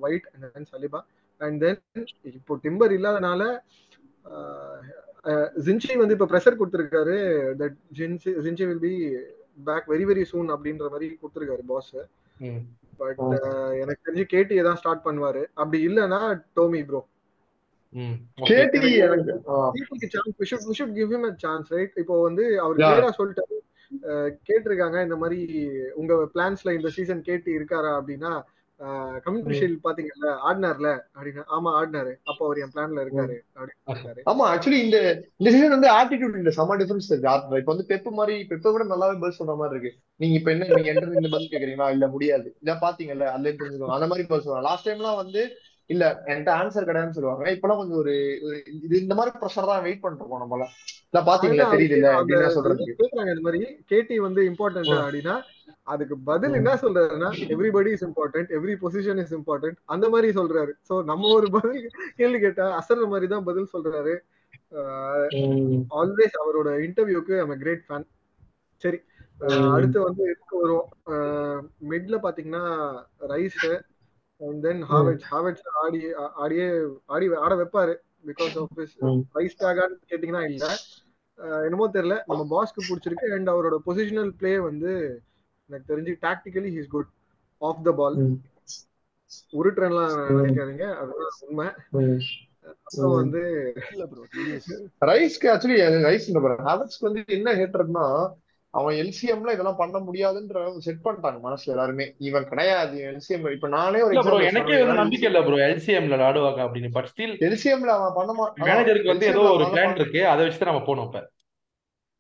White 0.07 0.27
and 0.33 0.51
then 0.57 0.69
Saliba. 0.75 1.01
And 1.41 1.59
then 1.65 1.81
இப்போ 2.39 2.57
டிம்பர் 2.67 2.95
இல்லாதனால 2.99 3.43
ஜின்சி 5.67 5.93
வந்து 6.03 6.15
இப்போ 6.17 6.29
ப்ரெஷர் 6.33 6.59
கொடுத்துருக்காரு. 6.61 7.17
That 7.62 7.79
Zinchi 7.99 8.31
Zinchi 8.47 8.67
will 8.71 8.85
be 8.87 8.95
back 9.69 9.87
very 9.93 10.05
very 10.11 10.25
soon 10.33 10.49
அப்படின்ற 10.55 10.87
மாதிரி 10.95 11.07
கொடுத்துருக்காரு 11.21 11.65
பாஸ் 11.73 11.93
பட் 13.03 13.23
எனக்கு 13.83 14.05
தெரிஞ்சு 14.07 14.25
கேடியை 14.35 14.63
தான் 14.69 14.81
ஸ்டார்ட் 14.81 15.05
பண்ணுவாரு. 15.07 15.43
அப்படி 15.61 15.79
இல்லைன்னா 15.89 16.21
டோமி 16.59 16.81
ப்ரோ 16.91 17.03
கேடி 18.49 18.81
எனக்கு 19.05 19.35
chance 20.15 20.79
should 20.79 20.93
give 20.99 21.13
him 21.15 21.23
a 21.29 21.35
chance 21.45 21.69
right? 21.77 21.93
இப்போ 22.03 22.15
வந்து 22.27 22.45
அவர். 22.65 22.81
கிளியரா 22.81 23.11
சொல்லிட்டாரு. 23.21 23.57
கேட்டிருக்காங்க 24.49 24.99
இந்த 25.07 25.17
மாதிரி 25.23 25.41
உங்க 26.01 26.15
பிளான்ஸ்ல 26.35 26.75
இந்த 26.79 26.89
சீசன் 26.97 27.23
கேட்டி 27.29 27.51
இருக்காரா 27.59 27.93
அப்படின்னா 27.99 28.33
ஷீல்ட் 28.81 29.85
பாத்தீங்கல்ல 29.85 30.31
ஆடினார்ல? 30.45 30.89
அப்படின்னா 31.15 31.45
ஆமா 31.49 31.71
ஆடினாரு. 31.77 32.12
அப்போ 32.25 32.45
அவர் 32.45 32.59
என் 32.59 32.73
பிளான்ல. 32.75 33.05
இருக்காரு. 33.05 33.37
அப்படின்னு 33.57 34.25
ஆமா 34.27 34.45
ஆக்சுவலி 34.53 34.81
இந்த 34.83 34.99
இந்த 35.37 35.51
சீசன் 35.51 35.69
வந்து 35.69 35.91
ஆட்டிடியூட் 35.91 36.37
இந்த 36.37 36.53
செம்ம 36.57 36.77
டிஃபரன்ஸ் 36.77 37.11
இருக்கு. 37.11 37.59
இப்ப 37.59 37.73
வந்து 37.75 37.89
பெப்பு 37.89 38.11
மாதிரி 38.11 38.47
பெப்பை 38.49 38.73
விட 38.73 38.85
நல்லாவே 38.85 39.21
பதில் 39.21 39.39
சொல்ற 39.39 39.57
மாதிரி 39.57 39.75
இருக்கு. 39.75 39.93
நீங்க 40.17 40.37
இப்ப 40.39 40.51
என்ன 40.51 40.69
நீங்க 40.69 40.91
என்கிட்ட 40.93 41.23
இந்த 41.23 41.29
பதில் 41.29 41.53
கேக்குறீங்களா? 41.53 41.91
இல்ல 41.91 42.07
முடியாது. 42.07 42.57
இல்ல 42.61 42.75
பாத்தீங்கல்ல 42.81 43.27
அதுல 43.27 43.55
அந்த 43.97 44.07
மாதிரி 44.07 44.27
பதில் 44.29 44.45
சொல்லுவாங்க 44.45 44.69
லாஸ்ட் 44.69 44.89
டைம்லாம் 44.89 45.17
வந்து 45.17 45.43
இல்ல 45.90 46.05
என்கிட்ட 46.31 46.51
ஆன்சர் 46.61 46.87
கிடையாதுன்னு 46.87 47.16
சொல்லுவாங்க. 47.16 47.44
இப்பெல்லாம் 47.55 47.81
கொஞ்சம் 47.81 48.01
ஒரு 48.03 48.14
இது 48.87 48.94
இந்த 49.03 49.14
மாதிரி 49.18 49.33
ப்ரெஷர் 49.42 49.68
தான் 49.70 49.85
வெயிட் 49.87 50.03
பண்ணிருக்கோம் 50.05 50.42
நம்மள. 50.42 50.64
இல்ல 51.09 51.20
பாத்தீங்களா? 51.29 51.66
அந்த 51.72 52.14
அப்படின்னு 52.20 52.55
சொல்றதுக்கு 52.57 52.96
கேக்குறாங்க 53.01 53.35
இந்த 53.35 53.44
மாதிரி. 53.46 53.61
கேட்டி 53.92 54.16
வந்து 54.27 54.40
இம்பார்ட்டன்ட் 54.51 54.92
அப்படின்னா 55.03 55.37
அதுக்கு 55.94 56.16
பதில் 56.31 56.59
என்ன 56.61 56.72
சொல்றாருன்னா 56.85 57.29
everybody 57.55 57.90
is 57.96 58.07
important 58.09 58.51
every 58.59 58.75
position 58.85 59.20
is 59.25 59.35
important 59.38 59.79
அந்த 59.94 60.07
மாதிரி 60.14 60.31
சொல்றாரு. 60.40 60.72
சோ 60.88 60.96
நம்ம 61.11 61.31
ஒரு 61.38 61.49
பதில் 61.57 61.87
கேள்வி 62.20 62.40
கேட்டா 62.46 62.66
அசர்ற 62.81 63.07
மாதிரி 63.14 63.29
தான் 63.35 63.46
பதில் 63.51 63.72
சொல்றாரு. 63.75 64.14
ஆல்வேஸ் 66.01 66.37
அவரோட 66.42 66.70
இன்டர்வியூக்கு 66.87 67.35
ஐம் 67.42 67.61
கிரேட் 67.64 67.85
ஃபேன் 67.88 68.07
சரி 68.83 68.99
அடுத்து 69.75 69.99
வந்து 70.07 70.22
இதுக்கு 70.33 70.57
வருவோம்? 70.62 70.88
மிட்ல 71.90 72.16
பாத்தீங்கன்னா 72.27 72.64
ரைஸ் 73.33 73.64
அண்ட் 74.40 74.62
தென் 74.62 74.83
ம், 74.83 74.88
ஹாவெட்ஸ் 74.92 75.27
ஹாவெட்ஸ் 75.31 75.66
ஆடி 75.83 76.01
ஆடியே 76.37 76.66
ஆடி 77.07 77.27
ஆட 77.35 77.55
வைப்பாரு. 77.55 77.94
பிகாஸ் 78.27 78.55
ஆஃப் 78.61 78.75
ஹிஸ் 78.77 78.96
ரைஸ் 79.35 79.61
டாகான்னு 79.61 79.96
கேட்டீங்கன்னா 80.11 80.44
இல்ல. 80.51 80.66
என்னமோ 81.64 81.87
தெரியல. 81.88 82.16
நம்ம 82.27 82.44
பாஸ்க்கு 82.53 82.83
பிடிச்சிருக்கு. 82.88 83.33
அண்ட் 83.35 83.49
அவரோட 83.49 83.79
பொசிஷனல் 83.87 84.33
பிளே 84.38 84.59
வந்து 84.59 84.92
எனக்கு 85.70 85.88
தெரிஞ்சு 85.92 86.12
tactically 86.22 86.70
his 86.77 86.88
good 86.88 87.11
of 87.62 87.85
the 87.85 87.92
ball 87.92 88.16
உருட்டுறேன்லாம் 89.53 90.16
நினைக்காதீங்க. 90.38 90.87
அதுதான் 90.94 91.37
உண்மை. 91.40 91.66
ம், 91.90 92.20
அப்புறம் 92.85 93.12
ம். 93.12 93.18
வந்து 93.20 93.42
ரைஸ்க்கு 95.11 95.46
ஆக்சுவலி 95.53 95.79
ரைஸ் 96.07 96.27
ஹாவர்ட்ஸ்க்கு 96.68 97.09
வந்து 97.09 97.25
என்ன 97.27 97.55
ஹேட்டர்னா 97.55 98.07
அவன் 98.77 98.95
எல்சிஎம்ல 98.95 99.53
இதெல்லாம் 99.53 99.77
பண்ண 99.77 99.99
முடியாதுன்ற 99.99 100.79
செட் 100.79 100.97
பண்ணிட்டாங்க 101.05 101.39
மனசுல 101.45 101.65
எல்லாருமே. 101.65 102.15
இவன் 102.19 102.49
கிடையாது 102.49 102.99
எல்சிஎம் 102.99 103.53
இப்ப 103.53 103.69
நானே 103.69 104.03
ஒரு 104.03 104.45
எனக்கே 104.45 104.79
வந்து 104.79 104.95
நம்பிக்கை 104.95 105.33
இல்ல 105.33 105.45
ப்ரோ 105.45 105.57
எல்சிஎம்ல 105.57 106.19
ஆடுவாங்க 106.29 106.62
அப்படின்னு. 106.62 106.91
பட் 106.93 107.12
ஸ்டில் 107.17 107.37
எல்சிஎம்ல 107.45 107.93
அவன் 107.95 108.12
பண்ண 108.15 108.53
மேனேஜருக்கு 108.61 109.07
வந்து 109.07 109.27
ஏதோ 109.27 109.41
ஒரு 109.41 109.65
பிளான் 109.65 109.95
இருக்கு 109.95 110.29
அதை 110.29 110.47
வச்சு 110.47 110.65
தான் 110.65 110.75
நம்ம 110.75 110.95
போனோம் 110.95 111.05
இப்ப. 111.05 111.31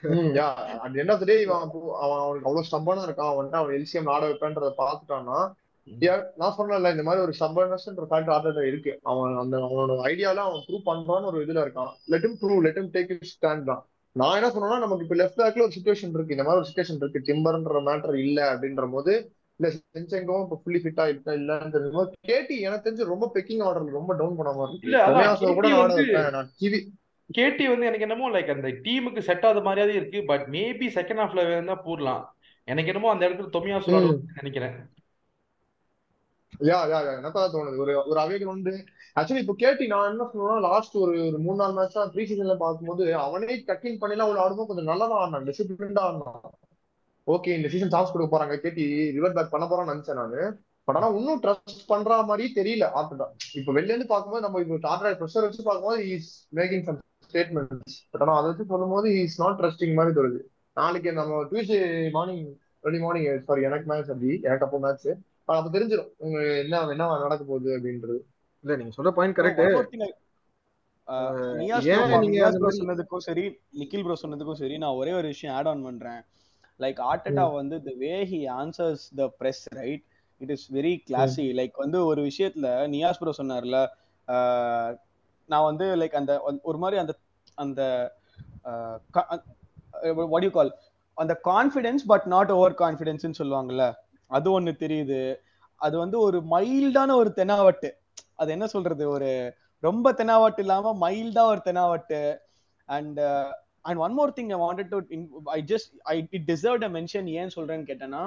ம் 0.02 0.34
yeah 0.34 0.54
at 0.54 0.94
end 0.94 1.12
of 1.12 1.24
day 1.24 1.40
இவன் 1.40 1.56
அப்போ- 1.56 1.92
அவன் 1.92 2.18
அவனுக்கு 2.18 2.50
அவ்வளவு 2.50 2.66
ஸ்டம்பனா 2.70 3.06
இருக்கான். 3.06 3.28
அவன் 3.28 3.52
அவன் 3.52 3.74
எல்சிஎம் 3.74 4.08
ஆட 4.08 4.28
வைப்பேன்றத 4.28 4.72
பாத்துட்டான்னா 4.78 5.52
நான் 6.36 6.54
சொன்னேன்ல 6.58 6.90
இந்த 6.90 7.02
மாதிரி 7.02 7.24
ஒரு 7.24 7.32
ஸ்டம்பனஸ்ன்ற 7.40 8.04
ஃபேக்டர் 8.10 8.34
ஆர்டர்ல 8.34 8.66
இருக்கு. 8.66 8.98
அவன் 9.02 9.36
அந்த 9.36 9.58
அவனோட 9.58 10.06
ஐடியால 10.06 10.34
அவன் 10.34 10.64
ப்ரூவ் 10.66 10.86
பண்றான்னு 10.86 11.24
ஒரு 11.24 11.44
இதுல 11.44 11.66
இருக்கான். 11.66 11.88
Let 12.06 12.24
him 12.24 12.34
prove 12.40 12.60
let 12.60 12.78
him 12.78 12.88
take 12.92 13.10
it 13.10 13.36
stand 13.36 13.64
தான். 13.64 13.88
நான் 14.16 14.36
என்ன 14.38 14.48
சொன்னேன்னா 14.48 14.78
நமக்கு 14.78 15.04
இப்ப 15.06 15.16
லெஃப்ட் 15.16 15.40
பேக்ல 15.40 15.64
ஒரு 15.64 15.74
சுச்சுவேஷன் 15.76 16.14
இருக்கு. 16.16 16.34
இந்த 16.36 16.44
மாதிரி 16.44 16.60
ஒரு 16.60 16.68
சுச்சுவேஷன் 16.68 17.00
இருக்கு. 17.02 17.26
டிம்பர்ன்ற 17.28 17.80
மேட்டர் 17.88 18.16
இல்ல 18.26 18.38
அப்படின்ற 18.52 18.84
போது 18.90 19.14
இல்ல 19.60 19.68
சென்செங்கவும் 19.74 20.44
இப்ப 20.46 20.58
ஃபுல்லி 20.62 20.80
ஃபிட்டா 20.82 21.04
இருக்கா 21.08 21.32
இல்லன்னு 21.32 21.70
தெரியும் 21.70 22.14
கேட்டி 22.20 22.56
எனக்கு 22.60 22.86
தெரிஞ்சு 22.86 23.10
ரொம்ப 23.12 23.26
பெக்கிங் 23.34 23.62
ஆர்டர்ல 23.66 23.98
ரொம்ப 23.98 24.14
டவுன் 24.14 24.38
பண்ண 24.38 24.52
மாதிரி 24.52 24.78
கேட்டி 25.42 25.70
நான் 26.36 26.50
கிவி. 26.60 26.80
கேடி 27.30 27.64
வந்து 27.68 27.86
எனக்கு 27.86 28.06
என்னமோ 28.08 28.26
லைக் 28.30 28.54
அந்த 28.54 28.68
டீமுக்கு 28.84 29.22
செட் 29.28 29.46
ஆகுற 29.46 29.62
மாதிரியாவே 29.62 29.94
இருக்கு 30.00 30.18
பட் 30.24 30.44
மேபி 30.50 30.88
செகண்ட் 30.96 31.22
ஹாஃப்ல 31.22 31.44
வேணா 31.48 31.76
போடலாம். 31.84 32.24
எனக்கு 32.68 32.90
என்னமோ 32.92 33.10
அந்த 33.10 33.24
இடத்துல 33.28 33.50
தொமியாசு 33.56 33.94
நினைக்கிறேன். 34.38 34.76
யா 36.68 36.78
யா 36.92 36.98
யா 37.06 37.14
எனக்கு 37.18 37.40
தோணுது. 37.54 37.80
ஒரு 37.84 37.94
ஒரு 38.06 38.18
அவேகன் 38.20 38.54
வந்து 38.54 38.72
ஆக்சுவலி 39.16 39.42
இப்போ 39.42 39.54
கேட்டி 39.62 39.84
நான் 39.92 40.10
என்ன 40.12 40.24
சொல்லுவேன்னா 40.30 40.62
லாஸ்ட் 40.68 40.94
ஒரு 41.02 41.12
ஒரு 41.26 41.38
மூணு 41.44 41.58
நாலு 41.60 41.74
மேட்ச் 41.76 41.96
தான் 41.98 42.10
ப்ரீ 42.14 42.22
சீசன்ல 42.30 42.54
பார்க்கும்போது 42.62 43.04
அவனே 43.24 43.54
டக்கிங் 43.70 44.00
பண்ணிலாம் 44.02 44.26
அவ்வளவு 44.26 44.42
ஆடும்போது 44.44 44.68
கொஞ்சம் 44.70 44.90
நல்லா 44.90 45.06
தான் 45.12 45.20
ஆடினான் 45.22 45.46
டிசிப்ளின்டா 45.48 46.02
ஆடினான். 46.08 46.42
ஓகே 47.26 47.52
இந்த 47.58 47.68
சீசன் 47.72 47.92
சான்ஸ் 47.94 48.12
கொடுக்க 48.12 48.28
போறாங்க 48.34 48.56
கேட்டி 48.64 48.84
ரிவர் 49.16 49.36
பேக் 49.38 49.54
பண்ண 49.54 49.66
போறான்னு 49.70 49.92
நினைச்சேன் 49.94 50.20
நானு. 50.22 50.40
பட் 50.88 50.98
ஆனா 50.98 51.08
இன்னும் 51.18 51.40
ட்ரஸ்ட் 51.44 51.80
பண்ற 51.92 52.18
மாதிரி 52.30 52.44
தெரியல. 52.58 52.84
ஆர்டா 52.98 53.26
இப்ப 53.60 53.70
வெளில 53.78 53.92
இருந்து 53.92 54.12
பார்க்கும்போது 54.12 54.44
நம்ம 54.46 54.60
இப்போ 54.64 54.78
ஆர்டா 54.92 55.14
ப்ரெஷர் 55.22 55.46
வச்சு 55.46 55.66
பார்க்கும்போது 55.68 56.04
is 56.16 56.30
making 56.58 56.84
some 56.88 57.00
statements 57.30 57.96
but 58.12 58.22
ஆனா 58.24 58.36
அதை 58.40 58.46
வச்சு 58.50 58.70
சொல்லும்போது 58.74 59.08
இஸ் 59.24 59.40
நாட் 59.44 59.58
ட்ரஸ்டிங் 59.62 59.96
மாதிரி 60.00 60.14
தருது 60.18 60.40
நாளைக்கு 60.76 61.10
நம்ம 61.20 61.42
Tuesday 61.50 61.80
morning 62.16 62.44
early 62.86 63.00
morning 63.04 63.28
sorry 63.48 63.62
எனக்கு 63.70 63.86
மேட்ச் 63.92 64.12
அப்படி 64.14 64.32
எனக்கு 64.48 64.66
அப்போ 64.66 64.78
மேட்ச் 64.86 65.08
அப்ப 65.50 65.68
தெரிஞ்சிடும் 65.76 66.10
உங்க 66.18 66.38
என்ன 66.62 66.80
என்ன 66.94 67.12
நடக்க 67.24 67.42
போகுது 67.44 67.70
அப்படின்றது. 67.76 68.16
இல்ல 68.66 68.76
நீங்க 68.78 68.94
சொல்ற 68.96 69.10
பாயிண்ட் 69.16 69.36
கரெக்ட் 69.38 69.60
நியாஸ் 72.32 72.56
ப்ரோ 72.56 72.70
சொன்னதுக்கும் 72.78 73.24
சரி 73.26 73.44
நிக்கில் 73.80 74.04
ப்ரோ 74.04 74.16
சொன்னதுக்கும் 74.22 74.60
சரி 74.60 74.76
நான் 74.82 74.98
ஒரே 75.00 75.12
ஒரு 75.18 75.28
விஷயம் 75.32 75.54
ஆட் 75.56 75.68
ஆன் 75.72 75.84
பண்றேன். 75.84 76.20
லைக் 76.80 76.98
ஆர்டட்டா 77.06 77.44
வந்து 77.54 77.76
the 77.84 77.92
way 78.00 78.14
he 78.30 78.40
answers 78.56 79.04
the 79.16 79.26
press 79.38 79.62
right 79.78 80.04
it 80.40 80.52
is 80.56 80.66
very 80.72 80.92
ம், 80.94 81.02
கிளாஸி 81.06 81.46
லைக் 81.60 81.76
வந்து 81.76 81.98
ஒரு 82.06 82.22
விஷயத்துல 82.28 82.66
நியாஸ் 82.94 83.20
ப்ரோ 83.20 83.34
சொன்னார்ல 83.38 83.78
ஆஹ், 84.28 84.90
நான் 85.48 85.66
வந்து 85.66 85.86
லைக் 86.00 86.18
அந்த 86.20 86.32
ஒரு 86.64 86.78
மாதிரி 86.78 86.98
அந்த 86.98 87.14
அந்த 87.58 87.80
வாட் 90.30 90.44
யூ 90.44 90.50
கால் 90.50 90.72
அந்த 91.18 91.34
கான்ஃபிடென்ஸ் 91.44 92.02
பட் 92.08 92.26
நாட் 92.28 92.50
ஓவர் 92.52 92.74
கான்ஃபிடென்ஸ்னு 92.80 93.38
சொல்லுவாங்கல்ல 93.38 93.84
அது 94.30 94.48
ஒண்ணு 94.52 94.72
தெரியுது. 94.76 95.20
அது 95.80 95.94
வந்து 95.98 96.16
ஒரு 96.20 96.38
மைல்டான 96.50 97.10
ஒரு 97.16 97.30
தெனாவட்டு. 97.36 97.88
அது 98.38 98.50
என்ன 98.56 98.66
சொல்றது 98.74 99.04
ஒரு 99.16 99.30
ரொம்ப 99.82 100.12
தெனாவட்டு 100.20 100.62
இல்லாம 100.64 100.92
மைல்டா 101.04 101.44
ஒரு 101.52 101.60
தெனாவட்டு 101.68 102.20
and 102.88 103.20
and 103.88 104.00
one 104.06 104.16
more 104.18 104.36
thing 104.38 104.52
I 104.56 104.58
wanted 104.64 104.90
to 104.94 104.98
I 105.58 105.60
just 105.72 105.92
I 106.12 106.16
it 106.36 106.48
deserve 106.52 106.86
a 106.88 106.90
mention 106.98 107.28
ஏன் 107.40 107.54
சொல்றேன்னு 107.56 107.88
கேட்டேன்னா 107.92 108.24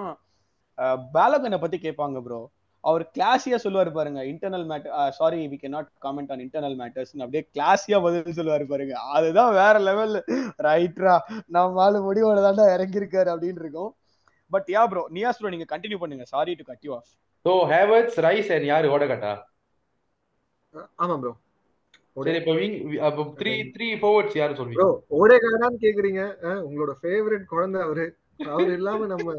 uh, 0.78 0.97
பேலகனை 1.16 1.60
பத்தி 1.62 1.80
கேட்பாங்க 1.88 2.20
ப்ரோ 2.28 2.41
அவர் 2.84 3.03
கிளாஸியா 3.16 3.57
சொல்லுவாரு 3.64 3.91
பாருங்க 3.95 4.22
internal 4.32 4.66
matter 4.70 5.16
sorry 5.18 5.39
we 5.53 5.57
can 5.62 5.70
not 5.74 5.89
comment 6.05 6.30
on 6.34 6.43
internal 6.45 6.78
matters 6.82 7.12
அப்படியே 7.24 7.43
கிளாஸியா 7.55 7.97
பதில் 8.05 8.38
சொல்லுவாரு 8.38 8.66
பாருங்க. 8.72 8.95
அதுதான் 9.16 9.51
வேற 9.62 9.76
லெவல் 9.88 10.16
ரைட்ரா 10.68 11.16
நம்ம 11.55 11.82
ஆளு 11.86 11.99
முடிவோட 12.07 12.39
தாண்டா 12.45 12.68
இறங்கியிருக்காரு 12.76 13.32
அப்படின்னு 13.34 13.64
இருக்கும். 13.66 13.91
But 14.51 14.70
yeah 14.76 14.84
bro 14.91 15.03
Niyas 15.18 15.39
bro 15.41 15.51
நீங்க 15.55 15.68
கண்டினியூ 15.74 15.99
பண்ணுங்க. 16.03 16.26
Sorry 16.34 16.53
to 16.60 16.66
cut 16.72 16.86
you 16.88 16.93
off 16.99 17.10
so 17.45 17.53
Havertz 17.74 18.20
Rice 18.28 18.51
and 18.55 18.68
யாரு? 18.74 18.88
ஓடகட்டா? 18.95 19.34
ஆமா 20.99 21.15
ப்ரோ 21.22 21.32
சரி 22.17 22.38
இப்போ 22.39 22.53
விங் 22.55 22.76
அப்போ 23.07 23.22
த்ரீ 23.39 23.51
த்ரீ 23.76 23.88
ஃபோர்வர்ட்ஸ் 23.99 24.38
யாரு 24.39 24.51
ப்ரோ 24.51 24.59
சொல்வீங்க 24.61 24.86
ஓடேகாடான்னு 25.17 25.80
கேக்குறீங்க. 25.84 26.22
அஹ், 26.43 26.61
உங்களோட 26.65 26.93
ஃபேவரட் 26.99 27.45
குழந்தை 27.51 27.80
அவரு. 27.86 28.05
அவர் 28.49 28.72
இல்லாம 28.76 29.07
நம்ம 29.07 29.28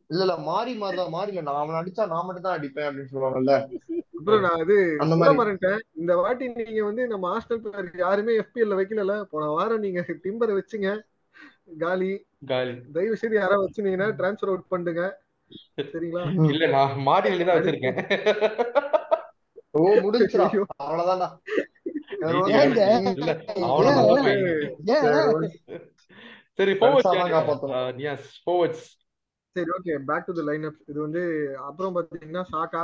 இல்ல 0.09 0.21
இல்ல 0.21 0.35
மாறி 0.45 0.73
மாதிரிதான் 0.81 1.13
மாறி 1.15 1.31
இல்ல. 1.33 1.41
நான் 1.47 1.61
அவன் 1.61 1.79
அடிச்சா 1.79 2.03
நான் 2.11 2.25
மட்டும் 2.27 2.45
தான் 2.45 2.57
அடிப்பேன் 2.57 2.87
அப்படின்னு 2.87 3.11
சொல்லுவாங்கல்ல. 3.11 3.55
அப்புறம் 4.17 4.43
நான் 4.45 4.61
அந்த 5.03 5.15
மாதிரி. 5.15 5.37
மறந்துட்டேன். 5.39 5.81
இந்த 6.01 6.13
வாட்டி 6.19 6.45
நீங்க 6.59 6.83
வந்து 6.89 7.05
நம்ம 7.07 7.31
ஹாஸ்டல் 7.33 7.61
யாருமே 8.03 8.35
FPL 8.43 8.67
ல 8.67 8.77
வைக்கல 8.79 9.03
போன 9.33 9.49
வாரம் 9.53 9.83
நீங்க 9.85 10.01
டிம்பரை 10.25 10.55
வச்சுங்க. 10.59 10.89
காலி. 11.67 12.25
காலி. 12.45 12.73
தயவு 12.93 13.17
செய்து 13.17 13.35
யாராவது 13.35 13.63
வச்சுனீங்கன்னா 13.63 14.07
டிரான்ஸ்ஃபர் 14.15 14.47
அவுட் 14.47 14.67
பண்ணுங்க. 14.69 15.03
சரிங்களா? 15.77 16.23
இல்ல 16.53 16.67
நான் 16.67 16.97
மாடியில 16.97 17.45
தான் 17.45 17.57
வச்சிருக்கேன். 17.59 17.97
ஓ 19.71 19.83
முடிஞ்சுடா 19.95 20.47
ஐயோ. 20.47 20.63
அவ்வளவுதான்டா. 20.83 21.29
சரி 26.53 26.73
forwards. 28.45 28.99
சரி 29.55 29.69
okay 29.69 29.99
back 30.07 30.25
to 30.25 30.33
the 30.33 30.43
line 30.43 30.63
up 30.87 31.01
வந்து 31.01 31.21
அப்புறம் 31.57 31.95
பாத்தீங்கன்னா 31.95 32.43
சாக்கா 32.51 32.83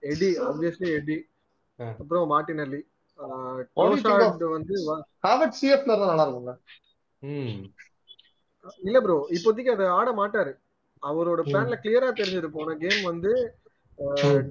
எடி 0.00 0.36
ஆப்வியஸ்லி 0.38 0.88
எடி. 0.94 1.18
அப்புறம் 1.78 2.30
மார்டினல்லி. 2.30 2.80
வந்து 4.48 4.74
ஹாவர்ட் 5.26 5.58
சிஎஃப்ல 5.62 5.96
நல்லா 6.06 6.26
இருக்கும்ல. 6.26 6.54
இல்ல 8.80 9.00
ப்ரோ 9.00 9.26
இப்போதைக்கு 9.30 9.70
அதை 9.70 9.86
ஆட 9.86 10.12
மாட்டாரு. 10.12 10.52
அவரோட 11.02 11.40
பிளான்ல 11.44 11.76
கிளியரா 11.82 12.08
தெரிஞ்சது. 12.12 12.46
போன 12.46 12.74
கேம் 12.74 13.02
வந்து 13.02 13.32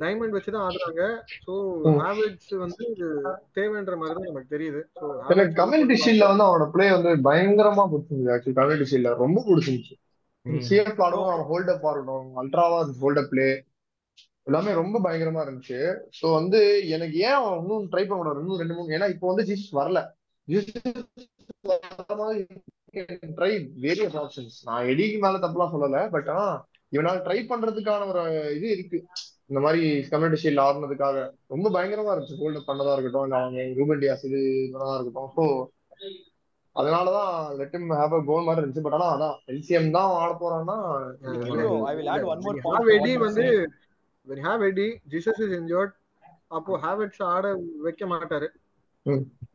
டைமண்ட் 0.02 0.36
வச்சுதான் 0.36 0.66
ஆடுறாங்க. 0.66 1.04
சோ 1.46 1.54
ம். 1.84 2.00
ஹாவர்ட்ஸ் 2.00 2.56
வந்து 2.56 2.84
தேவைன்ற 3.56 3.98
மாதிரி 3.98 4.16
தான் 4.16 4.30
நமக்கு 4.30 4.54
தெரியுது. 4.56 4.82
எனக்கு 5.30 5.54
கம்யூனிட்டி 5.54 5.96
ஷீல்ட்ல 6.04 6.28
வந்து 6.28 6.44
அவனோட 6.44 6.70
பிளே 6.70 6.92
வந்து 6.92 7.30
பயங்கரமா 7.30 7.86
பிடிச்சிருந்துச்சு. 7.92 8.34
ஆக்சுவலி 8.36 8.54
கம்யூனிட்டி 8.54 8.90
ஷீல்ட்ல 8.92 9.16
ரொம்ப 9.16 9.44
பிடிச்சிருந்துச்சு. 9.48 9.98
சிஎஃப் 10.46 11.02
ஆடவும் 11.02 11.32
அவன் 11.32 11.50
ஹோல்டப் 11.52 11.88
ஆடணும் 11.92 12.30
அல்ட்ராவா 12.42 12.78
இருந்துச்சு 12.80 13.04
ஹோல்டப் 13.06 13.28
பிளே 13.28 13.64
எல்லாமே 14.44 14.74
ரொம்ப 14.74 15.00
பயங்கரமா 15.00 15.42
இருந்துச்சு. 15.46 15.80
சோ 16.22 16.34
வந்து 16.34 16.88
எனக்கு 16.88 17.18
ஏன் 17.18 17.38
அவன் 17.40 17.60
இன்னும் 17.60 17.90
ட்ரை 17.92 18.06
பண்ண 18.08 18.40
இன்னும் 18.40 18.58
ரெண்டு 18.58 18.74
மூணு 18.74 18.96
ஏன்னா 18.98 19.10
இப்போ 19.10 19.34
வந்து 19.34 19.46
ஜீசஸ் 19.50 19.78
வரல. 19.78 20.02
ட்ரை 23.38 23.52
வேரியஸ் 23.86 24.18
ஆப்ஷன்ஸ் 24.24 24.58
நான் 24.68 24.88
எடிக்கு 24.92 25.18
மேல 25.26 25.42
தப்புலாம் 25.44 25.74
சொல்லல 25.76 26.00
பட் 26.16 26.30
ஆனா 26.36 26.46
இவனால 26.92 27.18
ட்ரை 27.26 27.40
பண்றதுக்கான 27.50 28.06
ஒரு 28.12 28.22
இது 28.58 28.68
இருக்கு. 28.76 29.00
இந்த 29.50 29.60
மாதிரி 29.66 29.82
கம்யூனிட்டி 30.12 30.42
ஷீல்ட் 30.44 30.64
ஆடுனதுக்காக. 30.64 31.18
ரொம்ப 31.54 31.68
பயங்கரமா 31.76 32.14
இருந்துச்சு. 32.14 32.40
ஹோல்டப் 32.42 32.70
பண்ணதா 32.70 32.94
இருக்கட்டும் 32.96 33.26
இல்ல 33.28 33.38
அவங்க 33.42 33.66
ரூபன் 33.80 34.02
டியாஸ் 34.04 34.26
இது 34.30 34.40
பண்ணதா 34.74 34.96
இருக்கட்டும். 34.98 35.30
ஸோ 35.38 35.44
அதனாலதான் 36.76 37.30
லெட் 37.60 37.78
have 38.02 38.14
a 38.18 38.24
கோல் 38.30 38.48
மாதிரி 38.48 38.62
இருந்துச்சு. 38.62 38.86
பட் 38.86 38.98
ஆனா 38.98 39.08
அதான் 39.16 39.36
எல்சிஎம் 39.54 39.96
தான் 39.98 40.12
ஆட 40.22 40.32
போறான்னா 40.42 40.78
இது 41.24 41.36
Bro, 41.46 41.50
வந்து 41.52 41.88
I 41.92 41.96
will 42.00 42.10
add 42.16 42.26
one 42.34 42.42
more 42.46 42.56
when 42.58 42.78
have 42.78 42.90
Eddie 42.98 43.12
what 43.12 43.16
you 43.16 43.24
வந்து 43.26 43.46
said. 43.50 43.74
when 44.28 44.42
have 44.48 44.64
Eddie 44.70 44.88
Jesus 45.14 45.42
is 45.46 45.56
injured 45.60 45.92
அப்போ 46.58 46.80
ஹாவர்ட்ஸ் 46.86 47.24
ஆட 47.34 47.46
வைக்க 47.86 48.06
மாட்டாரு. 48.14 48.48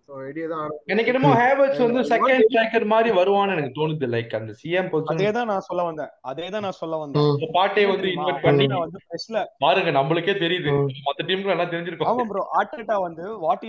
ம். 0.06 0.70
எனக்கு 0.84 1.12
என்னமோ 1.12 1.34
ஹேவர்ட்ஸ் 1.34 1.92
வந்து 1.92 2.00
செகண்ட் 2.00 2.38
what- 2.38 2.44
ஸ்ட்ரைக்கர் 2.48 2.86
மாதிரி 2.86 3.18
வருவான்னு 3.18 3.56
எனக்கு 3.56 3.88
தோணுது. 3.88 3.92
லைக் 3.92 4.36
அந்த 4.36 4.54
சிஎம் 4.64 4.92
பொசிஷன் 4.92 5.28
அதேதான் 5.28 5.44
நான் 5.44 5.60
சொல்ல 5.60 5.82
வந்தேன். 5.82 6.08
அதேதான் 6.28 6.60
நான் 6.60 6.70
சொல்ல 6.70 6.96
வந்தேன். 6.96 7.50
பாட்டே 7.52 7.86
வந்து 7.86 8.08
இன்வெர்ட் 8.08 8.42
பண்ணி 8.42 8.66
வந்து 8.66 8.98
பிரஸ்ல 9.08 9.44
பாருங்க 9.58 9.90
நம்மளுக்கே 9.90 10.34
தெரியுது. 10.34 10.86
ம். 10.86 10.86
மத்த 10.86 11.26
டீமுக்கு 11.26 11.48
எல்லாம் 11.48 11.70
தெரிஞ்சிருக்கும். 11.70 12.22
ஆமா 12.22 12.28
ப்ரோ 12.28 12.48
ஆர்டெட்டா 12.54 13.00
வந்து 13.00 13.38
வாட் 13.38 13.62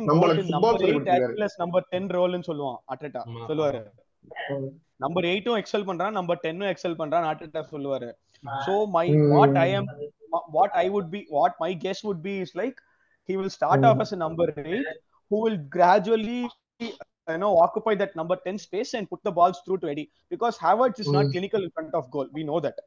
both 0.00 0.12
நம்மளுக்கு 0.12 0.38
in 0.38 0.46
football 0.46 0.58
number 0.58 0.76
சொல்லி 0.76 0.96
8 0.96 1.08
as 1.08 1.18
கொடுத்திருக்காரு. 1.18 1.34
well 1.34 1.42
as 1.42 1.60
number 1.60 1.80
10 1.90 2.06
ரோல்னு 2.16 2.42
சொல்லுவான் 2.46 2.76
ஆர்டெட்டா. 2.94 3.20
சொல்லுவாரு. 3.48 3.84
ம். 4.48 4.66
நம்பர் 4.96 5.24
எயிட்டும் 5.24 5.62
எக்ஸல் 5.62 5.84
பண்றான் 5.86 6.10
நம்பர் 6.10 6.38
டென்னும் 6.38 6.68
எக்ஸல் 6.68 7.00
பண்றான் 7.00 7.26
ஆர்டெட்டா 7.32 7.64
சொல்லுவாரு. 7.72 8.12
சோ 8.66 8.86
மை 8.86 9.10
ம். 9.10 9.28
What 9.28 9.56
I 9.56 9.78
am 9.78 9.84
what 10.52 10.70
I 10.70 10.90
would 10.90 11.08
be 11.10 11.22
what 11.30 11.56
my 11.58 11.78
guess 11.84 12.06
would 12.06 12.26
be 12.26 12.44
is 12.44 12.46
like 12.54 12.74
he 13.28 13.36
will 13.36 13.50
start 13.50 13.80
Mm. 13.80 13.88
off 13.88 14.00
as 14.00 14.12
a 14.12 14.20
number 14.24 14.46
8 14.56 14.86
who 15.30 15.38
will 15.44 15.58
gradually 15.76 16.40
you 16.80 17.40
know 17.42 17.52
occupy 17.58 17.94
that 17.96 18.14
number 18.20 18.36
10 18.38 18.58
space 18.58 18.92
and 18.94 19.08
put 19.08 19.20
the 19.22 19.32
balls 19.32 19.58
through 19.64 19.78
to 19.78 19.88
Eddie 19.88 20.08
because 20.30 20.56
Havertz 20.58 20.98
is 20.98 21.10
not 21.16 21.26
Mm. 21.26 21.32
clinical 21.34 21.62
in 21.62 21.70
front 21.76 21.94
of 21.94 22.10
goal 22.10 22.28
we 22.32 22.44
know 22.48 22.60
that 22.60 22.78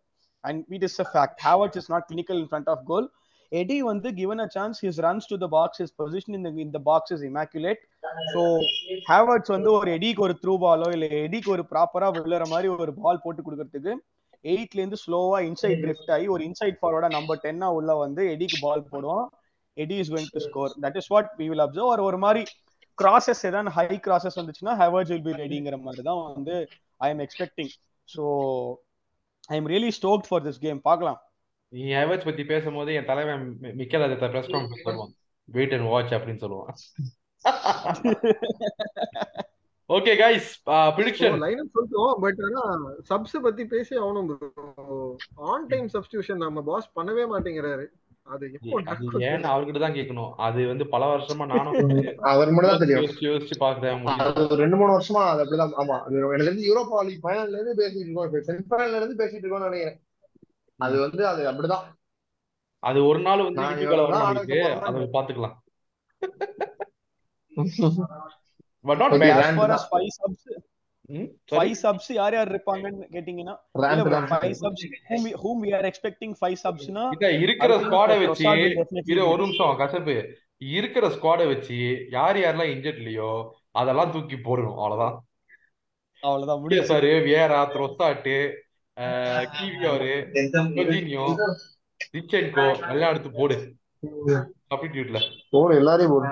and 0.44 0.76
it 0.78 0.84
is 0.84 0.96
a 1.00 1.08
fact 1.14 1.38
Havertz 1.42 1.78
is 1.78 1.88
not 1.90 2.08
clinical 2.10 2.38
in 2.38 2.48
front 2.48 2.68
of 2.74 2.80
goal 2.92 3.06
Eddie 3.52 3.82
வந்து 3.90 4.10
given 4.20 4.40
a 4.46 4.50
chance 4.50 4.76
his 4.86 4.98
runs 5.06 5.26
to 5.32 5.36
the 5.44 5.50
box 5.56 5.82
his 5.84 5.92
position 6.02 6.32
in 6.38 6.44
the 6.46 6.52
in 6.64 6.70
the 6.76 6.84
box 6.90 7.14
is 7.16 7.22
immaculate 7.30 7.82
so 8.34 8.42
Havertz 9.10 9.50
வந்து 9.56 9.72
ஒரு 9.78 9.90
எடிக்கு 9.98 10.24
ஒரு 10.28 10.36
through 10.42 10.56
பாலோ 10.66 10.90
இல்ல 10.98 11.08
எடிக்கு 11.24 11.52
ஒரு 11.56 11.66
ப்ராப்பரா 11.72 12.10
விழுற 12.18 12.46
மாதிரி 12.54 12.70
ஒரு 12.86 12.94
பால் 13.04 13.24
போட்டு 13.26 13.44
கொடுக்கறதுக்கு 13.46 13.94
எயிட்ல 14.46 14.80
இருந்து 14.82 15.00
ஸ்லோவா 15.06 15.38
இன்சைட் 15.50 15.80
ட்ரிஃப்ட் 15.84 16.12
ஆகி 16.16 16.28
ஒரு 16.36 16.44
இன்சைட் 16.50 16.80
ஃபார்வர்டா 16.82 17.10
நம்பர் 17.18 17.42
டென்னா 17.46 17.70
உள்ள 17.78 17.92
வந்து 18.04 18.24
எடிக்கு 18.34 18.58
பால் 18.66 18.84
போடுவோம் 18.92 19.26
Eddie 19.84 19.98
is 20.04 20.12
going 20.14 20.32
to 20.36 20.42
score 20.48 20.74
that 20.86 20.98
is 21.02 21.10
what 21.14 21.30
we 21.42 21.48
will 21.52 21.66
observe 21.66 21.92
ஒரு 21.96 22.04
ஒரு 22.10 22.20
மாதிரி 22.26 22.44
கிராசஸ் 22.98 23.44
ஏதாவது 23.50 23.76
ஹை 23.78 23.88
கிராசஸ் 24.08 24.40
வந்துச்சுன்னா 24.42 24.74
ஹெவர்ஸ் 24.82 25.12
வில் 25.14 25.26
பி 25.28 25.34
ரெடிங்கிற 25.44 25.78
மாதிரி 25.86 26.04
தான் 26.10 26.22
வந்து 26.38 26.56
I 27.06 27.10
am 27.14 27.24
expecting 27.26 27.72
so 28.16 28.24
I 29.54 29.58
am 29.60 29.70
really 29.74 29.92
stoked 30.00 30.30
for 30.30 30.44
this 30.48 30.62
game 30.66 30.80
பார்க்கலாம். 30.90 31.20
நீ 31.74 31.84
ஹேவர்ட்ஸ் 32.00 32.28
பத்தி 32.30 32.44
பேசும்போது 32.54 32.90
என் 33.00 33.10
தலைவன் 33.12 33.44
மிக்கேல் 33.82 34.06
அதை 34.08 34.30
பிரஸ் 34.34 34.50
கான்ஃபரன்ஸ் 34.54 34.86
சொல்லுவான் 34.88 35.14
வெயிட் 35.50 35.76
அண்ட் 35.78 35.88
வாட்ச் 35.94 36.16
அப்படின்னு 36.18 36.44
சொல்லுவான். 36.46 36.72
ஓகே 39.90 40.14
கைஸ் 40.22 40.48
ப்ரிடிக்ஷன் 40.98 41.36
லைன் 41.44 41.60
சொல்லிட்டோம் 41.76 42.14
பட் 42.24 42.40
ஆனா 42.48 42.64
சப்ஸ் 43.10 43.36
பத்தி 43.48 43.64
பேசி 43.74 43.94
ஆகணும் 44.04 44.32
ஆன் 45.52 45.68
டைம் 45.74 45.90
சப்ஸ்டியூஷன் 45.96 46.42
நம்ம 46.46 46.64
பாஸ் 46.70 46.88
பண்ணவே 46.98 47.26
மாட்டேங்கிறாரு. 47.34 47.86
அது 48.28 48.46
ஏன்னு 49.28 49.48
அவர்கிட்ட 49.50 49.80
தான் 49.82 49.96
கேட்கணும் 49.98 50.32
அது 50.46 50.60
வந்து 50.70 50.86
பல 50.94 51.04
வருஷமா 51.12 51.46
நானும் 51.52 51.76
அவர் 52.32 52.52
மட்டும் 52.54 52.72
தான் 52.72 52.82
தெரியும். 52.84 53.02
யோசிச்சு 53.02 53.28
யோசிச்சு 53.28 53.56
பாக்குறேன் 53.64 54.08
அது 54.16 54.46
ஒரு 54.46 54.60
ரெண்டு 54.64 54.78
மூணு 54.80 54.96
வருஷமா 54.96 55.24
அது 55.32 55.44
அப்படிதான். 55.44 55.76
ஆமா 55.82 55.98
எனக்கு 56.30 56.48
தெரிஞ்சு 56.48 56.70
யூரோப்பா 56.70 57.04
லீக் 57.08 57.24
ஃபைனல்ல 57.26 57.58
இருந்து 57.58 57.76
பேசிட்டு 57.82 58.06
இருக்கோம். 58.06 58.48
செமிஃபைனல்ல 58.48 59.00
இருந்து 59.00 59.20
பேசிட்டு 59.22 59.44
இருக்கோம்னு 59.44 59.70
நினைக்கிறேன். 59.70 60.00
அது 60.80 60.96
வந்து 61.04 61.24
அது 61.28 61.44
அப்படிதான். 61.52 61.86
அது 62.84 63.00
ஒரு 63.10 63.20
நாள் 63.22 63.46
வந்து 63.46 63.62
ஆடக்க 64.24 64.56
அதை. 64.88 65.06
பாத்துக்கலாம். 65.16 65.56
பட் 68.86 69.00
நாட் 69.02 69.14
ஃபைவ் 71.52 71.74
சப்ஸ் 71.84 72.10
யார் 72.14 72.34
யார் 72.34 72.52
இருப்பாங்கன்னு 72.52 73.06
கேட்டீங்கன்னா. 73.12 73.56
Five 74.32 74.56
subs 74.62 74.86
whom 75.10 75.22
we- 75.26 75.36
whom 75.44 75.58
we 75.66 75.72
are 75.74 75.86
expecting 75.92 76.32
five 76.36 76.58
subsனா 76.64 77.04
இத 77.12 77.32
இருக்கிற 77.40 77.74
ஸ்குவாடை 77.84 78.18
வச்சு 78.24 78.48
be 79.10 79.22
ஒரு 79.26 79.42
நிமிஷம் 79.44 79.78
கசப்பு. 79.78 80.16
இருக்கிற 80.72 81.06
ஸ்குவாடை 81.08 81.48
வச்சு 81.48 81.78
யார் 82.10 82.38
யாரெல்லாம் 82.38 82.74
இன்ஜெர்ட் 82.76 82.98
இல்லையோ 82.98 83.32
அதெல்லாம் 83.72 84.12
தூக்கி 84.12 84.38
போடணும் 84.40 84.78
அவ்வளவுதான். 84.78 85.16
அவ்வளவுதான் 86.24 86.62
முடிய 86.62 86.82
சாரு 86.82 87.12
வியரா 87.26 87.62
த்ரொஸ்டாட்டு 87.74 88.36
கீவியோரு 89.56 90.12
கொஜினியோ 90.78 91.26
திச்சென்கோ 92.14 92.66
எல்லாம் 92.90 93.10
எடுத்து 93.10 93.32
போடு. 93.32 93.58
சப்டிடியூட்ல 94.70 95.20
போடு 95.50 95.76
எல்லாரையும் 95.76 96.14
போடு. 96.14 96.30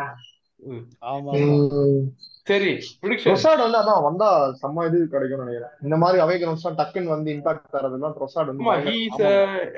ஆமா 1.06 1.32
சரி 2.48 2.72
ப்ரிடிக்ஷன் 3.02 3.30
ட்ரொசாட் 3.30 3.64
வந்து 3.64 3.80
அதான் 3.82 4.06
வந்தா 4.06 4.28
செம்ம 4.60 4.86
இது 4.88 4.98
கிடைக்கும்னு 5.08 5.44
நினைக்கிறேன். 5.44 5.74
இந்த 5.82 5.96
மாதிரி 5.98 6.18
அவை 6.24 6.36
கிரவுண்ட்ஸ் 6.36 6.80
டக்குன்னு 6.80 7.14
வந்து 7.14 7.30
இம்பாக்ட் 7.36 7.74
தரதெல்லாம் 7.76 8.16
ட்ரொசாட் 8.18 8.50
வந்து 8.52 8.66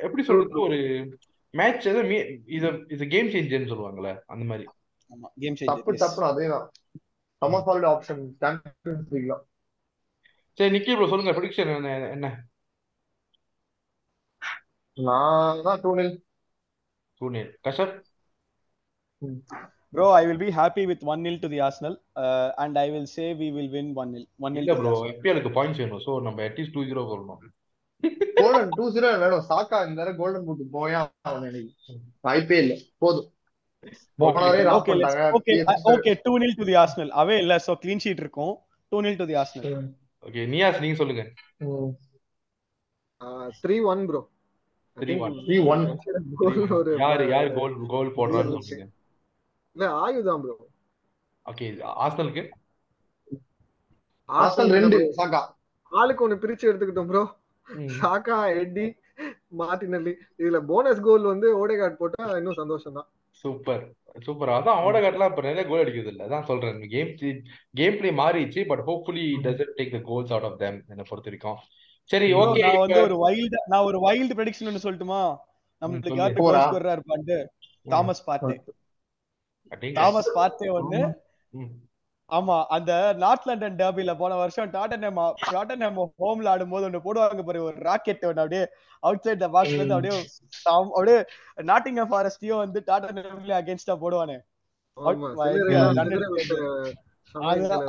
எப்படி 0.06 0.24
சொல்றது 0.30 0.64
ஒரு 0.64 0.80
மேட்ச் 1.54 1.86
ஏதோ 1.88 2.02
இது 2.56 2.70
இது 2.96 3.04
கேம் 3.14 3.32
சேஞ்சர்னு 3.34 3.72
சொல்லுவாங்கல்ல 3.72 4.14
அந்த 4.34 4.46
மாதிரி. 4.46 4.66
ஆமா 5.12 5.28
கேம் 5.42 5.58
தப்பு 5.62 5.92
சேஞ்சர் 5.92 6.04
தப்புன்னு 6.04 6.32
அதேதான். 6.32 6.66
செம்ம 7.42 7.62
சாலிட் 7.66 7.90
ஆப்ஷன் 7.90 8.24
சாம்பியன்ஸ் 8.42 9.12
லீக்ல 9.14 9.36
சரி 10.58 10.72
நிக்கி 10.76 10.92
ப்ரோ 10.96 11.08
சொல்லுங்க 11.12 11.32
ப்ரிடிக்ஷன் 11.38 11.72
என்ன 11.72 11.94
என்ன 12.16 12.28
நான் 14.98 15.64
தான் 15.64 15.82
two 15.82 15.92
nil 15.98 16.14
சூனியர் 17.22 17.50
கஷப் 17.66 17.96
Bro, 19.94 20.10
I 20.12 20.26
will 20.26 20.38
be 20.38 20.50
happy 20.52 20.86
with 20.86 21.02
1 21.04 21.24
0 21.24 21.38
to 21.40 21.48
the 21.48 21.60
Arsenal, 21.62 21.94
uh, 22.16 22.52
and 22.58 22.78
I 22.78 22.90
will 22.90 23.06
say 23.08 23.34
we 23.34 23.52
will 23.52 23.70
win 23.70 23.94
1 23.96 24.12
0. 24.14 24.26
1 24.48 24.58
இல்ல 24.62 24.72
0 24.72 24.72
to 24.72 24.76
the 24.76 24.82
ப்ரோ 24.82 24.92
Arsenal. 24.94 25.12
எப்பிஎலுக்கு 25.12 25.52
பாயிண்ட்ஸ் 25.58 25.82
வேணும். 25.84 26.02
சோ 26.06 26.14
நம்ம 26.26 26.42
அட்லீஸ்ட் 26.48 26.76
டூ 26.78 26.84
ஜீரோ 26.90 27.04
சொல்லணும். 27.12 27.40
கோல்டன் 28.40 28.74
டூ 28.78 28.86
ஜீரோ 28.96 29.10
வேணும் 29.24 29.46
Saka 29.52 29.78
இந்த 29.88 29.98
தடவை 30.02 30.16
golden 30.22 30.46
boot 30.48 30.64
போயா 30.78 31.02
அவன் 31.30 31.46
எனக்கு 31.52 31.96
வாய்ப்பே 32.28 32.60
இல்ல. 32.64 32.74
போதும். 33.04 33.30
போனவரே 34.22 34.62
ராப் 34.68 34.78
Okay, 34.80 34.96
let's, 34.96 35.16
பண்ணிட்டாங்க. 35.16 35.38
okay, 35.40 35.58
okay, 35.94 36.14
2 36.28 36.36
0 36.44 36.54
to 36.60 36.66
the 36.70 36.76
Arsenal. 36.84 37.10
Away 37.24 37.38
இல்ல, 37.44 37.56
so 37.68 37.74
clean 37.84 38.00
sheet 38.06 38.20
இருக்கும். 38.26 38.54
2 38.92 39.02
0 39.08 39.18
to 39.22 39.28
the 39.32 39.38
Arsenal. 39.44 39.76
Okay 40.24 40.44
Niyas 40.54 40.80
நீங்க 40.84 40.98
சொல்லுங்க. 41.02 41.24
Three 43.64 43.76
one 43.92 44.02
bro 44.10 44.22
three 44.98 45.14
one 45.26 45.36
three 45.48 45.58
one 45.74 45.84
யாரு 47.04 47.24
யாரு 47.36 47.50
கோல் 47.60 47.76
கோல் 47.94 48.12
சொல்லுங்க. 48.38 48.86
இல்ல 49.76 49.88
ஆயுதான் 50.04 50.44
ப்ரோ 50.44 50.56
ஓகே 51.46 51.66
ஆஸ்னலுக்கு 52.06 52.44
ஆஸ்டல் 54.30 54.72
ரெண்டு. 54.76 55.00
சாக்கா. 55.18 55.42
ஆளுக்கு 55.92 56.24
ஒண்ணு 56.26 56.42
பிரிச்சு 56.44 56.70
எடுத்துக்கிட்டோம் 56.70 57.10
ப்ரோ 57.12 57.24
சாக்கா 57.98 58.38
எட்டி 58.62 58.86
மார்டினல்லி 59.60 60.14
இதுல 60.42 60.60
போனஸ் 60.72 61.04
கோல் 61.08 61.32
வந்து 61.32 61.48
ஓடேகார்ட் 61.62 62.00
போட்டா 62.00 62.24
இன்னும் 62.40 62.60
சந்தோஷம் 62.62 62.98
தான் 62.98 63.08
சூப்பர். 63.44 63.84
சூப்பர். 64.26 64.52
அதான் 64.58 64.82
ஓடகாட்லாம் 64.86 65.32
இப்ப 65.32 65.42
நிறைய 65.42 65.64
கோல் 65.70 65.82
அடிக்கிறது 65.84 66.12
இல்ல 66.14 66.26
அதான் 66.28 66.48
சொல்றேன். 66.50 66.80
கேம் 66.94 67.12
கேம் 67.80 67.98
பிளே 68.00 68.12
மாறிடுச்சு 68.22 68.62
but 68.68 68.84
hopefully 68.88 69.26
doesn't 69.46 69.76
take 69.80 69.96
the 69.96 70.02
goals 70.10 70.32
out 70.34 70.48
of 70.50 70.60
them 70.64 70.78
என்ன 70.94 71.06
பொறுத்த 71.10 71.30
வரைக்கும். 71.30 71.60
சரி 72.10 72.28
ஓகே 72.34 72.64
நான் 72.66 72.82
வந்து 72.84 73.02
ஒரு 73.02 73.18
வைல்ட் 73.18 73.58
நான் 73.68 73.86
ஒரு 73.90 74.00
வைல்ட் 74.00 74.34
ப்ரெடிக்ஷன் 74.40 74.70
ஒன்னு 74.72 74.84
சொல்லட்டுமா? 74.84 75.22
நம்மளுக்கு. 75.82 76.18
யாரு. 76.18 76.36
கோல் 76.40 76.60
ஸ்கோரரா 76.64 76.96
தாமஸ் 77.86 78.26
பார்ட்டே 78.28 78.58
தாமஸ் 79.98 80.36
பார்ட்டே 80.36 80.70
வந்து 80.78 81.00
ஆமா 82.30 82.56
அந்த 82.76 82.92
நார்த் 83.20 83.48
லண்டன் 83.48 83.78
டர்பில 83.80 84.14
போன 84.18 84.36
வருஷம் 84.36 84.72
டாட்டன்ஹாம் 84.72 85.20
டாட்டன்ஹாம் 85.52 86.00
ஹோம்ல 86.22 86.52
ஆடும்போது 86.54 86.88
ஒண்ணு 86.88 87.00
போடுவாங்க 87.04 87.44
பாரு 87.44 87.60
ஒரு 87.66 87.78
ராக்கெட் 87.88 88.26
ஒண்ணு 88.26 88.44
அப்படியே 88.44 88.64
அவுட் 89.04 89.26
சைட் 89.26 89.44
த 89.44 89.50
பாக்ஸ்ல 89.54 89.78
இருந்து 89.78 89.98
அப்படியே 89.98 90.16
அப்படியே 90.92 91.18
நாட்டிங்ஹாம் 91.68 92.12
ஃபாரஸ்டையும் 92.12 92.64
வந்து 92.64 92.82
டாட்டன்ஹாம்ல 92.88 93.56
அகைன்ஸ்டா 93.60 93.96
போடுவானே. 94.02 94.38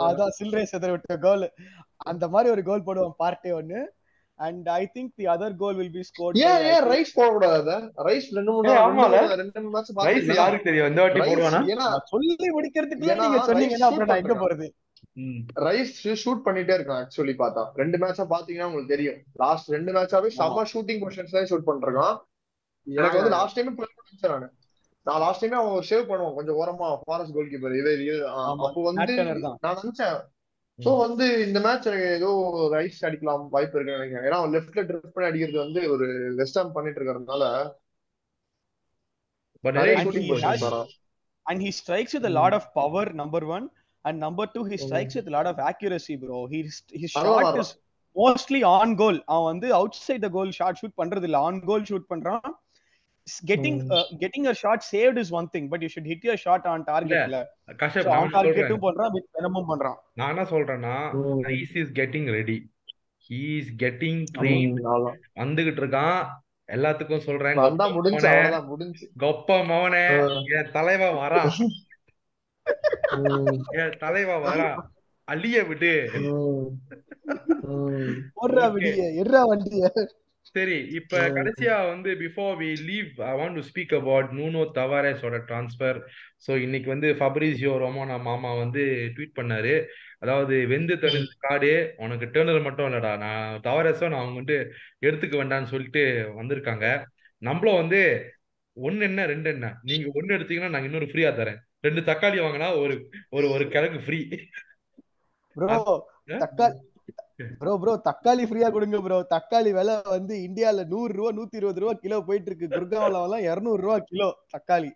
அதான் 0.04 0.34
சில்லறை 0.36 0.64
செதற 0.66 0.90
விட்ட 0.90 1.16
கோல் 1.18 1.46
அந்த 2.06 2.24
மாதிரி 2.28 2.48
ஒரு 2.52 2.62
கோல் 2.64 2.86
போடுவான் 2.86 3.20
பார்ட்டே 3.20 3.52
ஒன்னு 3.54 3.80
and 4.46 4.66
I 4.80 4.82
think 4.94 5.12
the 5.20 5.26
other 5.34 5.54
goal 5.62 5.76
will 5.80 5.92
be 5.98 6.02
scored 6.08 6.40
ஏன் 6.48 6.64
ஏன் 6.72 6.86
ரைஸ் 6.92 7.12
போட 7.18 7.28
கூடாது 7.34 7.76
ரைஸ் 8.08 8.26
ரெண்டு 8.38 8.52
மூணு 8.56 8.72
ஆமால. 8.86 9.20
ரெண்டு 9.42 9.60
மூணு 9.62 9.74
மேட்ச் 9.76 9.92
ரைஸ் 10.08 10.28
யாருக்கு 10.40 10.68
தெரியும்? 10.70 10.88
இந்த 10.92 11.00
வாட்டி 11.04 11.22
போடுவானா? 11.28 11.60
ஏன்னா 11.74 11.86
சொல்லி 12.12 12.50
முடிக்கிறதுக்குள்ள 12.58 13.16
நீங்க 13.22 13.40
சொன்னீங்கன்னா 13.50 13.86
rice 13.86 13.88
அப்புறம் 13.90 14.10
நான் 14.12 14.22
எங்க 14.22 14.34
shoot 14.34 14.44
போறது. 14.44 14.68
ரைஸ் 15.66 15.96
ஷூட் 16.22 16.44
பண்ணிட்டே 16.46 16.76
இருக்கான் 16.78 17.00
ஆக்சுவலி 17.02 17.34
பார்த்தா. 17.42 17.62
ரெண்டு 17.82 17.96
மேட்சா 18.02 18.26
பாத்தீங்கன்னா 18.34 18.68
உங்களுக்கு 18.70 18.94
தெரியும். 18.94 19.18
லாஸ்ட் 19.44 19.72
ரெண்டு 19.76 19.92
மேட்சாவே 19.96 20.30
செம்ம 20.38 20.66
ஷூட்டிங் 20.74 21.02
பொசிஷன்ஸ் 21.04 21.36
தான் 21.36 21.50
ஷூட் 21.52 21.68
பண்றான் 21.70 22.16
எனக்கு 22.86 23.18
வந்து 23.20 23.34
லாஸ்ட் 23.38 23.56
டைம் 23.58 23.70
நினைச்சேன் 23.70 24.32
நானு. 24.34 24.48
நான் 25.06 25.20
லாஸ்ட் 25.22 25.42
டைமே 25.42 25.58
அவன் 25.60 25.88
சேவ் 25.88 26.08
பண்ணுவான். 26.10 26.36
கொஞ்சம் 26.38 26.58
ஓரமா 26.60 26.86
ஃபாரஸ்ட் 27.06 27.34
கோல் 27.36 27.50
கீப்பர் 27.52 27.76
இது 27.80 28.14
அப்போ 28.62 28.80
வந்து. 28.88 29.14
நான் 29.64 29.78
நினைச்சேன் 29.82 30.16
சோ 30.84 30.98
வந்து 30.98 31.46
இந்த 31.46 31.60
மேட்ச் 31.60 31.86
எனக்கு 31.86 32.08
ஏதோ 32.14 32.30
ரைஸ் 32.72 33.04
அடிக்கலாம் 33.04 33.48
வாய்ப்பு 33.48 33.80
இருக்குன்னு 33.80 34.06
நினைக்கிறேன். 34.06 34.26
ஏன்னா 34.26 34.38
லெஃப்ட்ல 34.54 34.88
ட்ரிப் 34.88 35.14
பண்ணி 35.14 35.30
அடிக்கிறது 35.30 35.58
வந்து 35.58 35.90
ஒரு 35.90 36.32
வெஸ்ட் 36.36 36.54
ஹாம் 36.54 36.72
பண்ணிட்டு 36.72 37.00
இருக்கிறதுனால 37.00 37.44
lot 42.28 42.52
of 42.52 42.62
power 42.74 43.04
number 43.12 43.46
one. 43.46 43.70
And 44.02 44.22
number 44.22 44.44
two 44.54 44.64
he 44.68 44.76
strikes 44.88 45.14
with 45.14 45.34
a 45.34 45.42
lot 45.42 45.46
of 45.46 45.56
accuracy 45.68 46.14
bro. 46.16 46.46
He 46.50 46.58
his 46.92 47.18
அதான் 47.18 47.26
shot 47.26 47.46
வரான். 47.46 47.60
is 47.60 47.70
mostly 48.16 48.62
on 48.62 48.94
goal. 48.94 49.22
அவன் 49.26 49.44
வந்து 49.44 49.74
outside 49.92 50.20
the 50.20 50.28
goal 50.28 50.50
shot 50.50 50.78
shoot 50.82 51.00
பண்றது 51.00 51.22
இல்ல. 51.22 51.38
ஆன் 51.38 51.64
கோல் 51.64 51.82
ஷூட் 51.82 52.08
பண்றான். 52.08 52.52
Getting 53.46 53.78
getting 54.20 54.46
a 54.46 54.54
shot 54.62 54.80
saved 54.92 55.18
is 55.22 55.30
one 55.30 55.48
thing 55.56 55.64
but 55.70 55.80
you 55.80 55.88
should 55.94 56.06
hit 56.12 56.22
your 56.22 56.38
shot 56.44 56.64
on 56.66 56.84
target 56.84 57.10
இல்ல. 57.10 57.22
இல்ல. 57.24 57.38
கஷ்டப் 57.76 58.02
So, 58.02 58.12
நான் 58.12 58.22
on 58.22 58.24
என்ன 58.24 58.42
சொல்றேன். 58.42 58.70
targetum 58.70 58.80
பண்றான் 58.84 59.12
with 59.16 59.26
venomum 59.36 59.64
பண்றான். 59.70 59.98
நான் 60.14 60.28
என்ன 60.28 60.44
சொல்றேன்னா 60.50 60.94
Rice 61.48 61.76
is 61.76 61.92
getting 61.92 62.30
ready 62.30 62.70
he 63.26 63.56
is 63.56 63.72
getting 63.76 64.24
train. 64.38 64.74
வந்துகிட்டு 65.34 65.82
இருக்கான் 65.82 66.18
எல்லாத்துக்கும் 66.72 67.18
சொல்றேன். 67.18 67.54
வந்தா 67.54 67.86
முடிஞ்சு 67.88 68.28
அவ்வளவுதான் 68.28 68.66
முடிஞ்சு. 68.66 69.10
கொப்ப 69.18 69.58
மவனே. 69.70 70.04
என் 70.58 70.70
தலைவன் 70.72 71.14
வரா. 71.14 71.42
என் 73.80 73.96
தலைவன் 73.98 74.42
வரா. 74.42 74.68
அழிய 75.28 75.64
விடு. 75.64 75.92
போடுறா. 78.36 78.64
விடிய 78.74 79.02
எட்ரா 79.22 79.42
வண்டிய. 79.42 79.92
சரி 80.56 80.76
இப்ப 80.90 81.22
கடைசியா 81.36 81.74
வந்து 81.88 82.10
before 82.16 82.54
we 82.56 82.68
leave 82.82 83.08
I 83.22 83.32
want 83.38 83.56
to 83.58 83.62
speak 83.68 83.94
about 83.94 84.30
Nuno 84.32 84.62
தவாரேஸோட 84.74 85.36
transfer 85.48 85.98
so 86.46 86.52
இன்னைக்கு 86.56 86.88
வந்து 86.90 87.08
ஃபப்ரிசியோ 87.14 87.72
ரொமானா 87.78 88.16
மாமா 88.22 88.50
வந்து 88.54 88.82
ட்வீட் 89.16 89.38
பண்ணாரு. 89.38 89.74
அதாவது 90.18 90.54
வெந்து 90.66 90.94
தணிஞ்ச 90.96 91.32
காடு 91.38 91.72
உனக்கு 91.96 92.26
டேர்னர் 92.26 92.62
மட்டும் 92.62 92.86
இல்லடா 92.86 93.12
நான் 93.16 93.60
தவாரேஸோ 93.64 94.08
நான் 94.08 94.22
அவங்க 94.22 94.38
வந்து 94.42 94.56
எடுத்துக்க 95.00 95.34
வேண்டாம்னு 95.36 95.72
சொல்லிட்டு 95.74 96.02
வந்திருக்காங்க. 96.40 96.86
நம்மளும் 97.42 97.80
வந்து 97.82 98.00
ஒன்னு 98.76 99.04
என்ன 99.04 99.26
ரெண்டு 99.26 99.48
என்ன? 99.50 99.66
நீங்க 99.82 100.06
ஒன்னு 100.14 100.36
எடுத்தீங்கன்னா 100.36 100.68
நாங்க 100.68 100.88
இன்னொரு 100.90 101.10
ஃப்ரீயா 101.12 101.30
தரேன். 101.36 101.60
ரெண்டு 101.80 102.00
தக்காளி 102.00 102.38
வாங்கினா 102.40 102.68
ஒரு 102.78 102.94
ஒரு 103.30 103.46
ஒரு 103.50 103.64
கிழங்கு 103.68 104.00
ஃப்ரீ 104.00 104.20
ப்ரோ 107.60 107.72
ப்ரோ 107.82 107.92
தக்காளி 108.08 108.44
ஃப்ரீயா 108.48 108.68
கொடுங்க 108.72 108.98
ப்ரோ 109.02 109.16
தக்காளி 109.32 109.70
விலை 109.72 109.94
வந்து 110.06 110.34
இந்தியால 110.46 110.84
நூறு 110.92 111.12
ரூபா 111.12 111.30
நூத்தி 111.38 111.60
இருபது 111.60 111.80
ரூபா 111.80 111.94
கிலோ 112.04 112.18
போயிட்டு 112.28 112.50
இருக்கு 112.50 112.68
குர்காவ்ல 112.76 113.22
எல்லாம் 113.26 113.44
இருநூறு 113.50 113.80
ரூபா 113.82 113.96
கிலோ 114.10 114.28
தக்காளி. 114.54 114.90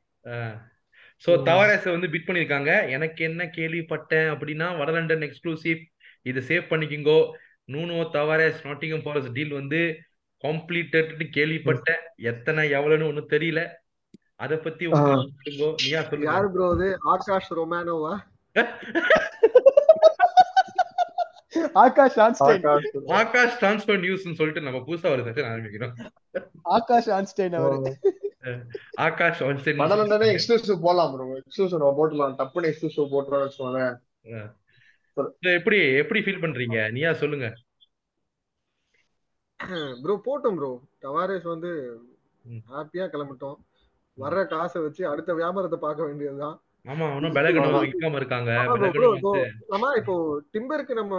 ஸோ 1.24 1.30
தவரேஸ 1.48 1.84
வந்து 1.90 2.10
பிட் 2.12 2.26
பண்ணியிருக்காங்க. 2.28 2.70
எனக்கு 2.88 3.20
என்ன 3.24 3.44
கேள்விப்பட்டேன் 3.58 4.28
அப்படின்னா 4.34 4.68
வடலண்டன் 4.80 5.26
எக்ஸ்க்ளூசிவ் 5.28 5.80
இதை 6.26 6.42
save 6.50 6.70
பண்ணிக்கிங்கோ. 6.72 7.18
Nuno 7.68 7.98
Tavares 8.16 8.64
Nottingham 8.68 9.04
Forest 9.04 9.36
deal 9.36 9.58
வந்து 9.58 9.80
கம்ப்ளீட்டட்னு 10.44 11.26
கேள்விப்பட்டேன். 11.36 12.02
எத்தனை 12.32 12.62
எவ்வளவுன்னு 12.78 13.10
ஒன்றும் 13.10 13.32
தெரியல. 13.34 13.62
அத 14.36 14.56
பத்தி 14.66 14.84
நீயா 14.86 16.00
சொல்லுங்க. 16.02 16.30
யாரு 16.30 16.48
ப்ரோ 16.56 16.68
இது 16.76 16.88
ஆகாஷ் 17.14 17.52
ரொமானோவா 17.60 18.14
ஆகாஷ் 21.82 22.18
ஆன்ஸ்டைன். 22.24 22.66
ஆகாஷ் 23.20 23.56
டிரான்ஸ்பர் 23.60 24.00
நியூஸ்னு 24.04 24.38
சொல்லிட்டு 24.40 24.66
நம்ம 24.66 24.80
புதுசா 24.88 25.12
ஒரு 25.14 25.22
செஷன் 25.28 25.50
ஆரம்பிக்கிறோம் 25.52 25.94
ஆகாஷ் 26.76 27.10
ஆன்ஸ்டைன் 27.18 27.56
அவரு. 27.60 27.92
ஆகாஷ் 29.06 29.42
ஆன்ஸ்டைன் 29.48 29.80
மணலண்டனே 29.82 30.28
எக்ஸ்க்ளூசிவ் 30.34 30.84
போடலாம் 30.86 31.12
ப்ரோ 31.14 31.26
எக்ஸ்க்ளூசிவ் 31.40 31.82
நம்ம 31.82 31.94
போட்டுலாம் 32.00 32.36
டப்புன்னு 32.40 32.70
எக்ஸ்க்ளூசிவ் 32.70 33.12
போட்டுறோம்னு 33.14 33.46
வச்சுக்கோங்களேன். 33.46 33.96
எப்படி 35.58 35.78
எப்படி 36.02 36.20
ஃபீல் 36.24 36.42
பண்றீங்க? 36.44 36.78
நீயா 36.96 37.12
சொல்லுங்க. 37.22 37.48
ப்ரோ 40.02 40.14
போட்டோம் 40.28 40.56
ப்ரோ 40.58 40.70
டவாரேஸ் 41.04 41.46
வந்து. 41.54 41.70
ஹாப்பியா 42.74 43.06
கிளம்பிட்டோம். 43.14 43.58
வர்ற 44.18 44.40
காசை 44.52 44.78
வச்சு 44.84 45.02
அடுத்த 45.10 45.30
வியாபாரத்தை 45.40 45.78
பார்க்க 45.84 46.06
வேண்டியதுதான். 46.08 46.56
ஆமா 46.86 47.06
இன்னும் 47.14 47.36
பெலகணும் 47.36 47.82
விற்காம 47.82 48.16
இருக்காங்க. 48.16 48.50
ஆமா 49.72 49.88
இப்போ 49.96 50.14
டிம்பருக்கு 50.52 50.94
நம்ம 50.94 51.14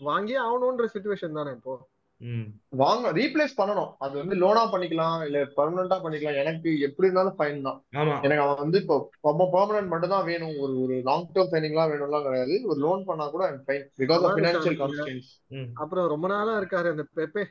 வாங்கியே 0.00 0.38
ஆகணும்ன்ற 0.40 0.84
சுச்சுவேஷன் 0.92 1.38
தானே 1.38 1.50
இப்போ. 1.50 1.72
ம். 2.20 2.46
வாங்க 2.72 3.10
ரீப்ளேஸ் 3.12 3.54
பண்ணணும். 3.56 3.90
அது 3.98 4.14
வந்து 4.18 4.34
லோனா 4.34 4.62
பண்ணிக்கலாம் 4.72 5.24
இல்ல 5.26 5.38
பெர்மனண்டா 5.56 5.96
பண்ணிக்கலாம். 6.02 6.36
எனக்கு 6.36 6.80
எப்படி 6.80 7.06
இருந்தாலும் 7.06 7.36
ஃபைன் 7.38 7.62
தான். 7.62 7.78
ஆமா. 7.94 8.16
எனக்கு 8.22 8.42
அவன் 8.42 8.58
வந்து 8.58 8.78
இப்போ 8.78 8.96
ரொம்ப 9.22 9.44
பெர்மனன்ட் 9.54 9.92
மட்டும் 9.92 10.14
தான் 10.14 10.26
வேணும். 10.26 10.54
ஒரு 10.58 10.74
ஒரு 10.82 10.96
லாங் 11.04 11.26
டேர்ம் 11.32 11.52
சைனிங்லாம் 11.52 11.90
வேணும்லாம் 11.92 12.22
கிடையாது. 12.22 12.56
ஒரு 12.66 12.78
லோன் 12.80 13.04
பண்ணா 13.04 13.26
கூட 13.28 13.46
fine 13.66 13.86
because 13.98 14.24
of 14.24 14.36
financial. 14.38 14.78
Constraints 14.78 15.30
ம். 15.50 15.68
அப்புறம் 15.74 16.08
ரொம்ப 16.08 16.28
நாளா 16.28 16.54
இருக்காரு 16.60 16.90
அந்த 16.90 17.06
பெப்பே 17.16 17.44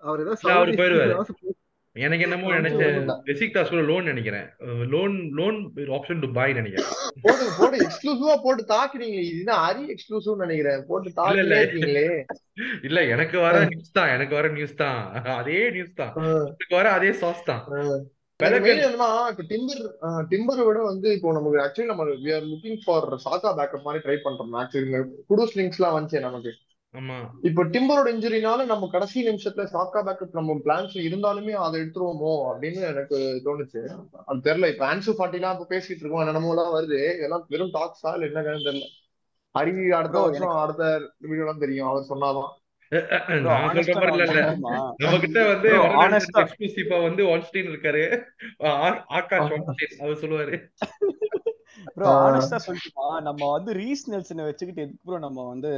அவர் 0.00 0.20
ஏதோ 0.20 0.34
அவரு. 0.52 0.74
ஏதாவது 1.00 1.55
எனக்கு 2.04 2.24
என்னமோ 2.26 2.48
நினைச்சேன். 2.54 2.96
பெசிக்டாஸ் 3.26 3.70
கூட 3.72 3.82
லோன் 3.90 4.08
நினைக்கிறேன். 4.10 4.46
Loan 4.94 5.14
loan 5.38 5.58
option 5.96 6.22
to 6.22 6.28
buy 6.38 6.56
நினைக்கிறேன். 6.58 6.90
போட்டு 7.24 7.44
போட்டு 7.58 7.76
எக்ஸ்க்ளூசிவா 7.84 8.34
போட்டு 8.44 8.64
தாக்குறீங்களே 8.72 9.22
இது 9.28 9.54
அரி 9.66 9.84
எக்ஸ்க்ளூசிவ் 9.94 10.42
நினைக்கிறேன். 10.44 10.82
போட்டு 10.90 11.12
இல்ல, 11.44 11.60
இல்ல. 12.88 13.00
எனக்கு 13.14 13.38
வர 13.46 13.64
நியூஸ் 13.70 13.96
தான். 13.98 14.12
எனக்கு 14.16 14.34
வர 14.40 14.48
நியூஸ் 14.58 14.76
தான். 14.84 15.00
அதே 15.40 15.58
நியூஸ் 15.76 15.96
தான். 16.02 16.12
எனக்கு 16.52 16.76
வர 16.80 16.90
அதே 16.98 17.12
சாஸ் 17.22 17.48
தான். 17.50 17.64
டிம்பர் 19.50 19.82
டிம்பரை 20.30 20.62
விட 20.66 20.78
வந்து 20.90 21.08
இப்போ 21.16 21.28
நமக்கு 21.36 21.60
ஆக்சுவலி 21.64 21.90
நம்ம 21.90 22.04
we 22.24 22.32
are 22.38 22.44
looking 22.52 22.80
for 22.84 23.06
Saka 23.24 23.50
backup 23.58 23.86
மாதிரி 23.86 24.04
ட்ரை 24.06 24.16
பண்றோம். 24.24 24.56
ஆக்சுவலி 24.62 25.00
குடூஸ் 25.30 25.56
லிங்க்ஸ்லாம் 25.60 25.96
வந்துச்சு 25.96 26.26
நமக்கு. 26.26 26.52
இப்போ 27.42 27.62
டிம்பரோட 27.64 28.08
இன்ஜுரினால 28.12 28.64
நம்ம 28.64 28.88
கடைசி 28.92 29.28
நிமிஷத்துல 29.28 29.64
சாக்கா 29.72 30.00
பேக்கப் 30.06 30.32
நம்ம 30.32 30.54
பிளான்ஸ்ல 30.64 31.00
இருந்தாலுமே 31.08 31.50
அதை 31.50 31.80
எடுத்துருவோமோ 31.80 32.32
அப்படின்னு 32.50 32.80
எனக்கு 32.82 33.16
தோணுச்சு. 33.44 33.80
அது 34.26 34.38
தெரியல. 34.46 34.68
இப்ப 34.72 34.86
ஆன்சு 34.86 35.12
ஃபார்ட்டிலாம் 35.12 35.56
இப்ப 35.56 35.66
பேசிட்டு 35.68 36.02
இருக்கோம். 36.02 36.26
என்னமோ 36.26 36.48
எல்லாம் 36.48 36.74
வருது. 36.74 37.00
இதெல்லாம் 37.16 37.44
வெறும் 37.48 37.74
டாக்ஸா 37.74 38.12
இல்ல 38.14 38.26
என்ன 38.26 38.42
தெரியல. 38.42 38.86
ஹரி 39.54 39.88
அடுத்த 39.88 40.20
வருஷம் 40.20 40.48
அடுத்த 40.48 40.84
வீடியோலாம் 41.28 41.58
தெரியும். 41.58 41.88
அவர் 41.88 42.08
சொன்னாதான். 42.08 42.52
இருக்காரு. 47.64 48.02
ஆகாஷ் 49.08 49.52
அவர் 49.98 50.20
சொல்லுவாரு. 50.20 50.56
ப்ரோ 51.94 52.06
ஆனஸ்டா 52.06 52.58
சொல்லட்டுமா 52.66 53.20
நம்ம 53.20 53.50
வந்து 53.50 53.72
ரீஸ் 53.72 54.10
நெல்சனை 54.10 54.44
வச்சுக்கிட்டு 54.44 54.82
எதுக்கு 54.82 55.04
ப்ரோ 55.04 55.18
நம்ம 55.18 55.48
வந்து 55.48 55.72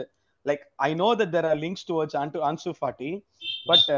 like 0.46 0.62
I 0.76 0.90
know 0.94 1.08
that 1.14 1.34
there 1.36 1.48
are 1.50 1.60
links 1.64 1.86
towards 1.90 2.16
and 2.16 2.42
Ansu 2.42 2.72
Fati 2.78 3.10
but 3.66 3.88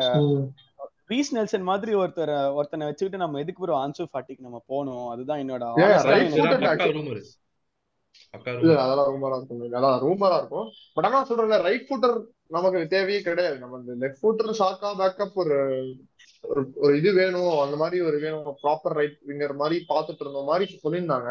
Reiss 1.09 1.31
Nelson 1.37 1.69
மாதிரி 1.69 1.93
ஒருத்தர் 1.95 2.33
ஒருத்தனை 2.55 2.87
வச்சுக்கிட்டு 2.87 3.23
நம்ம 3.23 3.39
எதுக்கு 3.39 3.63
ப்ரோ 3.63 3.77
ஆன்சு 3.77 4.03
ஃபாட்டிக்கு 4.11 4.47
நம்ம 4.49 4.59
போகணும்? 4.67 5.07
அதுதான் 5.09 5.41
என்னோட. 5.45 5.65
ரூமர் 9.11 9.35
இருக்கும் 9.37 9.75
அதான் 9.79 9.99
ரூமரா 10.05 10.37
இருக்கும். 10.37 10.69
பட் 10.95 11.05
ஆனா 11.05 11.21
சொல்றேன்ல 11.29 11.59
ரைட் 11.63 11.87
ஃபுட்டர் 11.89 12.17
நமக்கு 12.47 12.81
தேவையே 12.87 13.21
கிடையாது. 13.23 13.57
நம்ம 13.59 13.97
லெஃப்ட் 14.03 14.23
ஃபுட்டர் 14.23 14.59
ஷாக்கா 14.61 14.91
பேக்கப் 15.01 15.35
ஒரு 15.35 15.57
ஒரு 16.45 16.63
ஒரு 16.75 16.93
இது 16.99 17.11
வேணும். 17.13 17.59
அந்த 17.59 17.77
மாதிரி 17.77 17.99
ஒரு 18.01 18.19
வேணும். 18.19 18.57
ப்ராப்பர் 18.63 18.97
ரைட் 19.01 19.19
விங்கர் 19.29 19.55
மாதிரி 19.55 19.79
பாத்துட்டு 19.89 20.21
இருந்த 20.21 20.43
மாதிரி 20.43 20.79
சொல்லியிருந்தாங்க. 20.85 21.31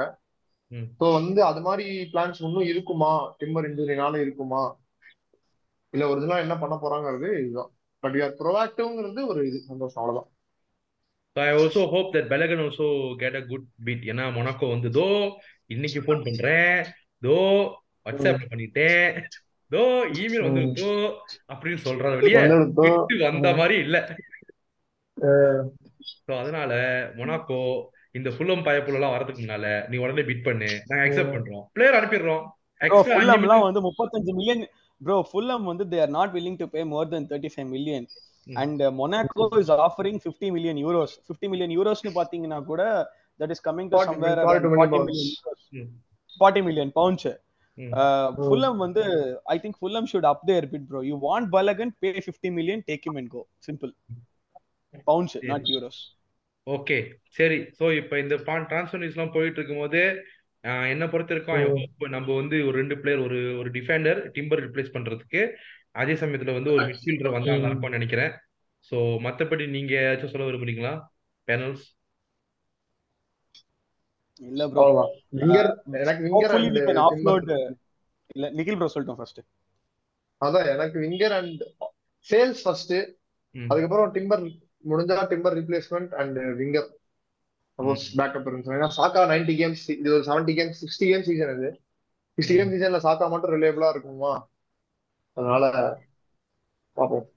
ஸோ 0.99 1.05
வந்து 1.14 1.43
அது 1.43 1.62
மாதிரி 1.62 1.86
பிளான்ஸ் 2.14 2.41
இன்னும் 2.43 2.70
இருக்குமா? 2.72 3.14
டிம்மர் 3.39 3.68
இன்ஜுரினால 3.70 4.16
இருக்குமா? 4.16 4.64
இல்ல 5.93 6.03
ஒரிஜினலா 6.11 6.39
என்ன 6.45 6.55
பண்ண 6.57 6.75
போறாங்கிறது 6.83 7.29
இதுதான். 7.43 7.71
பட் 8.03 8.15
யூஆர் 8.17 8.37
ப்ரோஆக்டிவ்ங்கிறது 8.41 9.21
ஒரு 9.27 9.41
இது. 9.47 9.59
சந்தோஷம் 9.71 10.01
அவ்வளவுதான். 10.03 10.29
So 11.35 11.41
I 11.41 11.51
also 11.61 11.81
hope 11.91 12.07
that 12.13 12.25
Balogun 12.31 12.61
also 12.63 12.85
get 13.21 13.33
a 13.39 13.43
good 13.49 13.65
beat. 13.85 14.01
ஏன்னா 14.11 14.23
மொனாக்கோ 14.37 14.67
வந்து 14.69 14.89
தோ 14.97 15.05
இன்னைக்கு 15.73 15.99
ஃபோன் 16.05 16.23
பண்றேன். 16.27 16.79
தோ 17.25 17.35
வாட்ஸ்அப்ல 18.05 18.47
பண்ணிட்டேன். 18.53 19.05
தோ 19.71 19.83
இமெயில் 20.21 20.45
வந்து 20.47 20.63
தோ 20.79 20.89
அப்படின்னு 21.53 21.81
சொல்ற 21.85 22.11
வெளியே. 22.15 22.41
விட்டு 22.79 23.17
வந்த 23.27 23.51
மாதிரி 23.59 23.75
இல்ல. 23.85 23.97
சோ 26.25 26.31
அதனால 26.41 26.73
மொனாக்கோ 27.19 27.61
இந்த 28.17 28.29
ஃபுல்லம் 28.35 28.65
பயப்புல 28.67 28.99
எல்லாம் 28.99 29.15
வரதுக்கு 29.15 29.43
முன்னால 29.43 29.67
நீ 29.89 29.97
உடனே 30.03 30.25
பிட் 30.29 30.45
பண்ணு. 30.47 30.69
நாங்க 30.89 31.03
அக்செப்ட் 31.05 31.35
பண்றோம். 31.35 31.65
பிளேயர் 31.77 31.97
அனுப்பிடுறோம். 31.99 32.43
ப்ரோ 32.81 32.87
எக்ஸ்ட்ரா 32.87 33.15
ஃபுல்லம்லாம் 33.17 33.65
வந்து 33.67 33.81
முப்பத்தஞ்சு 33.87 34.33
மில்லியன் 34.39 34.63
ப்ரோ 35.01 35.17
ஃபுல்லம் 35.29 35.65
வந்து 35.69 35.85
they 35.91 35.99
are 36.05 36.13
not 36.15 36.33
willing 36.35 36.57
to 36.61 36.67
pay 36.73 36.81
more 36.93 37.11
then 37.13 37.27
thirty 37.29 37.51
five 37.53 37.69
million. 37.75 38.07
And 38.47 38.81
Monaco 38.99 39.45
is 39.61 39.71
offering 39.85 40.19
fifty 40.23 40.47
million 40.55 40.79
euros 40.83 41.13
fifty 41.27 41.47
million 41.51 41.73
யூரோஸ்னு 41.77 42.11
பாத்தீங்கன்னா 42.17 42.59
கூட 42.69 42.81
that 43.39 43.53
is 43.55 43.63
coming 43.67 43.89
to 43.91 43.97
40 43.97 44.09
somewhere 44.11 44.41
42 44.43 44.71
million 44.71 45.29
forty 46.37 46.61
pounds. 46.61 46.67
Million 46.67 46.91
pounds. 46.97 47.29
Fulham 48.39 48.79
வந்து 48.83 49.03
I 49.53 49.57
think 49.63 49.77
Fulham 49.81 50.07
should 50.11 50.29
up 50.31 50.41
their 50.49 50.65
bid 50.71 50.87
bro 50.89 51.01
you 51.09 51.17
want 51.27 51.49
Balogun 51.55 51.91
pay 52.03 52.09
fifty 52.25 52.49
million 52.57 52.83
take 52.89 53.05
him 53.07 53.17
and 53.21 53.31
go 53.35 53.41
simple 53.67 53.91
pounds 55.07 55.37
not 55.51 55.69
euros 55.73 55.99
okay 56.67 56.97
சரி. 57.37 57.59
So 57.77 57.85
இப்போ 57.99 58.15
இந்த 58.23 58.35
transfer 58.67 59.01
news 59.01 59.15
எல்லாம் 59.17 59.35
போயிட்டு 59.37 59.59
இருக்கும்போது 59.59 60.01
என்னை 60.64 61.05
பொறுத்த 61.07 61.34
வரைக்கும் 61.34 62.12
நம்ம 62.16 62.36
வந்து 62.36 62.55
ஒரு 62.68 62.76
ரெண்டு 62.78 62.95
பிளேயர் 63.01 63.22
ஒரு 63.28 63.38
ஒரு 63.60 63.70
டிஃபெண்டர் 63.70 64.20
டிம்பர் 64.38 64.64
ரிப்ளேஸ் 64.66 64.95
பண்றதுக்கு 64.95 65.41
அதே 65.91 66.14
சமயத்துல 66.14 66.55
வந்து 66.57 66.74
ஒரு 66.74 66.84
மிட்ஃபீல்டர் 66.89 67.36
வந்தா 67.36 67.53
நல்லா 67.53 67.70
இருக்கும்னு 67.70 67.97
நினைக்கிறேன். 67.99 68.34
சோ 68.91 68.97
மத்தபடி 69.26 69.64
நீங்க 69.68 69.93
ஏதாச்சும் 70.01 70.34
சொல்ல 70.34 70.47
விரும்புறீங்களா? 70.49 70.93
பேனல்ஸ் 71.47 71.86
இல்ல 74.41 74.68
ப்ரோ 74.74 74.84
விங்கர் 75.39 75.70
எனக்கு 76.03 76.22
விங்கர் 76.28 76.53
அண்ட் 76.57 77.01
ஆஃப்லோட் 77.07 77.49
இல்ல 78.36 78.45
நிகில் 78.57 78.78
ப்ரோ 78.80 78.91
சொல்லட்டும் 78.93 79.20
ஃபர்ஸ்ட் 79.22 79.41
அதான் 80.41 80.70
எனக்கு 80.76 80.97
விங்கர் 81.05 81.36
அண்ட் 81.39 81.64
சேல்ஸ் 82.28 82.62
ஃபர்ஸ்ட். 82.66 82.95
அதுக்கப்புறம் 83.55 84.12
டிம்பர் 84.18 84.43
முடிஞ்சா 84.86 85.16
Timber 85.34 85.55
replacement 85.60 86.12
and 86.22 86.38
winger 86.62 86.89
suppose 87.80 88.05
backup 88.19 88.47
இருந்துச்சு 88.49 88.77
ஏன்னா 88.77 88.89
சாக்கா 88.99 89.21
நைன்டி 89.34 89.55
கேம்ஸ் 89.61 89.84
இது 89.99 90.09
ஒரு 90.15 90.23
seventy 90.30 90.53
games 90.59 90.80
sixty 90.84 91.07
game 91.11 91.27
season 91.30 91.53
இது. 91.57 91.69
சிக்ஸ்டி 92.38 92.55
கேம் 92.59 92.73
சீசன்ல 92.73 92.99
சாக்கா 93.07 93.27
மட்டும் 93.34 93.53
ரிலேபிளா 93.57 93.89
இருக்குமா? 93.95 94.34
அதனால 95.38 95.65
பார்ப்போம் 96.97 97.27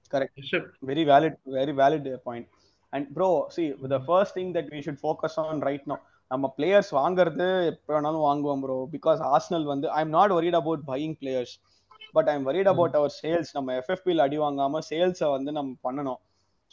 very 0.89 1.03
valid 1.11 1.35
very 1.57 1.73
valid 1.81 2.03
uh, 2.07 2.17
point. 2.25 2.45
And 2.93 3.05
bro 3.15 3.27
see 3.55 3.67
the 3.93 3.99
first 4.09 4.31
thing 4.37 4.49
that 4.57 4.67
we 4.73 4.79
should 4.85 4.99
focus 5.05 5.35
on 5.43 5.61
right 5.67 5.85
now 5.91 5.97
நம்ம 6.31 6.45
பிளேயர்ஸ் 6.57 6.91
வாங்குறது 6.97 7.47
எப்போ 7.69 7.91
வேணாலும் 7.95 8.25
வாங்குவோம் 8.27 8.61
ப்ரோ 8.63 8.75
பிகாஸ் 8.95 9.19
ஆர்ஸ்னல் 9.31 9.65
வந்து 9.71 9.87
I 9.97 9.99
am 10.05 10.13
not 10.17 10.33
worried 10.35 10.55
about 10.59 10.79
buying 10.91 11.13
players. 11.21 11.51
But 12.17 12.29
I 12.31 12.33
am 12.37 12.45
worried 12.49 12.69
about 12.73 12.93
our 12.99 13.09
sales 13.21 13.51
நம்ம 13.57 13.73
எஃப்எஃபியில் 13.79 14.23
அடி 14.25 14.37
வாங்காம 14.43 14.81
சேல்ஸை 14.89 15.29
வந்து 15.35 15.51
நம்ம 15.57 15.71
பண்ணணும். 15.87 16.19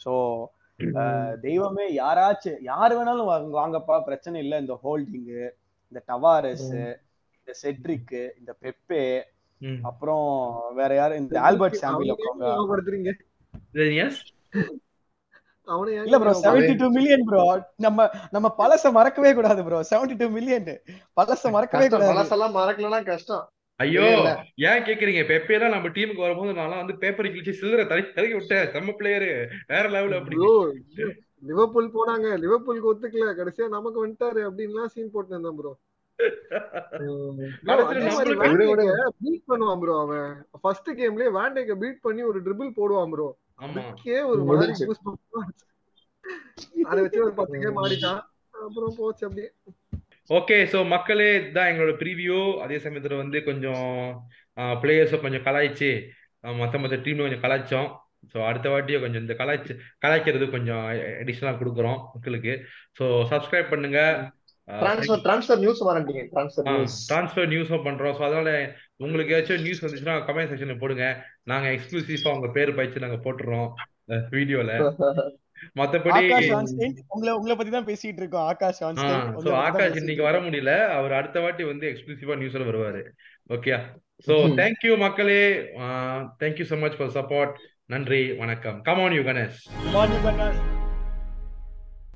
ஸோ 0.05 0.11
தெய்வமே 1.45 1.85
யாராச்சும் 1.95 2.59
யார் 2.71 2.95
வேணாலும் 2.97 3.29
வாங்க 3.31 3.51
வாங்கப்பா 3.59 3.97
பிரச்சனை 4.07 4.37
இல்லை. 4.43 4.57
இந்த 4.63 4.75
ஹோல்டிங்கு 4.83 5.43
இந்த 5.91 6.01
டவாரஸ் 6.11 6.67
இந்த 7.39 7.53
செட்ரிக் 7.63 8.17
இந்த 8.39 8.51
பெப்பே. 8.63 9.05
அப்புறம் 9.89 10.27
வேற 10.79 10.91
யாரு? 10.99 11.13
இந்த 11.23 11.35
ஆல்பர்ட் 11.47 11.81
சாம்பிள் 11.83 12.07
இல்ல 16.05 16.17
bro? 16.21 16.31
Seventy 16.45 16.73
two 16.79 16.87
million 16.95 17.25
bro 17.27 17.41
நம்ம 17.85 18.07
நம்ம 18.35 18.47
பழச 18.61 18.91
மறக்கவே 18.97 19.31
கூடாது 19.39 19.61
ப்ரோ 19.67 19.79
செவன்டி 19.91 20.15
டூ 20.21 20.27
மில்லியன் 20.37 20.69
பழச 21.19 21.51
மறக்கவே 21.55 21.87
கூடாது. 21.87 22.11
பழசெல்லாம் 22.13 22.55
மறக்கலன்னா 22.59 22.99
கஷ்டம். 23.11 23.45
ஐயோ. 23.81 24.35
ஏன் 24.69 24.83
கேக்குறீங்க? 24.87 25.29
பெப்பேலாம் 25.29 25.69
நம்ம 25.69 25.89
டீமுக்கு 25.89 26.17
வரும்போது 26.17 26.53
நான்லாம் 26.53 26.77
வந்து 26.77 26.97
பேப்பர் 26.97 27.27
கிழிச்சு 27.27 27.53
சில்லறை 27.53 27.87
தலை 27.87 28.11
தலக்கி 28.15 28.33
விட்டேன். 28.33 28.73
செம்ம 28.73 28.95
பிளேயரு 28.99 29.47
வேற 29.67 29.89
லெவல் 29.89 30.17
அப்படி 30.17 30.37
Bro, 30.37 30.73
லிவர்பூல் 31.43 31.93
போனாங்க. 31.93 32.41
லிவர்பூலுக்கு 32.41 32.91
ஒத்துக்கல. 32.91 33.37
கடைசியா 33.37 33.69
நமக்கு 33.69 34.03
வந்துட்டாரு 34.03 34.47
அப்படின்லாம் 34.47 34.87
சீன் 34.87 35.13
போட்டு 35.13 35.29
இருந்தேன் 35.29 35.59
ப்ரோ. 35.59 35.77
பீட் 39.21 39.47
பண்ணுவான் 39.47 39.79
ப்ரோ 39.79 40.01
அவன். 40.01 40.45
ஃபர்ஸ்ட் 40.61 40.99
கேம்லயே 40.99 41.37
வேண்டேக்க 41.37 41.75
பீட் 41.75 42.01
பண்ணி 42.01 42.23
ஒரு 42.23 42.41
ட்ரிபிள் 42.41 42.75
போடுவான் 42.75 43.09
ப்ரோ. 43.09 43.37
அதுக்கே 43.63 44.25
ஒரு. 44.25 44.41
அதை 46.85 47.03
வச்சு 47.03 47.23
ஒரு 47.23 47.33
பத்து 47.33 47.59
கேம் 47.59 47.83
ஆடிட்டான். 47.83 48.21
அப்புறம் 48.61 48.95
போச்சு 48.97 49.27
அப்படியே. 49.27 49.51
ஓகே 50.31 50.57
ஸோ 50.73 50.79
மக்களே 50.87 51.29
இதுதான் 51.35 51.69
எங்களோட 51.71 51.93
ப்ரீவியூ 52.01 52.37
அதே 52.61 52.77
சமயத்துல 52.77 53.15
வந்து 53.17 53.37
கொஞ்சம் 53.43 53.87
பிளேயர்ஸை 54.81 55.17
கொஞ்சம் 55.19 55.45
கலாய்ச்சி 55.47 55.89
மத்த 56.43 56.79
மத்த 56.79 56.99
டீம்ல 57.05 57.25
கொஞ்சம் 57.25 57.43
கலாய்ச்சோம். 57.43 57.89
ஸோ 58.31 58.37
அடுத்த 58.47 58.67
வாட்டியும் 58.69 59.03
கொஞ்சம் 59.03 59.23
இந்த 59.23 59.33
கலாய்ச்சி 59.33 59.73
கலாய்க்கிறது 59.99 60.45
கொஞ்சம் 60.49 60.83
அடிஷ்னலாக 61.21 61.59
கொடுக்குறோம் 61.61 61.99
மக்களுக்கு. 62.13 62.53
ஸோ 62.99 63.05
சப்ஸ்கிரைப் 63.31 63.71
பண்ணுங்க. 63.73 63.99
டிரான்ஸ்ஃபர் 65.17 65.59
நியூஸ் 65.59 67.51
நியூஸும் 67.53 67.85
பண்றோம். 67.87 68.15
ஸோ 68.17 68.23
அதனால 68.27 68.49
உங்களுக்கு 68.97 69.33
ஏதாச்சும் 69.35 69.65
நியூஸ் 69.65 69.83
வந்துச்சுன்னா 69.85 70.17
கமெண்ட் 70.27 70.51
செக்ஷன்ல 70.51 70.77
போடுங்க. 70.83 71.05
நாங்க 71.43 71.67
எக்ஸ்க்ளூசிவா 71.75 72.35
உங்க 72.37 72.49
பேர் 72.57 72.77
பயிற்சி 72.79 73.05
நாங்க 73.07 73.21
போட்டுறோம் 73.27 73.69
வீடியோல 74.31 74.71
மத்தபடி 75.75 76.53
உங்களை 77.07 77.33
உங்களை 77.33 77.55
பத்தி 77.55 77.69
தான் 77.69 77.85
பேசிட்டு 77.85 78.17
இருக்கோம். 78.17 78.47
ஆகாஷ் 78.47 78.83
ஆகாஷ் 79.53 79.95
இன்னைக்கு 79.95 80.23
வர. 80.23 80.39
முடியல. 80.39 80.87
அவர் 80.89 81.11
அடுத்த 81.11 81.39
வாட்டி 81.39 81.63
வந்து 81.63 81.89
எக்ஸ்க்ளூசிவா 81.89 82.37
நியூஸ்ல 82.41 82.67
வருவாரு. 82.69 83.03
ஓகே 83.49 83.79
ம். 84.25 84.57
தேங்க்யூ 84.57 84.97
மக்களே. 84.97 85.41
Thank you 86.39 86.63
so 86.63 86.77
much 86.77 86.97
for 86.97 87.13
support 87.13 87.53
நன்றி 87.85 88.33
வணக்கம். 88.33 88.81
Come 88.81 88.99
on 88.99 89.11
you 89.11 89.21
Gunners 89.21 89.59
Come 89.83 89.95
on, 89.95 90.09
you 90.09 90.21
guys. 90.23 90.80